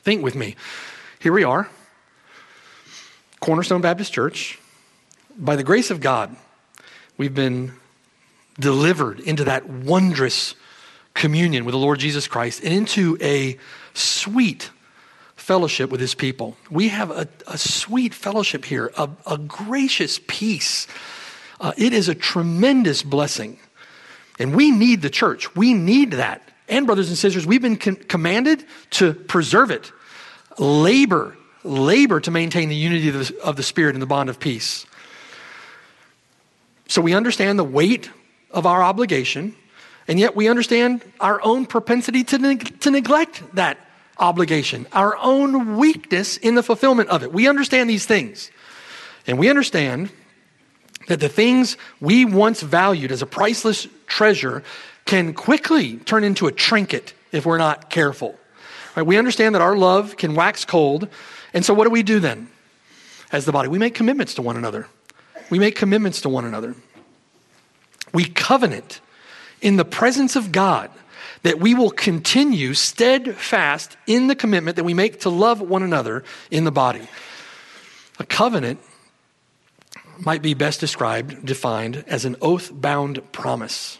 think 0.00 0.22
with 0.22 0.34
me. 0.34 0.56
Here 1.20 1.32
we 1.32 1.44
are, 1.44 1.70
Cornerstone 3.40 3.80
Baptist 3.80 4.12
Church. 4.12 4.58
By 5.36 5.56
the 5.56 5.64
grace 5.64 5.90
of 5.90 6.00
God, 6.00 6.34
we've 7.16 7.34
been 7.34 7.72
delivered 8.58 9.20
into 9.20 9.44
that 9.44 9.68
wondrous 9.68 10.54
communion 11.14 11.64
with 11.64 11.72
the 11.72 11.78
Lord 11.78 11.98
Jesus 11.98 12.26
Christ 12.26 12.62
and 12.64 12.72
into 12.72 13.18
a 13.20 13.58
sweet 13.94 14.70
fellowship 15.36 15.90
with 15.90 16.00
his 16.00 16.14
people. 16.14 16.56
We 16.70 16.88
have 16.88 17.10
a, 17.10 17.28
a 17.46 17.58
sweet 17.58 18.14
fellowship 18.14 18.64
here, 18.64 18.92
a, 18.96 19.10
a 19.26 19.38
gracious 19.38 20.20
peace. 20.26 20.86
Uh, 21.60 21.72
it 21.76 21.92
is 21.92 22.08
a 22.08 22.14
tremendous 22.14 23.02
blessing. 23.02 23.58
And 24.38 24.54
we 24.54 24.70
need 24.70 25.02
the 25.02 25.10
church. 25.10 25.54
We 25.54 25.74
need 25.74 26.12
that. 26.12 26.42
And, 26.68 26.86
brothers 26.86 27.08
and 27.08 27.18
sisters, 27.18 27.46
we've 27.46 27.60
been 27.60 27.76
con- 27.76 27.96
commanded 27.96 28.64
to 28.90 29.14
preserve 29.14 29.70
it, 29.70 29.92
labor, 30.58 31.36
labor 31.64 32.20
to 32.20 32.30
maintain 32.30 32.68
the 32.68 32.76
unity 32.76 33.08
of 33.08 33.14
the, 33.14 33.40
of 33.42 33.56
the 33.56 33.62
Spirit 33.62 33.94
and 33.94 34.02
the 34.02 34.06
bond 34.06 34.30
of 34.30 34.40
peace. 34.40 34.86
So 36.88 37.02
we 37.02 37.14
understand 37.14 37.58
the 37.58 37.64
weight 37.64 38.10
of 38.50 38.66
our 38.66 38.82
obligation, 38.82 39.54
and 40.08 40.18
yet 40.18 40.34
we 40.34 40.48
understand 40.48 41.02
our 41.20 41.40
own 41.42 41.66
propensity 41.66 42.24
to, 42.24 42.38
neg- 42.38 42.80
to 42.80 42.90
neglect 42.90 43.42
that 43.54 43.78
obligation, 44.18 44.86
our 44.92 45.16
own 45.16 45.76
weakness 45.76 46.36
in 46.36 46.54
the 46.54 46.62
fulfillment 46.62 47.08
of 47.08 47.22
it. 47.22 47.32
We 47.32 47.48
understand 47.48 47.88
these 47.88 48.06
things. 48.06 48.50
And 49.26 49.38
we 49.38 49.48
understand 49.48 50.10
that 51.08 51.20
the 51.20 51.28
things 51.28 51.76
we 52.00 52.24
once 52.24 52.60
valued 52.60 53.12
as 53.12 53.22
a 53.22 53.26
priceless 53.26 53.86
treasure 54.06 54.62
can 55.04 55.34
quickly 55.34 55.96
turn 55.98 56.24
into 56.24 56.46
a 56.46 56.52
trinket 56.52 57.14
if 57.32 57.46
we're 57.46 57.58
not 57.58 57.90
careful. 57.90 58.38
Right? 58.94 59.06
We 59.06 59.16
understand 59.16 59.54
that 59.54 59.62
our 59.62 59.76
love 59.76 60.16
can 60.16 60.34
wax 60.34 60.64
cold. 60.64 61.08
And 61.54 61.64
so, 61.64 61.74
what 61.74 61.84
do 61.84 61.90
we 61.90 62.02
do 62.02 62.20
then 62.20 62.48
as 63.30 63.44
the 63.44 63.52
body? 63.52 63.68
We 63.68 63.78
make 63.78 63.94
commitments 63.94 64.34
to 64.34 64.42
one 64.42 64.56
another. 64.56 64.86
We 65.50 65.58
make 65.58 65.76
commitments 65.76 66.20
to 66.22 66.28
one 66.28 66.44
another. 66.44 66.74
We 68.12 68.24
covenant 68.24 69.00
in 69.62 69.76
the 69.76 69.84
presence 69.84 70.36
of 70.36 70.52
God 70.52 70.90
that 71.42 71.58
we 71.58 71.74
will 71.74 71.90
continue 71.90 72.74
steadfast 72.74 73.96
in 74.06 74.26
the 74.26 74.34
commitment 74.34 74.76
that 74.76 74.84
we 74.84 74.94
make 74.94 75.20
to 75.20 75.30
love 75.30 75.60
one 75.60 75.82
another 75.82 76.22
in 76.50 76.64
the 76.64 76.70
body. 76.70 77.08
A 78.18 78.24
covenant 78.24 78.80
might 80.18 80.42
be 80.42 80.54
best 80.54 80.78
described, 80.78 81.44
defined 81.44 82.04
as 82.06 82.24
an 82.24 82.36
oath 82.40 82.70
bound 82.72 83.32
promise. 83.32 83.98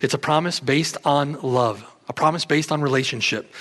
It's 0.00 0.14
a 0.14 0.18
promise 0.18 0.60
based 0.60 0.96
on 1.04 1.34
love, 1.42 1.84
a 2.08 2.12
promise 2.12 2.44
based 2.44 2.72
on 2.72 2.80
relationship. 2.80 3.52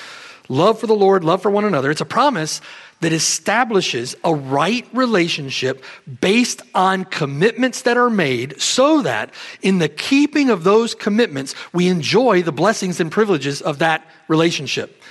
Love 0.48 0.80
for 0.80 0.88
the 0.88 0.96
Lord, 0.96 1.24
love 1.24 1.42
for 1.42 1.52
one 1.52 1.66
another. 1.66 1.92
It's 1.92 2.02
a 2.02 2.06
promise 2.06 2.62
that 3.02 3.14
establishes 3.14 4.16
a 4.24 4.34
right 4.34 4.86
relationship 4.94 5.84
based 6.20 6.62
on 6.76 7.06
commitments 7.06 7.84
that 7.84 7.98
are 7.98 8.10
made 8.10 8.60
so 8.62 9.02
that 9.02 9.34
in 9.62 9.80
the 9.80 9.90
keeping 9.90 10.50
of 10.50 10.64
those 10.64 10.94
commitments, 10.94 11.56
we 11.74 11.88
enjoy 11.88 12.42
the 12.42 12.52
blessings 12.52 13.00
and 13.00 13.12
privileges 13.12 13.62
of 13.62 13.80
that 13.80 14.06
relationship. 14.28 15.02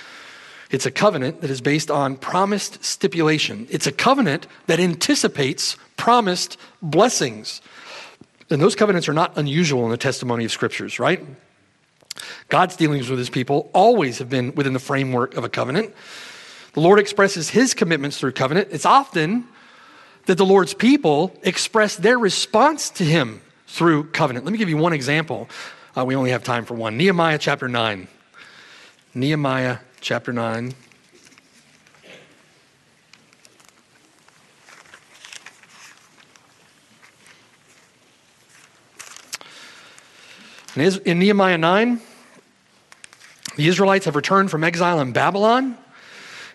It's 0.70 0.84
a 0.84 0.90
covenant 0.90 1.40
that 1.40 1.50
is 1.50 1.62
based 1.62 1.90
on 1.90 2.16
promised 2.16 2.84
stipulation. 2.84 3.66
It's 3.70 3.86
a 3.86 3.92
covenant 3.92 4.46
that 4.66 4.80
anticipates 4.80 5.76
promised 5.96 6.58
blessings. 6.82 7.62
And 8.50 8.60
those 8.60 8.74
covenants 8.74 9.08
are 9.08 9.14
not 9.14 9.36
unusual 9.38 9.84
in 9.84 9.90
the 9.90 9.96
testimony 9.96 10.44
of 10.44 10.52
scriptures, 10.52 10.98
right? 10.98 11.24
God's 12.48 12.76
dealings 12.76 13.08
with 13.08 13.18
his 13.18 13.30
people 13.30 13.70
always 13.72 14.18
have 14.18 14.28
been 14.28 14.54
within 14.54 14.72
the 14.72 14.78
framework 14.78 15.36
of 15.36 15.44
a 15.44 15.48
covenant. 15.48 15.94
The 16.74 16.80
Lord 16.80 16.98
expresses 16.98 17.50
his 17.50 17.74
commitments 17.74 18.18
through 18.18 18.32
covenant. 18.32 18.68
It's 18.70 18.86
often 18.86 19.46
that 20.26 20.36
the 20.36 20.46
Lord's 20.46 20.74
people 20.74 21.34
express 21.42 21.96
their 21.96 22.18
response 22.18 22.90
to 22.90 23.04
him 23.04 23.40
through 23.66 24.04
covenant. 24.10 24.44
Let 24.44 24.52
me 24.52 24.58
give 24.58 24.68
you 24.68 24.76
one 24.76 24.92
example. 24.92 25.48
Uh, 25.96 26.04
we 26.04 26.14
only 26.14 26.30
have 26.30 26.44
time 26.44 26.64
for 26.64 26.74
one. 26.74 26.96
Nehemiah 26.96 27.38
chapter 27.38 27.68
9. 27.68 28.06
Nehemiah 29.14 29.78
chapter 30.00 30.32
9. 30.32 30.74
In 40.76 41.18
Nehemiah 41.18 41.58
9, 41.58 42.00
the 43.56 43.66
Israelites 43.66 44.04
have 44.04 44.14
returned 44.14 44.48
from 44.48 44.62
exile 44.62 45.00
in 45.00 45.10
Babylon, 45.10 45.76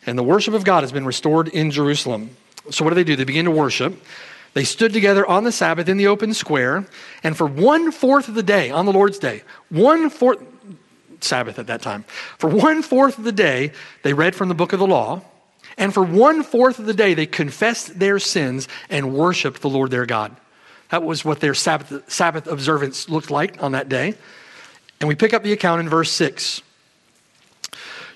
and 0.06 0.18
the 0.18 0.24
worship 0.24 0.54
of 0.54 0.64
God 0.64 0.84
has 0.84 0.91
been 0.91 1.06
restored 1.06 1.47
in 1.47 1.72
Jerusalem. 1.72 2.32
So, 2.70 2.84
what 2.84 2.91
do 2.91 2.95
they 2.95 3.04
do? 3.04 3.16
They 3.16 3.24
begin 3.24 3.45
to 3.45 3.51
worship. 3.51 4.01
They 4.54 4.64
stood 4.64 4.93
together 4.93 5.26
on 5.26 5.43
the 5.43 5.51
Sabbath 5.51 5.89
in 5.89 5.97
the 5.97 6.08
open 6.08 6.34
square, 6.34 6.86
and 7.24 7.36
for 7.36 7.47
one 7.47 7.91
fourth 7.91 8.28
of 8.28 8.36
the 8.36 8.43
day, 8.43 8.70
on 8.70 8.86
the 8.86 8.93
Lord's 8.93 9.18
day, 9.18 9.41
one 9.70 10.10
fourth, 10.10 10.43
Sabbath 11.22 11.58
at 11.58 11.68
that 11.68 11.82
time, 11.82 12.04
for 12.38 12.49
one 12.49 12.84
fourth 12.84 13.18
of 13.18 13.24
the 13.24 13.32
day, 13.32 13.72
they 14.04 14.14
read 14.14 14.36
from 14.36 14.49
the 14.49 14.56
book 14.56 14.74
of 14.74 14.80
the 14.80 14.88
law, 14.88 15.22
and 15.78 15.93
for 15.93 16.04
one 16.04 16.43
fourth 16.43 16.78
of 16.78 16.86
the 16.86 16.93
day, 16.93 17.16
they 17.16 17.26
confessed 17.26 17.97
their 17.97 18.20
sins 18.20 18.68
and 18.89 19.14
worshiped 19.14 19.62
the 19.62 19.70
Lord 19.70 19.89
their 19.89 20.06
God. 20.06 20.36
That 20.89 21.01
was 21.01 21.26
what 21.26 21.39
their 21.39 21.56
Sabbath, 21.56 22.12
Sabbath 22.12 22.45
observance 22.45 23.10
looked 23.10 23.32
like 23.32 23.64
on 23.64 23.72
that 23.72 23.89
day. 23.89 24.14
And 24.99 25.08
we 25.08 25.16
pick 25.16 25.34
up 25.34 25.41
the 25.41 25.51
account 25.51 25.82
in 25.82 25.89
verse 25.89 26.12
6. 26.12 26.62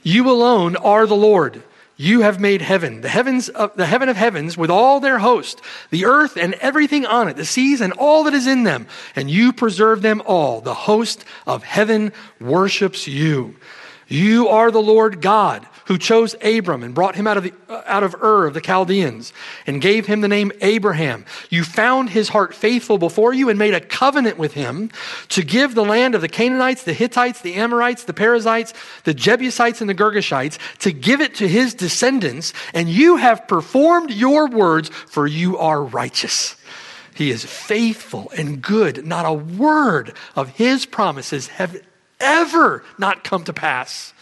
You 0.03 0.29
alone 0.29 0.75
are 0.75 1.07
the 1.07 1.15
Lord. 1.15 1.63
You 1.99 2.21
have 2.21 2.39
made 2.39 2.61
heaven, 2.61 3.01
the 3.01 3.09
heavens 3.09 3.49
of 3.49 3.75
the 3.75 3.87
heaven 3.87 4.07
of 4.07 4.15
heavens 4.15 4.55
with 4.55 4.69
all 4.69 4.99
their 4.99 5.17
host, 5.17 5.61
the 5.89 6.05
earth 6.05 6.37
and 6.37 6.53
everything 6.55 7.07
on 7.07 7.27
it, 7.27 7.35
the 7.35 7.45
seas 7.45 7.81
and 7.81 7.91
all 7.93 8.23
that 8.25 8.35
is 8.35 8.45
in 8.45 8.63
them, 8.63 8.85
and 9.15 9.31
you 9.31 9.51
preserve 9.51 10.03
them 10.03 10.21
all. 10.27 10.61
The 10.61 10.75
host 10.75 11.25
of 11.47 11.63
heaven 11.63 12.13
worships 12.39 13.07
you. 13.07 13.55
You 14.07 14.47
are 14.47 14.69
the 14.69 14.81
Lord 14.81 15.21
God 15.21 15.67
who 15.87 15.97
chose 15.97 16.35
Abram 16.41 16.83
and 16.83 16.93
brought 16.93 17.15
him 17.15 17.27
out 17.27 17.37
of, 17.37 17.43
the, 17.43 17.53
uh, 17.69 17.81
out 17.85 18.03
of 18.03 18.13
Ur 18.21 18.45
of 18.45 18.53
the 18.53 18.61
Chaldeans 18.61 19.31
and 19.65 19.81
gave 19.81 20.05
him 20.05 20.19
the 20.21 20.27
name 20.27 20.51
Abraham. 20.61 21.25
You 21.49 21.63
found 21.63 22.09
his 22.09 22.29
heart 22.29 22.53
faithful 22.53 22.97
before 22.97 23.33
you 23.33 23.49
and 23.49 23.57
made 23.57 23.73
a 23.73 23.79
covenant 23.79 24.37
with 24.37 24.53
him 24.53 24.91
to 25.29 25.43
give 25.43 25.75
the 25.75 25.85
land 25.85 26.13
of 26.13 26.21
the 26.21 26.27
Canaanites, 26.27 26.83
the 26.83 26.93
Hittites, 26.93 27.41
the 27.41 27.55
Amorites, 27.55 28.03
the 28.03 28.13
Perizzites, 28.13 28.73
the 29.05 29.13
Jebusites, 29.13 29.79
and 29.79 29.89
the 29.89 29.95
Girgashites 29.95 30.57
to 30.79 30.91
give 30.91 31.21
it 31.21 31.35
to 31.35 31.47
his 31.47 31.73
descendants. 31.73 32.53
And 32.73 32.89
you 32.89 33.15
have 33.15 33.47
performed 33.47 34.11
your 34.11 34.47
words, 34.47 34.89
for 34.89 35.25
you 35.25 35.57
are 35.57 35.81
righteous. 35.81 36.55
He 37.15 37.31
is 37.31 37.45
faithful 37.45 38.29
and 38.37 38.61
good. 38.61 39.05
Not 39.05 39.25
a 39.25 39.33
word 39.33 40.13
of 40.35 40.49
his 40.49 40.85
promises 40.85 41.47
have 41.47 41.81
ever 42.19 42.83
not 42.97 43.23
come 43.23 43.45
to 43.45 43.53
pass. 43.53 44.13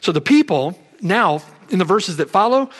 So 0.00 0.12
the 0.12 0.20
people 0.20 0.78
now, 1.00 1.42
in 1.70 1.78
the 1.78 1.84
verses 1.84 2.16
that 2.16 2.30
follow, 2.30 2.70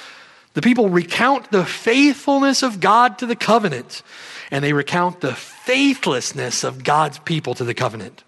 the 0.54 0.62
people 0.62 0.88
recount 0.88 1.50
the 1.50 1.64
faithfulness 1.64 2.62
of 2.62 2.80
God 2.80 3.18
to 3.18 3.26
the 3.26 3.36
covenant, 3.36 4.02
and 4.50 4.64
they 4.64 4.72
recount 4.72 5.20
the 5.20 5.34
faithlessness 5.34 6.64
of 6.64 6.82
God's 6.82 7.18
people 7.20 7.54
to 7.54 7.64
the 7.64 7.74
covenant. 7.74 8.24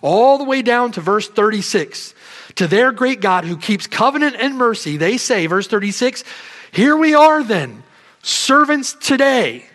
All 0.00 0.38
the 0.38 0.44
way 0.44 0.62
down 0.62 0.92
to 0.92 1.00
verse 1.00 1.28
36. 1.28 2.14
To 2.56 2.66
their 2.68 2.92
great 2.92 3.20
God 3.20 3.44
who 3.44 3.56
keeps 3.56 3.86
covenant 3.86 4.36
and 4.38 4.56
mercy, 4.56 4.96
they 4.96 5.16
say, 5.16 5.46
verse 5.46 5.66
36, 5.66 6.24
Here 6.72 6.96
we 6.96 7.14
are 7.14 7.42
then, 7.42 7.82
servants 8.22 8.92
today 8.94 9.66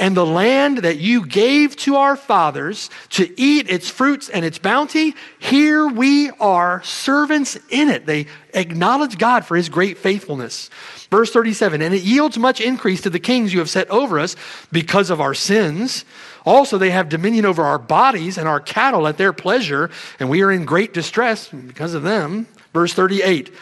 and 0.00 0.16
the 0.16 0.26
land 0.26 0.78
that 0.78 0.96
you 0.96 1.26
gave 1.26 1.76
to 1.76 1.96
our 1.96 2.16
fathers 2.16 2.88
to 3.10 3.38
eat 3.38 3.68
its 3.68 3.90
fruits 3.90 4.30
and 4.30 4.46
its 4.46 4.58
bounty, 4.58 5.14
here 5.38 5.86
we 5.86 6.30
are 6.40 6.82
servants 6.82 7.58
in 7.68 7.90
it. 7.90 8.06
They 8.06 8.26
acknowledge 8.54 9.18
God 9.18 9.44
for 9.44 9.56
his 9.56 9.68
great 9.68 9.98
faithfulness. 9.98 10.70
Verse 11.10 11.30
37 11.30 11.82
And 11.82 11.94
it 11.94 12.02
yields 12.02 12.38
much 12.38 12.62
increase 12.62 13.02
to 13.02 13.10
the 13.10 13.20
kings 13.20 13.52
you 13.52 13.58
have 13.58 13.68
set 13.68 13.90
over 13.90 14.18
us 14.18 14.36
because 14.72 15.10
of 15.10 15.20
our 15.20 15.34
sins. 15.34 16.06
Also, 16.46 16.78
they 16.78 16.90
have 16.90 17.10
dominion 17.10 17.44
over 17.44 17.62
our 17.62 17.78
bodies 17.78 18.38
and 18.38 18.48
our 18.48 18.58
cattle 18.60 19.06
at 19.06 19.18
their 19.18 19.34
pleasure, 19.34 19.90
and 20.18 20.30
we 20.30 20.40
are 20.40 20.50
in 20.50 20.64
great 20.64 20.94
distress 20.94 21.48
because 21.48 21.92
of 21.92 22.02
them. 22.02 22.46
Verse 22.72 22.94
38 22.94 23.52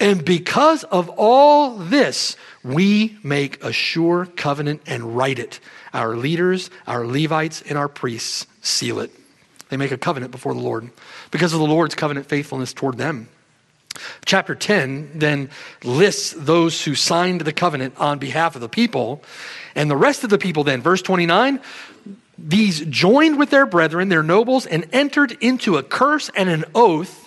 And 0.00 0.24
because 0.24 0.82
of 0.84 1.10
all 1.10 1.76
this, 1.76 2.36
we 2.64 3.18
make 3.22 3.62
a 3.62 3.70
sure 3.70 4.24
covenant 4.24 4.80
and 4.86 5.14
write 5.14 5.38
it. 5.38 5.60
Our 5.92 6.16
leaders, 6.16 6.70
our 6.86 7.06
Levites, 7.06 7.62
and 7.62 7.76
our 7.76 7.88
priests 7.88 8.46
seal 8.62 9.00
it. 9.00 9.10
They 9.68 9.76
make 9.76 9.92
a 9.92 9.98
covenant 9.98 10.32
before 10.32 10.54
the 10.54 10.60
Lord 10.60 10.90
because 11.30 11.52
of 11.52 11.60
the 11.60 11.66
Lord's 11.66 11.94
covenant 11.94 12.26
faithfulness 12.26 12.72
toward 12.72 12.96
them. 12.96 13.28
Chapter 14.24 14.54
10 14.54 15.18
then 15.18 15.50
lists 15.84 16.34
those 16.36 16.82
who 16.82 16.94
signed 16.94 17.42
the 17.42 17.52
covenant 17.52 17.94
on 17.98 18.18
behalf 18.18 18.54
of 18.54 18.62
the 18.62 18.68
people. 18.68 19.22
And 19.74 19.90
the 19.90 19.96
rest 19.96 20.24
of 20.24 20.30
the 20.30 20.38
people, 20.38 20.64
then, 20.64 20.80
verse 20.80 21.02
29, 21.02 21.60
these 22.38 22.80
joined 22.86 23.38
with 23.38 23.50
their 23.50 23.66
brethren, 23.66 24.08
their 24.08 24.22
nobles, 24.22 24.64
and 24.64 24.88
entered 24.92 25.32
into 25.40 25.76
a 25.76 25.82
curse 25.82 26.30
and 26.34 26.48
an 26.48 26.64
oath 26.74 27.19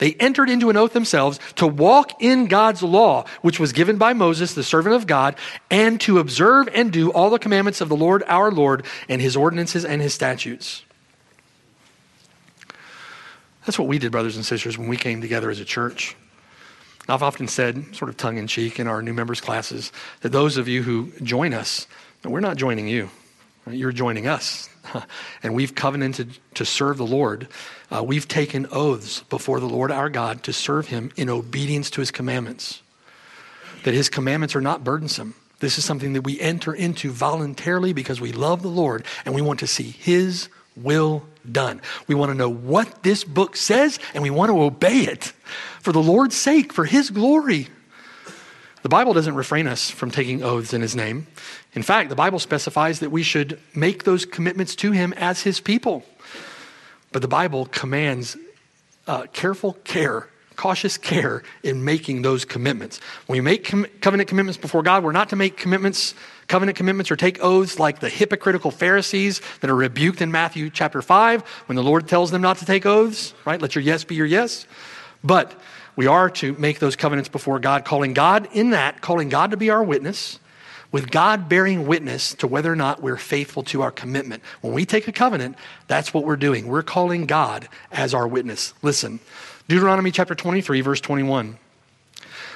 they 0.00 0.14
entered 0.14 0.50
into 0.50 0.70
an 0.70 0.76
oath 0.76 0.94
themselves 0.94 1.38
to 1.56 1.66
walk 1.66 2.20
in 2.22 2.46
God's 2.46 2.82
law, 2.82 3.26
which 3.42 3.60
was 3.60 3.72
given 3.72 3.98
by 3.98 4.14
Moses, 4.14 4.54
the 4.54 4.64
servant 4.64 4.96
of 4.96 5.06
God, 5.06 5.36
and 5.70 6.00
to 6.00 6.18
observe 6.18 6.68
and 6.74 6.90
do 6.90 7.12
all 7.12 7.28
the 7.28 7.38
commandments 7.38 7.82
of 7.82 7.90
the 7.90 7.96
Lord 7.96 8.24
our 8.26 8.50
Lord 8.50 8.86
and 9.08 9.20
his 9.20 9.36
ordinances 9.36 9.84
and 9.84 10.00
his 10.00 10.14
statutes. 10.14 10.84
That's 13.66 13.78
what 13.78 13.88
we 13.88 13.98
did, 13.98 14.10
brothers 14.10 14.36
and 14.36 14.44
sisters, 14.44 14.78
when 14.78 14.88
we 14.88 14.96
came 14.96 15.20
together 15.20 15.50
as 15.50 15.60
a 15.60 15.66
church. 15.66 16.16
I've 17.06 17.22
often 17.22 17.46
said, 17.46 17.94
sort 17.94 18.08
of 18.08 18.16
tongue 18.16 18.38
in 18.38 18.46
cheek, 18.46 18.80
in 18.80 18.86
our 18.86 19.02
new 19.02 19.12
members' 19.12 19.40
classes, 19.40 19.92
that 20.22 20.30
those 20.32 20.56
of 20.56 20.66
you 20.66 20.82
who 20.82 21.12
join 21.22 21.52
us, 21.52 21.86
we're 22.24 22.40
not 22.40 22.56
joining 22.56 22.88
you. 22.88 23.10
You're 23.68 23.92
joining 23.92 24.26
us. 24.26 24.68
And 25.42 25.54
we've 25.54 25.74
covenanted 25.74 26.38
to 26.54 26.64
serve 26.64 26.96
the 26.96 27.06
Lord. 27.06 27.48
Uh, 27.90 28.02
we've 28.02 28.26
taken 28.26 28.66
oaths 28.72 29.22
before 29.24 29.60
the 29.60 29.68
Lord 29.68 29.92
our 29.92 30.08
God 30.08 30.42
to 30.44 30.52
serve 30.52 30.88
him 30.88 31.12
in 31.16 31.30
obedience 31.30 31.90
to 31.90 32.00
his 32.00 32.10
commandments. 32.10 32.82
That 33.84 33.94
his 33.94 34.08
commandments 34.08 34.56
are 34.56 34.60
not 34.60 34.82
burdensome, 34.82 35.34
This 35.60 35.76
is 35.76 35.84
something 35.84 36.14
that 36.14 36.24
we 36.24 36.40
enter 36.40 36.74
into 36.74 37.10
voluntarily 37.10 37.92
because 37.92 38.20
we 38.20 38.32
love 38.32 38.62
the 38.62 38.68
Lord 38.68 39.04
and 39.24 39.34
we 39.34 39.42
want 39.42 39.60
to 39.60 39.66
see 39.66 39.90
His 39.90 40.48
will 40.74 41.22
done. 41.50 41.82
We 42.06 42.14
want 42.14 42.30
to 42.30 42.34
know 42.34 42.50
what 42.50 43.02
this 43.02 43.24
book 43.24 43.56
says 43.56 43.98
and 44.14 44.22
we 44.22 44.30
want 44.30 44.50
to 44.50 44.60
obey 44.60 45.00
it 45.00 45.32
for 45.80 45.92
the 45.92 46.02
Lord's 46.02 46.36
sake, 46.36 46.72
for 46.72 46.86
His 46.86 47.10
glory. 47.10 47.68
The 48.82 48.88
Bible 48.88 49.12
doesn't 49.12 49.34
refrain 49.34 49.66
us 49.66 49.90
from 49.90 50.10
taking 50.10 50.42
oaths 50.42 50.72
in 50.72 50.80
His 50.80 50.96
name. 50.96 51.26
In 51.74 51.82
fact, 51.82 52.08
the 52.08 52.16
Bible 52.16 52.38
specifies 52.38 53.00
that 53.00 53.10
we 53.10 53.22
should 53.22 53.58
make 53.74 54.04
those 54.04 54.24
commitments 54.24 54.74
to 54.76 54.92
Him 54.92 55.12
as 55.14 55.42
His 55.42 55.60
people. 55.60 56.04
But 57.12 57.22
the 57.22 57.28
Bible 57.28 57.66
commands 57.66 58.36
uh, 59.06 59.26
careful 59.32 59.74
care 59.84 60.28
cautious 60.60 60.98
care 60.98 61.42
in 61.62 61.86
making 61.86 62.20
those 62.20 62.44
commitments. 62.44 63.00
When 63.24 63.38
we 63.38 63.40
make 63.40 63.64
com- 63.64 63.86
covenant 64.02 64.28
commitments 64.28 64.58
before 64.58 64.82
God, 64.82 65.02
we're 65.02 65.10
not 65.10 65.30
to 65.30 65.36
make 65.36 65.56
commitments, 65.56 66.14
covenant 66.48 66.76
commitments, 66.76 67.10
or 67.10 67.16
take 67.16 67.42
oaths 67.42 67.78
like 67.78 68.00
the 68.00 68.10
hypocritical 68.10 68.70
Pharisees 68.70 69.40
that 69.60 69.70
are 69.70 69.74
rebuked 69.74 70.20
in 70.20 70.30
Matthew 70.30 70.68
chapter 70.68 71.00
5 71.00 71.40
when 71.64 71.76
the 71.76 71.82
Lord 71.82 72.06
tells 72.08 72.30
them 72.30 72.42
not 72.42 72.58
to 72.58 72.66
take 72.66 72.84
oaths, 72.84 73.32
right? 73.46 73.58
Let 73.58 73.74
your 73.74 73.82
yes 73.82 74.04
be 74.04 74.16
your 74.16 74.26
yes. 74.26 74.66
But 75.24 75.58
we 76.00 76.06
are 76.06 76.30
to 76.30 76.54
make 76.54 76.78
those 76.78 76.96
covenants 76.96 77.28
before 77.28 77.58
God, 77.58 77.84
calling 77.84 78.14
God 78.14 78.48
in 78.54 78.70
that, 78.70 79.02
calling 79.02 79.28
God 79.28 79.50
to 79.50 79.58
be 79.58 79.68
our 79.68 79.84
witness, 79.84 80.38
with 80.90 81.10
God 81.10 81.46
bearing 81.46 81.86
witness 81.86 82.32
to 82.36 82.46
whether 82.46 82.72
or 82.72 82.74
not 82.74 83.02
we're 83.02 83.18
faithful 83.18 83.62
to 83.64 83.82
our 83.82 83.90
commitment. 83.90 84.42
When 84.62 84.72
we 84.72 84.86
take 84.86 85.08
a 85.08 85.12
covenant, 85.12 85.56
that's 85.88 86.14
what 86.14 86.24
we're 86.24 86.36
doing. 86.36 86.68
We're 86.68 86.82
calling 86.82 87.26
God 87.26 87.68
as 87.92 88.14
our 88.14 88.26
witness. 88.26 88.72
Listen, 88.80 89.20
Deuteronomy 89.68 90.10
chapter 90.10 90.34
23, 90.34 90.80
verse 90.80 91.02
21. 91.02 91.58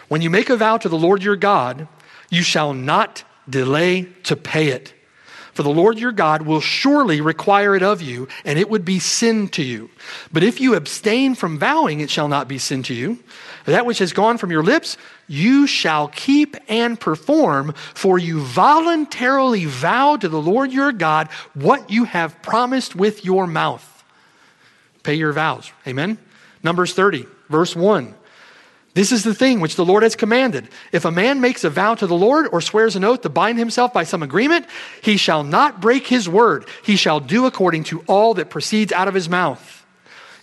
When 0.09 0.23
you 0.23 0.31
make 0.31 0.49
a 0.49 0.57
vow 0.57 0.79
to 0.79 0.89
the 0.89 0.97
Lord 0.97 1.23
your 1.23 1.37
God, 1.37 1.87
you 2.31 2.41
shall 2.41 2.73
not 2.73 3.25
delay 3.47 4.05
to 4.23 4.37
pay 4.37 4.69
it. 4.69 4.95
For 5.55 5.63
the 5.63 5.71
Lord 5.71 5.99
your 5.99 6.13
God 6.13 6.43
will 6.43 6.61
surely 6.61 7.21
require 7.21 7.77
it 7.77 7.83
of 7.83 8.03
you, 8.03 8.27
and 8.45 8.59
it 8.59 8.69
would 8.69 8.85
be 8.85 8.99
sin 8.99 9.49
to 9.51 9.63
you. 9.63 9.89
But 10.33 10.43
if 10.43 10.61
you 10.61 10.75
abstain 10.75 11.37
from 11.37 11.59
vowing, 11.59 12.01
it 12.01 12.11
shall 12.11 12.29
not 12.29 12.49
be 12.49 12.59
sin 12.59 12.83
to 12.85 12.95
you. 12.95 13.21
That 13.65 13.87
which 13.87 13.99
has 13.99 14.13
gone 14.13 14.37
from 14.37 14.51
your 14.51 14.65
lips, 14.65 14.97
you 15.29 15.67
shall 15.67 16.09
keep 16.09 16.57
and 16.69 16.99
perform, 16.99 17.73
for 17.95 18.19
you 18.19 18.41
voluntarily 18.41 19.65
vow 19.65 20.17
to 20.17 20.29
the 20.29 20.43
Lord 20.43 20.73
your 20.73 20.93
God 20.93 21.29
what 21.55 21.89
you 21.89 22.05
have 22.05 22.43
promised 22.43 22.97
with 22.97 23.25
your 23.25 23.47
mouth. 23.47 24.05
Pay 25.05 25.15
your 25.15 25.33
vows. 25.33 25.71
Amen? 25.87 26.19
Numbers 26.63 26.95
30, 26.95 27.27
verse 27.49 27.77
1. 27.77 28.15
This 28.95 29.11
is 29.11 29.25
the 29.25 29.35
thing 29.35 29.59
which 29.59 29.75
the 29.75 29.85
Lord 29.85 30.05
has 30.05 30.15
commanded. 30.15 30.69
If 30.93 31.05
a 31.05 31.11
man 31.11 31.41
makes 31.41 31.65
a 31.65 31.71
vow 31.71 31.97
to 31.97 32.07
the 32.07 32.15
Lord 32.15 32.47
or 32.53 32.61
swears 32.61 32.95
an 32.95 33.03
oath 33.03 33.23
to 33.23 33.29
bind 33.29 33.59
himself 33.59 33.93
by 33.93 34.05
some 34.05 34.23
agreement, 34.23 34.67
he 35.03 35.17
shall 35.17 35.43
not 35.43 35.81
break 35.81 36.07
his 36.07 36.29
word. 36.29 36.69
He 36.85 36.95
shall 36.95 37.19
do 37.19 37.47
according 37.47 37.85
to 37.85 38.05
all 38.07 38.35
that 38.35 38.51
proceeds 38.51 38.93
out 38.93 39.09
of 39.09 39.15
his 39.15 39.29
mouth. 39.29 39.85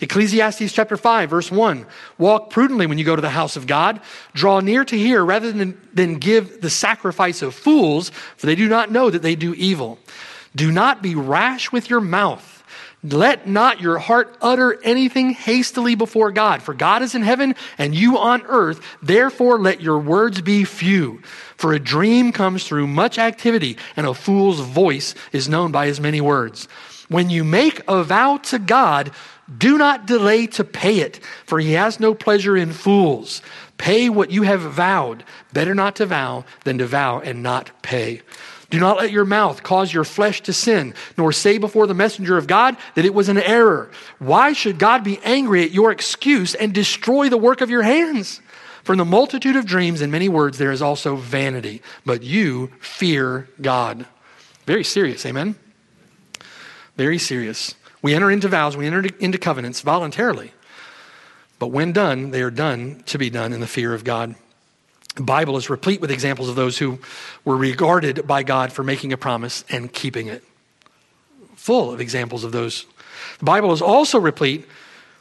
Ecclesiastes 0.02 0.74
chapter 0.74 0.98
5, 0.98 1.30
verse 1.30 1.50
1. 1.50 1.86
Walk 2.18 2.50
prudently 2.50 2.88
when 2.88 2.98
you 2.98 3.06
go 3.06 3.16
to 3.16 3.22
the 3.22 3.30
house 3.30 3.56
of 3.56 3.68
God. 3.68 4.02
Draw 4.34 4.60
near 4.62 4.84
to 4.84 4.98
hear 4.98 5.24
rather 5.24 5.52
than, 5.52 5.80
than 5.94 6.16
give 6.16 6.60
the 6.60 6.72
sacrifice 6.72 7.42
of 7.42 7.56
fools, 7.56 8.10
for 8.36 8.48
they 8.48 8.56
do 8.56 8.68
not 8.68 8.92
know 8.92 9.10
that 9.10 9.22
they 9.22 9.36
do 9.36 9.54
evil. 9.54 9.98
Do 10.56 10.72
not 10.72 11.02
be 11.02 11.16
rash 11.16 11.72
with 11.72 11.90
your 11.90 12.02
mouth 12.02 12.61
let 13.04 13.48
not 13.48 13.82
your 13.82 13.98
heart 13.98 14.38
utter 14.42 14.80
anything 14.84 15.32
hastily 15.32 15.96
before 15.96 16.32
God, 16.32 16.62
for 16.62 16.74
God 16.74 17.02
is 17.02 17.16
in 17.16 17.24
heaven 17.24 17.56
and 17.78 17.96
you 17.96 18.18
on 18.18 18.44
earth. 18.44 18.80
Therefore, 19.02 19.60
let 19.60 19.82
your 19.82 19.98
words 19.98 20.42
be 20.42 20.64
few. 20.66 21.22
For 21.58 21.74
a 21.74 21.80
dream 21.80 22.32
comes 22.32 22.68
through 22.68 22.88
much 22.88 23.18
activity, 23.18 23.78
and 23.96 24.06
a 24.06 24.14
fool's 24.14 24.60
voice 24.60 25.16
is 25.32 25.50
known 25.50 25.72
by 25.72 25.88
his 25.88 26.00
many 26.00 26.22
words. 26.22 26.68
When 27.08 27.30
you 27.30 27.44
make 27.44 27.82
a 27.88 28.04
vow 28.04 28.38
to 28.38 28.60
God, 28.60 29.12
do 29.58 29.78
not 29.78 30.06
delay 30.06 30.48
to 30.48 30.64
pay 30.64 31.00
it, 31.00 31.20
for 31.46 31.60
he 31.60 31.74
has 31.74 32.00
no 32.00 32.14
pleasure 32.14 32.56
in 32.56 32.72
fools. 32.72 33.42
Pay 33.78 34.10
what 34.10 34.32
you 34.32 34.44
have 34.44 34.62
vowed. 34.62 35.24
Better 35.52 35.74
not 35.74 35.96
to 35.98 36.06
vow 36.06 36.46
than 36.64 36.78
to 36.78 36.86
vow 36.86 37.20
and 37.20 37.42
not 37.44 37.72
pay. 37.82 38.22
Do 38.72 38.80
not 38.80 38.98
let 38.98 39.12
your 39.12 39.26
mouth 39.26 39.64
cause 39.64 39.94
your 39.94 40.06
flesh 40.06 40.42
to 40.44 40.54
sin, 40.54 40.94
nor 41.18 41.34
say 41.34 41.58
before 41.58 41.88
the 41.88 41.94
messenger 41.94 42.38
of 42.38 42.48
God 42.48 42.78
that 42.96 43.06
it 43.06 43.14
was 43.14 43.28
an 43.28 43.38
error. 43.38 43.92
Why 44.18 44.54
should 44.54 44.80
God 44.80 45.04
be 45.04 45.20
angry 45.24 45.64
at 45.64 45.72
your 45.72 45.92
excuse 45.92 46.56
and 46.56 46.74
destroy 46.74 47.28
the 47.28 47.38
work 47.38 47.60
of 47.60 47.70
your 47.70 47.84
hands? 47.84 48.40
For 48.84 48.94
in 48.94 48.98
the 48.98 49.06
multitude 49.06 49.58
of 49.58 49.66
dreams 49.66 50.00
and 50.00 50.10
many 50.10 50.30
words 50.30 50.58
there 50.58 50.72
is 50.72 50.82
also 50.82 51.18
vanity, 51.18 51.82
but 52.06 52.24
you 52.24 52.72
fear 52.80 53.50
God. 53.62 54.06
Very 54.66 54.86
serious, 54.86 55.26
amen? 55.26 55.56
Very 56.96 57.18
serious. 57.18 57.76
We 58.02 58.14
enter 58.14 58.32
into 58.32 58.48
vows, 58.48 58.78
we 58.78 58.88
enter 58.88 59.04
into 59.20 59.38
covenants 59.38 59.82
voluntarily. 59.82 60.54
But 61.60 61.68
when 61.68 61.92
done, 61.92 62.32
they 62.32 62.42
are 62.42 62.50
done 62.50 63.04
to 63.08 63.18
be 63.18 63.30
done 63.30 63.52
in 63.52 63.60
the 63.60 63.68
fear 63.68 63.94
of 63.94 64.06
God. 64.06 64.36
The 65.16 65.24
Bible 65.24 65.58
is 65.58 65.70
replete 65.70 66.00
with 66.00 66.12
examples 66.12 66.48
of 66.48 66.56
those 66.56 66.78
who 66.78 67.00
were 67.44 67.58
regarded 67.58 68.26
by 68.26 68.44
God 68.44 68.72
for 68.72 68.84
making 68.84 69.12
a 69.12 69.18
promise 69.18 69.66
and 69.70 69.92
keeping 69.92 70.28
it. 70.28 70.44
Full 71.56 71.92
of 71.92 72.00
examples 72.00 72.44
of 72.44 72.52
those. 72.52 72.86
The 73.40 73.46
Bible 73.46 73.72
is 73.74 73.82
also 73.82 74.20
replete 74.20 74.66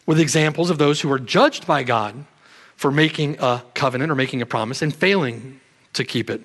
with 0.06 0.20
examples 0.20 0.70
of 0.70 0.78
those 0.78 1.00
who 1.00 1.08
were 1.08 1.18
judged 1.18 1.66
by 1.66 1.82
God 1.82 2.24
for 2.76 2.90
making 2.90 3.36
a 3.40 3.62
covenant 3.74 4.10
or 4.10 4.14
making 4.14 4.42
a 4.42 4.46
promise 4.46 4.80
and 4.80 4.94
failing 4.94 5.60
to 5.92 6.04
keep 6.04 6.30
it. 6.30 6.40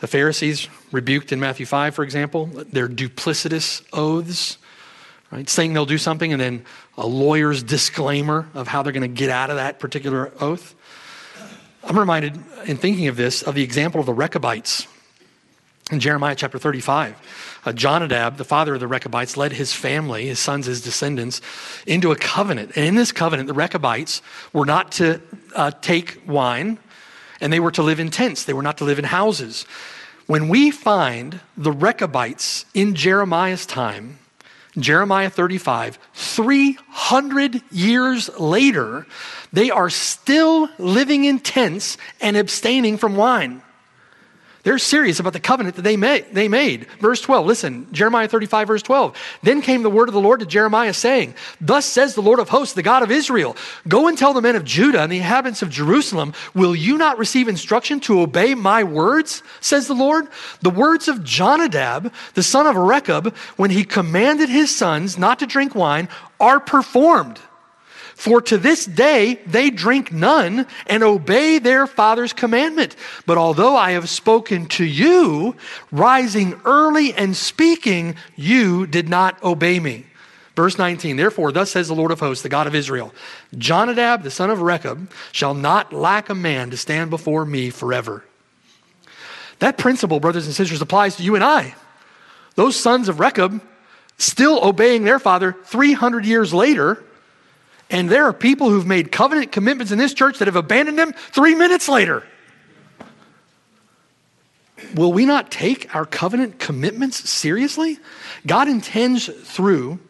The 0.00 0.06
Pharisees 0.06 0.68
rebuked 0.92 1.32
in 1.32 1.40
Matthew 1.40 1.64
5, 1.64 1.94
for 1.94 2.04
example, 2.04 2.46
their 2.46 2.86
duplicitous 2.86 3.82
oaths, 3.92 4.58
right? 5.32 5.48
Saying 5.48 5.72
they'll 5.72 5.86
do 5.86 5.98
something 5.98 6.32
and 6.32 6.40
then 6.40 6.64
a 6.98 7.06
lawyer's 7.06 7.62
disclaimer 7.62 8.48
of 8.52 8.68
how 8.68 8.82
they're 8.82 8.92
going 8.92 9.02
to 9.02 9.08
get 9.08 9.30
out 9.30 9.48
of 9.48 9.56
that 9.56 9.78
particular 9.78 10.32
oath. 10.38 10.75
I'm 11.88 11.96
reminded, 11.96 12.34
in 12.66 12.76
thinking 12.76 13.06
of 13.06 13.16
this, 13.16 13.42
of 13.42 13.54
the 13.54 13.62
example 13.62 14.00
of 14.00 14.06
the 14.06 14.12
Rechabites 14.12 14.88
in 15.92 16.00
Jeremiah 16.00 16.34
chapter 16.34 16.58
35. 16.58 17.62
Uh, 17.64 17.72
Jonadab, 17.72 18.38
the 18.38 18.44
father 18.44 18.74
of 18.74 18.80
the 18.80 18.88
Rechabites, 18.88 19.36
led 19.36 19.52
his 19.52 19.72
family, 19.72 20.26
his 20.26 20.40
sons, 20.40 20.66
his 20.66 20.82
descendants, 20.82 21.40
into 21.86 22.10
a 22.10 22.16
covenant. 22.16 22.72
And 22.74 22.84
in 22.84 22.94
this 22.96 23.12
covenant, 23.12 23.46
the 23.46 23.54
Rechabites 23.54 24.20
were 24.52 24.66
not 24.66 24.90
to 24.92 25.20
uh, 25.54 25.70
take 25.80 26.20
wine 26.26 26.80
and 27.40 27.52
they 27.52 27.60
were 27.60 27.70
to 27.70 27.82
live 27.82 28.00
in 28.00 28.10
tents, 28.10 28.44
they 28.44 28.52
were 28.52 28.62
not 28.62 28.78
to 28.78 28.84
live 28.84 28.98
in 28.98 29.04
houses. 29.04 29.64
When 30.26 30.48
we 30.48 30.72
find 30.72 31.38
the 31.56 31.70
Rechabites 31.70 32.64
in 32.74 32.96
Jeremiah's 32.96 33.64
time, 33.64 34.18
Jeremiah 34.78 35.30
35, 35.30 35.98
300 36.12 37.62
years 37.70 38.28
later, 38.38 39.06
they 39.52 39.70
are 39.70 39.90
still 39.90 40.68
living 40.78 41.24
in 41.24 41.40
tents 41.40 41.96
and 42.20 42.36
abstaining 42.36 42.98
from 42.98 43.16
wine. 43.16 43.62
They're 44.66 44.78
serious 44.78 45.20
about 45.20 45.32
the 45.32 45.38
covenant 45.38 45.76
that 45.76 45.82
they 45.82 45.96
made, 45.96 46.26
they 46.32 46.48
made. 46.48 46.88
Verse 46.98 47.20
12, 47.20 47.46
listen, 47.46 47.86
Jeremiah 47.92 48.26
35, 48.26 48.66
verse 48.66 48.82
12. 48.82 49.16
Then 49.44 49.62
came 49.62 49.84
the 49.84 49.90
word 49.90 50.08
of 50.08 50.12
the 50.12 50.20
Lord 50.20 50.40
to 50.40 50.46
Jeremiah, 50.46 50.92
saying, 50.92 51.36
Thus 51.60 51.86
says 51.86 52.16
the 52.16 52.20
Lord 52.20 52.40
of 52.40 52.48
hosts, 52.48 52.74
the 52.74 52.82
God 52.82 53.04
of 53.04 53.12
Israel, 53.12 53.56
Go 53.86 54.08
and 54.08 54.18
tell 54.18 54.34
the 54.34 54.42
men 54.42 54.56
of 54.56 54.64
Judah 54.64 55.02
and 55.02 55.12
the 55.12 55.18
inhabitants 55.18 55.62
of 55.62 55.70
Jerusalem, 55.70 56.32
Will 56.52 56.74
you 56.74 56.98
not 56.98 57.16
receive 57.16 57.46
instruction 57.46 58.00
to 58.00 58.20
obey 58.20 58.56
my 58.56 58.82
words? 58.82 59.44
says 59.60 59.86
the 59.86 59.94
Lord. 59.94 60.26
The 60.62 60.70
words 60.70 61.06
of 61.06 61.22
Jonadab, 61.22 62.12
the 62.34 62.42
son 62.42 62.66
of 62.66 62.74
Rechab, 62.74 63.36
when 63.56 63.70
he 63.70 63.84
commanded 63.84 64.48
his 64.48 64.74
sons 64.74 65.16
not 65.16 65.38
to 65.38 65.46
drink 65.46 65.76
wine, 65.76 66.08
are 66.40 66.58
performed. 66.58 67.38
For 68.16 68.40
to 68.40 68.56
this 68.56 68.86
day 68.86 69.40
they 69.46 69.68
drink 69.68 70.10
none 70.10 70.66
and 70.86 71.02
obey 71.04 71.58
their 71.58 71.86
father's 71.86 72.32
commandment. 72.32 72.96
But 73.26 73.36
although 73.36 73.76
I 73.76 73.90
have 73.92 74.08
spoken 74.08 74.66
to 74.68 74.84
you, 74.84 75.54
rising 75.92 76.58
early 76.64 77.12
and 77.12 77.36
speaking, 77.36 78.16
you 78.34 78.86
did 78.86 79.10
not 79.10 79.40
obey 79.44 79.78
me. 79.78 80.06
Verse 80.56 80.78
19, 80.78 81.16
therefore, 81.16 81.52
thus 81.52 81.70
says 81.70 81.88
the 81.88 81.94
Lord 81.94 82.10
of 82.10 82.18
hosts, 82.18 82.42
the 82.42 82.48
God 82.48 82.66
of 82.66 82.74
Israel 82.74 83.12
Jonadab, 83.58 84.22
the 84.22 84.30
son 84.30 84.48
of 84.48 84.62
Rechab, 84.62 85.10
shall 85.30 85.52
not 85.52 85.92
lack 85.92 86.30
a 86.30 86.34
man 86.34 86.70
to 86.70 86.78
stand 86.78 87.10
before 87.10 87.44
me 87.44 87.68
forever. 87.68 88.24
That 89.58 89.76
principle, 89.76 90.20
brothers 90.20 90.46
and 90.46 90.54
sisters, 90.54 90.80
applies 90.80 91.16
to 91.16 91.22
you 91.22 91.34
and 91.34 91.44
I. 91.44 91.74
Those 92.54 92.76
sons 92.76 93.10
of 93.10 93.20
Rechab, 93.20 93.60
still 94.16 94.64
obeying 94.64 95.04
their 95.04 95.18
father 95.18 95.54
300 95.64 96.24
years 96.24 96.54
later, 96.54 97.04
and 97.90 98.08
there 98.08 98.24
are 98.24 98.32
people 98.32 98.68
who've 98.68 98.86
made 98.86 99.12
covenant 99.12 99.52
commitments 99.52 99.92
in 99.92 99.98
this 99.98 100.12
church 100.12 100.38
that 100.38 100.48
have 100.48 100.56
abandoned 100.56 100.98
them 100.98 101.12
three 101.12 101.54
minutes 101.54 101.88
later. 101.88 102.24
Will 104.94 105.12
we 105.12 105.24
not 105.24 105.50
take 105.50 105.94
our 105.94 106.04
covenant 106.04 106.58
commitments 106.58 107.28
seriously? 107.28 107.98
God 108.46 108.68
intends 108.68 109.26
through 109.26 110.00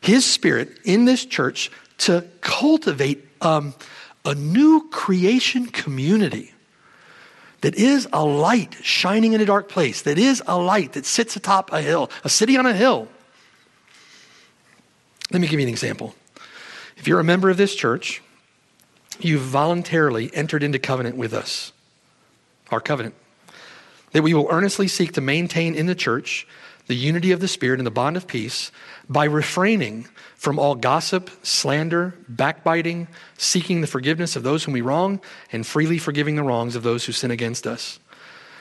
His 0.00 0.24
Spirit 0.24 0.78
in 0.84 1.04
this 1.04 1.24
church 1.24 1.70
to 1.98 2.26
cultivate 2.40 3.26
um, 3.40 3.74
a 4.24 4.34
new 4.34 4.88
creation 4.90 5.66
community 5.66 6.52
that 7.60 7.74
is 7.74 8.08
a 8.12 8.24
light 8.24 8.76
shining 8.82 9.34
in 9.34 9.40
a 9.40 9.44
dark 9.44 9.68
place, 9.68 10.02
that 10.02 10.18
is 10.18 10.42
a 10.46 10.56
light 10.58 10.94
that 10.94 11.04
sits 11.04 11.36
atop 11.36 11.72
a 11.72 11.80
hill, 11.80 12.10
a 12.24 12.28
city 12.28 12.56
on 12.56 12.66
a 12.66 12.72
hill. 12.72 13.08
Let 15.30 15.40
me 15.40 15.48
give 15.48 15.60
you 15.60 15.66
an 15.66 15.72
example. 15.72 16.14
If 16.96 17.06
you're 17.06 17.20
a 17.20 17.24
member 17.24 17.50
of 17.50 17.56
this 17.56 17.74
church, 17.74 18.22
you've 19.18 19.42
voluntarily 19.42 20.30
entered 20.34 20.62
into 20.62 20.78
covenant 20.78 21.16
with 21.16 21.32
us, 21.32 21.72
our 22.70 22.80
covenant, 22.80 23.14
that 24.12 24.22
we 24.22 24.34
will 24.34 24.48
earnestly 24.50 24.88
seek 24.88 25.12
to 25.12 25.20
maintain 25.20 25.74
in 25.74 25.86
the 25.86 25.94
church 25.94 26.46
the 26.86 26.94
unity 26.96 27.30
of 27.30 27.40
the 27.40 27.48
Spirit 27.48 27.78
and 27.78 27.86
the 27.86 27.90
bond 27.90 28.16
of 28.16 28.26
peace 28.26 28.72
by 29.08 29.24
refraining 29.24 30.08
from 30.34 30.58
all 30.58 30.74
gossip, 30.74 31.30
slander, 31.42 32.14
backbiting, 32.28 33.06
seeking 33.38 33.80
the 33.80 33.86
forgiveness 33.86 34.34
of 34.34 34.42
those 34.42 34.64
whom 34.64 34.74
we 34.74 34.80
wrong, 34.80 35.20
and 35.52 35.66
freely 35.66 35.98
forgiving 35.98 36.34
the 36.34 36.42
wrongs 36.42 36.74
of 36.74 36.82
those 36.82 37.04
who 37.04 37.12
sin 37.12 37.30
against 37.30 37.66
us. 37.66 38.00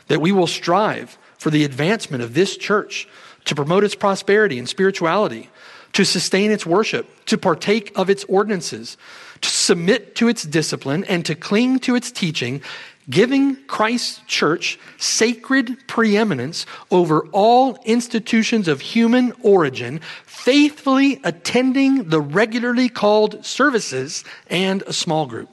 That 0.08 0.22
we 0.22 0.32
will 0.32 0.48
strive 0.48 1.18
for 1.38 1.50
the 1.50 1.64
advancement 1.64 2.22
of 2.22 2.34
this 2.34 2.58
church, 2.58 3.08
to 3.46 3.56
promote 3.56 3.84
its 3.84 3.96
prosperity 3.96 4.60
and 4.60 4.70
spirituality, 4.70 5.50
to 5.94 6.06
sustain 6.06 6.52
its 6.52 6.66
worship, 6.66 7.08
to 7.26 7.38
partake 7.38 7.92
of 7.96 8.10
its 8.10 8.24
ordinances, 8.26 8.98
to 9.42 9.50
submit 9.50 10.16
to 10.16 10.28
its 10.28 10.44
discipline, 10.44 11.04
and 11.06 11.26
to 11.26 11.36
cling 11.36 11.80
to 11.80 11.96
its 11.96 12.12
teaching, 12.12 12.62
giving 13.10 13.56
Christ's 13.66 14.22
church 14.28 14.80
sacred 14.98 15.78
preeminence 15.88 16.66
over 16.92 17.26
all 17.28 17.80
institutions 17.86 18.68
of 18.68 18.82
human 18.82 19.34
origin, 19.42 20.00
faithfully 20.26 21.20
attending 21.24 22.10
the 22.10 22.22
regularly 22.22 22.90
called 22.90 23.44
services 23.46 24.24
and 24.48 24.84
a 24.84 24.94
small 24.94 25.26
group 25.26 25.50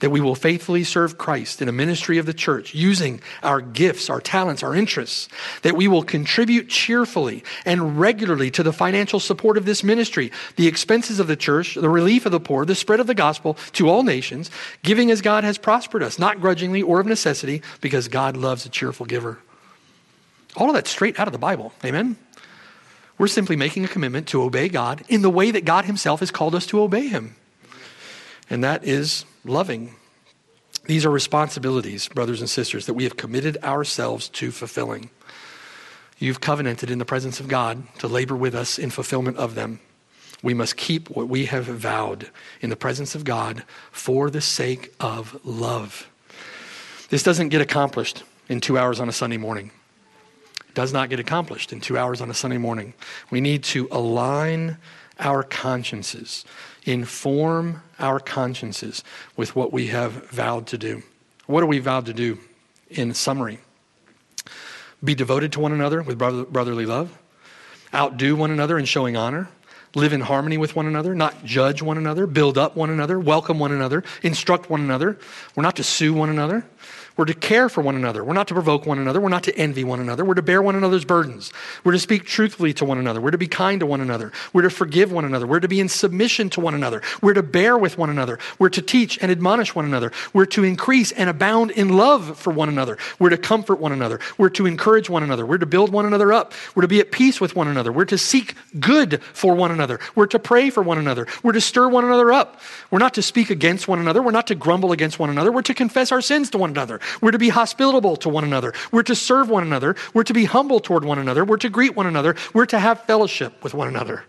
that 0.00 0.10
we 0.10 0.20
will 0.20 0.34
faithfully 0.34 0.84
serve 0.84 1.18
Christ 1.18 1.62
in 1.62 1.68
a 1.68 1.72
ministry 1.72 2.18
of 2.18 2.26
the 2.26 2.34
church 2.34 2.74
using 2.74 3.20
our 3.42 3.60
gifts, 3.60 4.10
our 4.10 4.20
talents, 4.20 4.62
our 4.62 4.74
interests, 4.74 5.28
that 5.62 5.76
we 5.76 5.88
will 5.88 6.02
contribute 6.02 6.68
cheerfully 6.68 7.44
and 7.64 7.98
regularly 8.00 8.50
to 8.50 8.62
the 8.62 8.72
financial 8.72 9.20
support 9.20 9.56
of 9.56 9.64
this 9.64 9.84
ministry, 9.84 10.32
the 10.56 10.66
expenses 10.66 11.20
of 11.20 11.26
the 11.26 11.36
church, 11.36 11.74
the 11.74 11.88
relief 11.88 12.26
of 12.26 12.32
the 12.32 12.40
poor, 12.40 12.64
the 12.64 12.74
spread 12.74 13.00
of 13.00 13.06
the 13.06 13.14
gospel 13.14 13.56
to 13.72 13.88
all 13.88 14.02
nations, 14.02 14.50
giving 14.82 15.10
as 15.10 15.22
God 15.22 15.44
has 15.44 15.58
prospered 15.58 16.02
us, 16.02 16.18
not 16.18 16.40
grudgingly 16.40 16.82
or 16.82 17.00
of 17.00 17.06
necessity, 17.06 17.62
because 17.80 18.08
God 18.08 18.36
loves 18.36 18.66
a 18.66 18.68
cheerful 18.68 19.06
giver. 19.06 19.38
All 20.56 20.68
of 20.68 20.74
that's 20.74 20.90
straight 20.90 21.18
out 21.20 21.28
of 21.28 21.32
the 21.32 21.38
Bible. 21.38 21.72
Amen? 21.84 22.16
We're 23.18 23.28
simply 23.28 23.54
making 23.54 23.84
a 23.84 23.88
commitment 23.88 24.28
to 24.28 24.42
obey 24.42 24.68
God 24.68 25.04
in 25.08 25.22
the 25.22 25.30
way 25.30 25.50
that 25.50 25.66
God 25.66 25.84
Himself 25.84 26.20
has 26.20 26.30
called 26.30 26.54
us 26.54 26.66
to 26.66 26.80
obey 26.80 27.06
Him. 27.06 27.36
And 28.48 28.64
that 28.64 28.84
is 28.84 29.24
loving. 29.44 29.94
These 30.84 31.04
are 31.04 31.10
responsibilities, 31.10 32.08
brothers 32.08 32.40
and 32.40 32.50
sisters, 32.50 32.86
that 32.86 32.94
we 32.94 33.04
have 33.04 33.16
committed 33.16 33.58
ourselves 33.62 34.28
to 34.30 34.50
fulfilling. 34.50 35.10
You've 36.18 36.40
covenanted 36.40 36.90
in 36.90 36.98
the 36.98 37.04
presence 37.04 37.40
of 37.40 37.48
God 37.48 37.82
to 37.98 38.08
labor 38.08 38.36
with 38.36 38.54
us 38.54 38.78
in 38.78 38.90
fulfillment 38.90 39.36
of 39.36 39.54
them. 39.54 39.80
We 40.42 40.54
must 40.54 40.76
keep 40.76 41.10
what 41.10 41.28
we 41.28 41.46
have 41.46 41.66
vowed 41.66 42.30
in 42.60 42.70
the 42.70 42.76
presence 42.76 43.14
of 43.14 43.24
God 43.24 43.64
for 43.90 44.30
the 44.30 44.40
sake 44.40 44.94
of 45.00 45.38
love. 45.44 46.08
This 47.10 47.22
doesn't 47.22 47.48
get 47.48 47.60
accomplished 47.60 48.22
in 48.48 48.60
two 48.60 48.78
hours 48.78 49.00
on 49.00 49.08
a 49.08 49.12
Sunday 49.12 49.36
morning. 49.36 49.70
It 50.68 50.74
does 50.74 50.92
not 50.92 51.10
get 51.10 51.20
accomplished 51.20 51.72
in 51.72 51.80
two 51.80 51.98
hours 51.98 52.20
on 52.20 52.30
a 52.30 52.34
Sunday 52.34 52.58
morning. 52.58 52.94
We 53.30 53.40
need 53.40 53.64
to 53.64 53.88
align 53.90 54.78
our 55.18 55.42
consciences 55.42 56.44
inform 56.84 57.82
our 57.98 58.18
consciences 58.20 59.04
with 59.36 59.54
what 59.54 59.72
we 59.72 59.88
have 59.88 60.12
vowed 60.30 60.66
to 60.68 60.78
do. 60.78 61.02
What 61.46 61.62
are 61.62 61.66
we 61.66 61.78
vowed 61.78 62.06
to 62.06 62.14
do 62.14 62.38
in 62.88 63.14
summary? 63.14 63.58
Be 65.02 65.14
devoted 65.14 65.52
to 65.52 65.60
one 65.60 65.72
another 65.72 66.02
with 66.02 66.18
brotherly 66.18 66.86
love, 66.86 67.18
outdo 67.94 68.36
one 68.36 68.50
another 68.50 68.78
in 68.78 68.84
showing 68.84 69.16
honor, 69.16 69.48
live 69.94 70.12
in 70.12 70.20
harmony 70.20 70.56
with 70.56 70.76
one 70.76 70.86
another, 70.86 71.14
not 71.14 71.44
judge 71.44 71.82
one 71.82 71.98
another, 71.98 72.26
build 72.26 72.56
up 72.56 72.76
one 72.76 72.90
another, 72.90 73.18
welcome 73.18 73.58
one 73.58 73.72
another, 73.72 74.04
instruct 74.22 74.70
one 74.70 74.80
another. 74.80 75.18
We're 75.56 75.62
not 75.62 75.76
to 75.76 75.82
sue 75.82 76.14
one 76.14 76.30
another. 76.30 76.64
We're 77.16 77.24
to 77.26 77.34
care 77.34 77.68
for 77.68 77.82
one 77.82 77.96
another. 77.96 78.24
We're 78.24 78.34
not 78.34 78.48
to 78.48 78.54
provoke 78.54 78.86
one 78.86 78.98
another. 78.98 79.20
We're 79.20 79.28
not 79.28 79.44
to 79.44 79.56
envy 79.56 79.84
one 79.84 80.00
another. 80.00 80.24
We're 80.24 80.34
to 80.34 80.42
bear 80.42 80.62
one 80.62 80.76
another's 80.76 81.04
burdens. 81.04 81.52
We're 81.84 81.92
to 81.92 81.98
speak 81.98 82.24
truthfully 82.24 82.72
to 82.74 82.84
one 82.84 82.98
another. 82.98 83.20
We're 83.20 83.30
to 83.30 83.38
be 83.38 83.48
kind 83.48 83.80
to 83.80 83.86
one 83.86 84.00
another. 84.00 84.32
We're 84.52 84.62
to 84.62 84.70
forgive 84.70 85.12
one 85.12 85.24
another. 85.24 85.46
We're 85.46 85.60
to 85.60 85.68
be 85.68 85.80
in 85.80 85.88
submission 85.88 86.50
to 86.50 86.60
one 86.60 86.74
another. 86.74 87.02
We're 87.20 87.34
to 87.34 87.42
bear 87.42 87.76
with 87.76 87.98
one 87.98 88.10
another. 88.10 88.38
We're 88.58 88.68
to 88.70 88.82
teach 88.82 89.18
and 89.20 89.30
admonish 89.30 89.74
one 89.74 89.84
another. 89.84 90.12
We're 90.32 90.46
to 90.46 90.64
increase 90.64 91.12
and 91.12 91.28
abound 91.28 91.72
in 91.72 91.96
love 91.96 92.38
for 92.38 92.52
one 92.52 92.68
another. 92.68 92.96
We're 93.18 93.30
to 93.30 93.38
comfort 93.38 93.80
one 93.80 93.92
another. 93.92 94.20
We're 94.38 94.50
to 94.50 94.66
encourage 94.66 95.10
one 95.10 95.22
another. 95.22 95.44
We're 95.44 95.58
to 95.58 95.66
build 95.66 95.92
one 95.92 96.06
another 96.06 96.32
up. 96.32 96.54
We're 96.74 96.82
to 96.82 96.88
be 96.88 97.00
at 97.00 97.10
peace 97.10 97.40
with 97.40 97.56
one 97.56 97.68
another. 97.68 97.92
We're 97.92 98.04
to 98.06 98.18
seek 98.18 98.54
good 98.78 99.22
for 99.32 99.54
one 99.54 99.70
another. 99.70 100.00
We're 100.14 100.26
to 100.28 100.38
pray 100.38 100.70
for 100.70 100.82
one 100.82 100.98
another. 100.98 101.26
We're 101.42 101.52
to 101.52 101.60
stir 101.60 101.88
one 101.88 102.04
another 102.04 102.32
up. 102.32 102.60
We're 102.90 102.98
not 102.98 103.14
to 103.14 103.22
speak 103.22 103.50
against 103.50 103.88
one 103.88 103.98
another. 103.98 104.22
We're 104.22 104.30
not 104.30 104.46
to 104.48 104.54
grumble 104.54 104.92
against 104.92 105.18
one 105.18 105.30
another. 105.30 105.50
We're 105.52 105.62
to 105.62 105.74
confess 105.74 106.12
our 106.12 106.20
sins 106.20 106.50
to 106.50 106.58
one 106.58 106.70
another. 106.70 106.99
We're 107.20 107.30
to 107.30 107.38
be 107.38 107.48
hospitable 107.48 108.16
to 108.16 108.28
one 108.28 108.44
another. 108.44 108.72
We're 108.92 109.02
to 109.04 109.14
serve 109.14 109.48
one 109.48 109.62
another. 109.62 109.96
We're 110.14 110.24
to 110.24 110.32
be 110.32 110.44
humble 110.44 110.80
toward 110.80 111.04
one 111.04 111.18
another. 111.18 111.44
We're 111.44 111.56
to 111.58 111.68
greet 111.68 111.96
one 111.96 112.06
another. 112.06 112.36
We're 112.52 112.66
to 112.66 112.78
have 112.78 113.04
fellowship 113.04 113.62
with 113.62 113.74
one 113.74 113.88
another. 113.88 114.24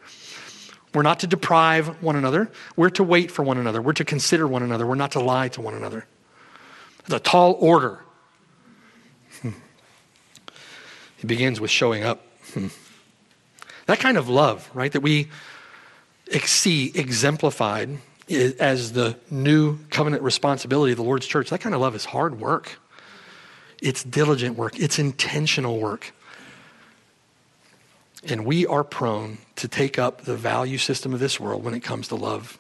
We're 0.94 1.04
not 1.04 1.20
to 1.22 1.28
deprive 1.28 2.02
one 2.04 2.16
another. 2.16 2.52
We're 2.76 2.90
to 2.92 3.04
wait 3.04 3.32
for 3.32 3.44
one 3.44 3.58
another. 3.58 3.82
We're 3.82 3.94
to 3.94 4.06
consider 4.06 4.48
one 4.48 4.64
another. 4.64 4.86
We're 4.86 4.96
not 4.96 5.14
to 5.14 5.20
lie 5.20 5.48
to 5.50 5.62
one 5.62 5.74
another. 5.74 6.06
It's 7.00 7.14
a 7.14 7.20
tall 7.20 7.58
order. 7.60 8.04
Hmm. 9.42 9.50
It 11.20 11.28
begins 11.28 11.62
with 11.62 11.72
showing 11.72 12.04
up. 12.04 12.26
Hmm. 12.54 12.68
That 13.86 14.00
kind 14.00 14.18
of 14.18 14.30
love, 14.30 14.70
right, 14.74 14.92
that 14.92 15.02
we 15.02 15.30
see 16.44 16.92
exemplified 16.94 17.98
as 18.32 18.94
the 18.94 19.18
new 19.30 19.80
covenant 19.90 20.24
responsibility 20.24 20.92
of 20.92 20.98
the 20.98 21.04
Lord's 21.04 21.28
church, 21.28 21.50
that 21.50 21.62
kind 21.62 21.76
of 21.76 21.82
love 21.82 21.96
is 21.96 22.06
hard 22.06 22.40
work. 22.40 22.78
It's 23.82 24.04
diligent 24.04 24.58
work, 24.58 24.80
it's 24.80 25.00
intentional 25.00 25.80
work. 25.80 26.14
And 28.24 28.46
we 28.46 28.68
are 28.68 28.84
prone 28.84 29.40
to 29.56 29.68
take 29.68 29.98
up 29.98 30.22
the 30.22 30.36
value 30.36 30.78
system 30.78 31.14
of 31.14 31.20
this 31.20 31.40
world 31.40 31.64
when 31.64 31.74
it 31.74 31.80
comes 31.80 32.08
to 32.10 32.16
love. 32.16 32.60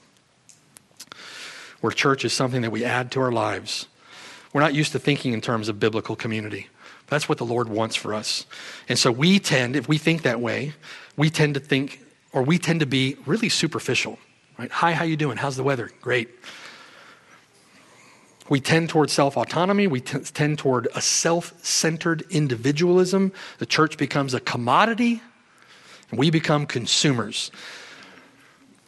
Where 1.82 1.92
church 1.92 2.26
is 2.26 2.34
something 2.34 2.62
that 2.62 2.72
we 2.72 2.84
add 2.84 3.12
to 3.12 3.22
our 3.22 3.32
lives. 3.32 3.88
We're 4.54 4.62
not 4.62 4.74
used 4.74 4.92
to 4.94 5.00
thinking 5.00 5.34
in 5.34 5.42
terms 5.42 5.70
of 5.70 5.80
biblical 5.80 6.16
community. 6.16 6.68
That's 7.08 7.30
what 7.30 7.38
the 7.38 7.46
Lord 7.46 7.70
wants 7.70 7.96
for 7.96 8.14
us. 8.14 8.46
And 8.90 8.98
so 8.98 9.12
we 9.12 9.38
tend, 9.40 9.76
if 9.76 9.88
we 9.88 9.98
think 9.98 10.24
that 10.24 10.40
way, 10.42 10.74
we 11.18 11.30
tend 11.30 11.54
to 11.54 11.60
think, 11.60 12.02
or 12.34 12.42
we 12.42 12.58
tend 12.58 12.80
to 12.80 12.86
be 12.86 13.18
really 13.26 13.50
superficial. 13.50 14.18
Right? 14.62 14.72
Hi, 14.74 14.94
how 14.94 15.06
you 15.06 15.18
doing? 15.18 15.38
How's 15.38 15.56
the 15.56 15.64
weather? 15.64 15.90
Great. 16.02 16.30
We 18.48 18.60
tend 18.60 18.90
toward 18.90 19.10
self 19.10 19.36
autonomy. 19.36 19.88
We 19.88 20.02
t- 20.02 20.20
tend 20.20 20.60
toward 20.60 20.88
a 20.94 21.02
self 21.02 21.52
centered 21.66 22.24
individualism. 22.30 23.32
The 23.58 23.66
church 23.66 23.98
becomes 23.98 24.36
a 24.36 24.40
commodity, 24.40 25.20
and 26.12 26.20
we 26.20 26.30
become 26.30 26.68
consumers. 26.68 27.50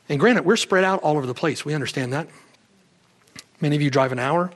And 0.10 0.20
granted, 0.20 0.46
we're 0.46 0.58
spread 0.58 0.84
out 0.84 1.02
all 1.02 1.18
over 1.18 1.26
the 1.26 1.34
place. 1.34 1.66
We 1.66 1.74
understand 1.74 2.14
that. 2.14 2.28
Many 3.60 3.76
of 3.76 3.82
you 3.82 3.90
drive 3.90 4.12
an 4.12 4.20
hour. 4.20 4.52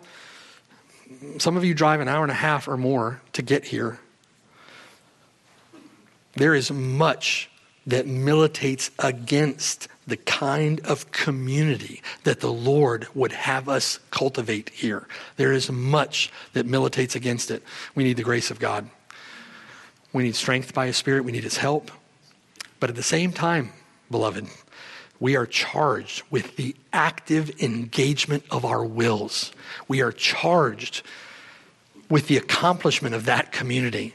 Some 1.39 1.57
of 1.57 1.65
you 1.65 1.73
drive 1.73 1.99
an 1.99 2.07
hour 2.07 2.21
and 2.21 2.31
a 2.31 2.35
half 2.35 2.67
or 2.67 2.77
more 2.77 3.21
to 3.33 3.41
get 3.41 3.65
here. 3.65 3.97
There 6.35 6.53
is 6.53 6.69
much 6.69 7.49
that 7.87 8.05
militates 8.05 8.91
against 8.99 9.87
the 10.07 10.17
kind 10.17 10.79
of 10.81 11.11
community 11.11 12.01
that 12.23 12.39
the 12.39 12.51
Lord 12.51 13.07
would 13.13 13.33
have 13.33 13.67
us 13.67 13.99
cultivate 14.09 14.69
here. 14.69 15.05
There 15.35 15.51
is 15.51 15.69
much 15.69 16.31
that 16.53 16.65
militates 16.65 17.15
against 17.15 17.51
it. 17.51 17.61
We 17.93 18.05
need 18.05 18.17
the 18.17 18.23
grace 18.23 18.49
of 18.49 18.59
God. 18.59 18.89
We 20.13 20.23
need 20.23 20.35
strength 20.35 20.73
by 20.73 20.87
His 20.87 20.97
Spirit. 20.97 21.25
We 21.25 21.33
need 21.33 21.43
His 21.43 21.57
help. 21.57 21.91
But 22.79 22.89
at 22.89 22.95
the 22.95 23.03
same 23.03 23.33
time, 23.33 23.73
beloved, 24.09 24.47
we 25.19 25.35
are 25.35 25.45
charged 25.45 26.23
with 26.29 26.55
the 26.55 26.75
active 26.93 27.61
engagement 27.61 28.43
of 28.49 28.63
our 28.63 28.85
wills. 28.85 29.51
We 29.87 30.01
are 30.01 30.11
charged 30.11 31.01
with 32.09 32.27
the 32.27 32.37
accomplishment 32.37 33.13
of 33.13 33.25
that 33.25 33.51
community 33.51 34.13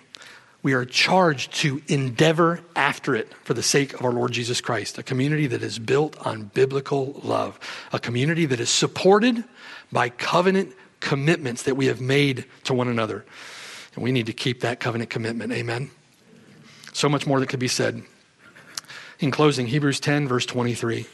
we 0.63 0.75
are 0.75 0.85
charged 0.85 1.53
to 1.55 1.83
endeavor 1.89 2.61
after 2.77 3.15
it 3.15 3.33
for 3.43 3.55
the 3.55 3.63
sake 3.63 3.95
of 3.95 4.05
our 4.05 4.13
Lord 4.13 4.33
Jesus 4.33 4.61
Christ, 4.61 4.97
a 4.97 5.03
community 5.03 5.49
that 5.49 5.63
is 5.63 5.79
built 5.79 6.17
on 6.25 6.51
biblical 6.55 7.21
love, 7.25 7.59
a 7.93 7.99
community 7.99 8.47
that 8.47 8.61
is 8.61 8.71
supported 8.71 9.43
by 9.91 10.09
covenant 10.09 10.75
commitments 11.01 11.65
that 11.65 11.75
we 11.75 11.87
have 11.87 12.01
made 12.01 12.45
to 12.65 12.75
one 12.75 12.89
another. 12.89 13.25
And 13.95 14.05
we 14.05 14.13
need 14.13 14.27
to 14.27 14.33
keep 14.33 14.61
that 14.61 14.79
covenant 14.79 15.11
commitment. 15.11 15.53
Amen. 15.53 15.91
So 16.93 17.09
much 17.09 17.27
more 17.27 17.41
that 17.41 17.49
could 17.49 17.61
be 17.61 17.69
said. 17.69 18.03
In 19.19 19.31
closing, 19.31 19.67
Hebrews 19.67 20.01
10, 20.01 20.29
verse 20.29 20.47
23. 20.47 21.07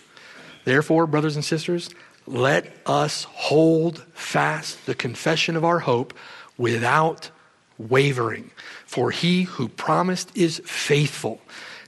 Therefore, 0.64 1.06
brothers 1.06 1.36
and 1.36 1.44
sisters, 1.44 1.90
let 2.26 2.70
us 2.84 3.24
hold 3.24 4.04
fast 4.12 4.84
the 4.86 4.94
confession 4.94 5.56
of 5.56 5.64
our 5.64 5.78
hope 5.78 6.12
without 6.58 7.30
wavering. 7.78 8.50
For 8.88 9.10
he 9.10 9.42
who 9.42 9.68
promised 9.68 10.34
is 10.34 10.62
faithful. 10.64 11.42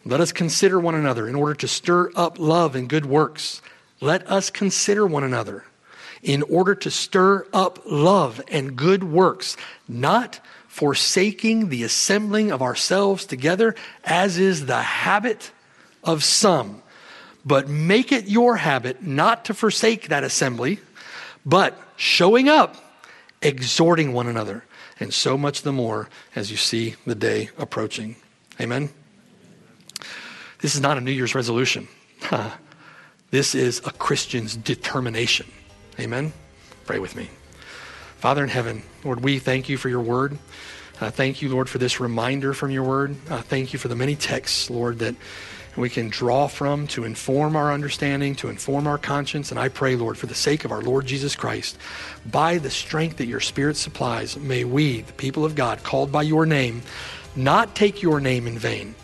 Let 0.05 0.20
us 0.20 0.32
consider 0.32 0.78
one 0.78 0.94
another 0.94 1.26
in 1.26 1.34
order 1.34 1.55
to 1.55 1.66
stir 1.66 2.11
up 2.14 2.38
love 2.38 2.76
and 2.76 2.90
good 2.90 3.07
works. 3.07 3.62
Let 4.03 4.30
us 4.30 4.51
consider 4.51 5.07
one 5.07 5.24
another 5.24 5.64
in 6.22 6.42
order 6.42 6.74
to 6.74 6.90
stir 6.90 7.46
up 7.55 7.78
love 7.86 8.42
and 8.48 8.76
good 8.76 9.03
works, 9.03 9.57
not 9.88 10.40
forsaking 10.68 11.70
the 11.70 11.84
assembling 11.84 12.53
of 12.53 12.61
ourselves 12.61 13.24
together, 13.24 13.74
as 14.05 14.36
is 14.36 14.66
the 14.66 14.82
habit 14.82 15.53
of 16.05 16.22
some. 16.22 16.82
But 17.46 17.66
make 17.66 18.12
it 18.12 18.26
your 18.26 18.57
habit 18.57 19.03
not 19.03 19.46
to 19.46 19.55
forsake 19.55 20.09
that 20.09 20.22
assembly, 20.22 20.80
but 21.46 21.80
showing 21.96 22.51
up, 22.51 22.76
exhorting 23.40 24.12
one 24.12 24.26
another, 24.26 24.64
and 25.01 25.12
so 25.12 25.36
much 25.36 25.62
the 25.62 25.72
more 25.72 26.09
as 26.36 26.51
you 26.51 26.57
see 26.57 26.94
the 27.07 27.14
day 27.14 27.51
approaching. 27.59 28.16
Amen. 28.61 28.90
This 30.61 30.74
is 30.74 30.80
not 30.80 30.98
a 30.98 31.01
New 31.01 31.11
Year's 31.11 31.34
resolution. 31.34 31.88
this 33.30 33.55
is 33.55 33.80
a 33.86 33.90
Christian's 33.90 34.55
determination. 34.55 35.51
Amen. 35.98 36.32
Pray 36.84 36.98
with 36.98 37.16
me. 37.16 37.30
Father 38.18 38.42
in 38.42 38.51
heaven, 38.51 38.82
Lord, 39.03 39.24
we 39.24 39.38
thank 39.38 39.70
you 39.70 39.78
for 39.78 39.88
your 39.88 40.03
word. 40.03 40.38
Uh, 41.01 41.11
thank 41.11 41.40
you, 41.40 41.48
Lord, 41.48 41.70
for 41.70 41.78
this 41.78 41.98
reminder 41.98 42.53
from 42.53 42.70
your 42.70 42.82
word. 42.82 43.16
Uh, 43.30 43.40
thank 43.40 43.72
you 43.72 43.78
for 43.78 43.88
the 43.88 43.96
many 43.96 44.14
texts, 44.14 44.68
Lord, 44.68 44.98
that 44.98 45.14
we 45.77 45.89
can 45.89 46.09
draw 46.09 46.47
from 46.47 46.87
to 46.89 47.05
inform 47.05 47.57
our 47.57 47.73
understanding, 47.73 48.35
to 48.37 48.49
inform 48.49 48.87
our 48.87 48.99
conscience. 48.99 49.51
And 49.51 49.61
I 49.61 49.68
pray, 49.68 49.97
Lord, 49.97 50.18
for 50.18 50.27
the 50.27 50.35
sake 50.35 50.64
of 50.64 50.73
our 50.73 50.83
Lord 50.83 51.07
Jesus 51.07 51.37
Christ, 51.37 51.79
by 52.31 52.59
the 52.59 52.71
strength 52.71 53.18
that 53.18 53.27
your 53.27 53.41
Spirit 53.41 53.77
supplies, 53.77 54.37
may 54.37 54.64
we, 54.64 55.03
the 55.03 55.12
people 55.12 55.45
of 55.45 55.55
God, 55.55 55.83
called 55.83 56.11
by 56.11 56.23
your 56.23 56.47
name, 56.47 56.83
not 57.37 57.75
take 57.75 58.03
your 58.03 58.21
name 58.21 58.47
in 58.47 58.59
vain, 58.59 58.95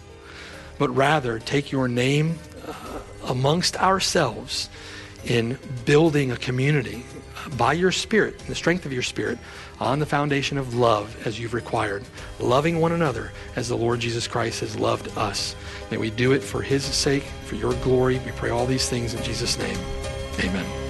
but 0.79 0.91
rather 0.91 1.39
take 1.39 1.71
your 1.71 1.89
name 1.89 2.39
uh, 2.67 2.75
amongst 3.29 3.77
ourselves 3.81 4.69
in 5.25 5.59
building 5.85 6.31
a 6.31 6.37
community 6.37 7.05
by 7.57 7.73
your 7.73 7.93
Spirit, 7.93 8.39
the 8.41 8.55
strength 8.55 8.87
of 8.87 8.93
your 8.93 9.03
Spirit, 9.03 9.39
on 9.81 9.99
the 9.99 10.07
foundation 10.07 10.59
of 10.59 10.75
love 10.75 11.17
as 11.27 11.39
you've 11.39 11.55
required, 11.55 12.05
loving 12.41 12.81
one 12.81 12.93
another 12.93 13.33
as 13.57 13.69
the 13.69 13.77
Lord 13.77 14.01
Jesus 14.01 14.27
Christ 14.27 14.61
has 14.61 14.79
loved 14.79 15.17
us. 15.17 15.55
May 15.91 15.97
we 15.97 16.11
do 16.11 16.33
it 16.33 16.43
for 16.43 16.63
his 16.63 16.85
sake, 16.85 17.25
for 17.45 17.55
your 17.55 17.75
glory. 17.75 18.19
We 18.21 18.33
pray 18.33 18.51
all 18.51 18.67
these 18.67 18.89
things 18.89 19.15
in 19.15 19.23
Jesus' 19.23 19.59
name. 19.59 19.79
Amen. 20.41 20.87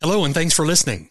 Hello, 0.00 0.24
and 0.24 0.34
thanks 0.34 0.52
for 0.52 0.66
listening. 0.66 1.10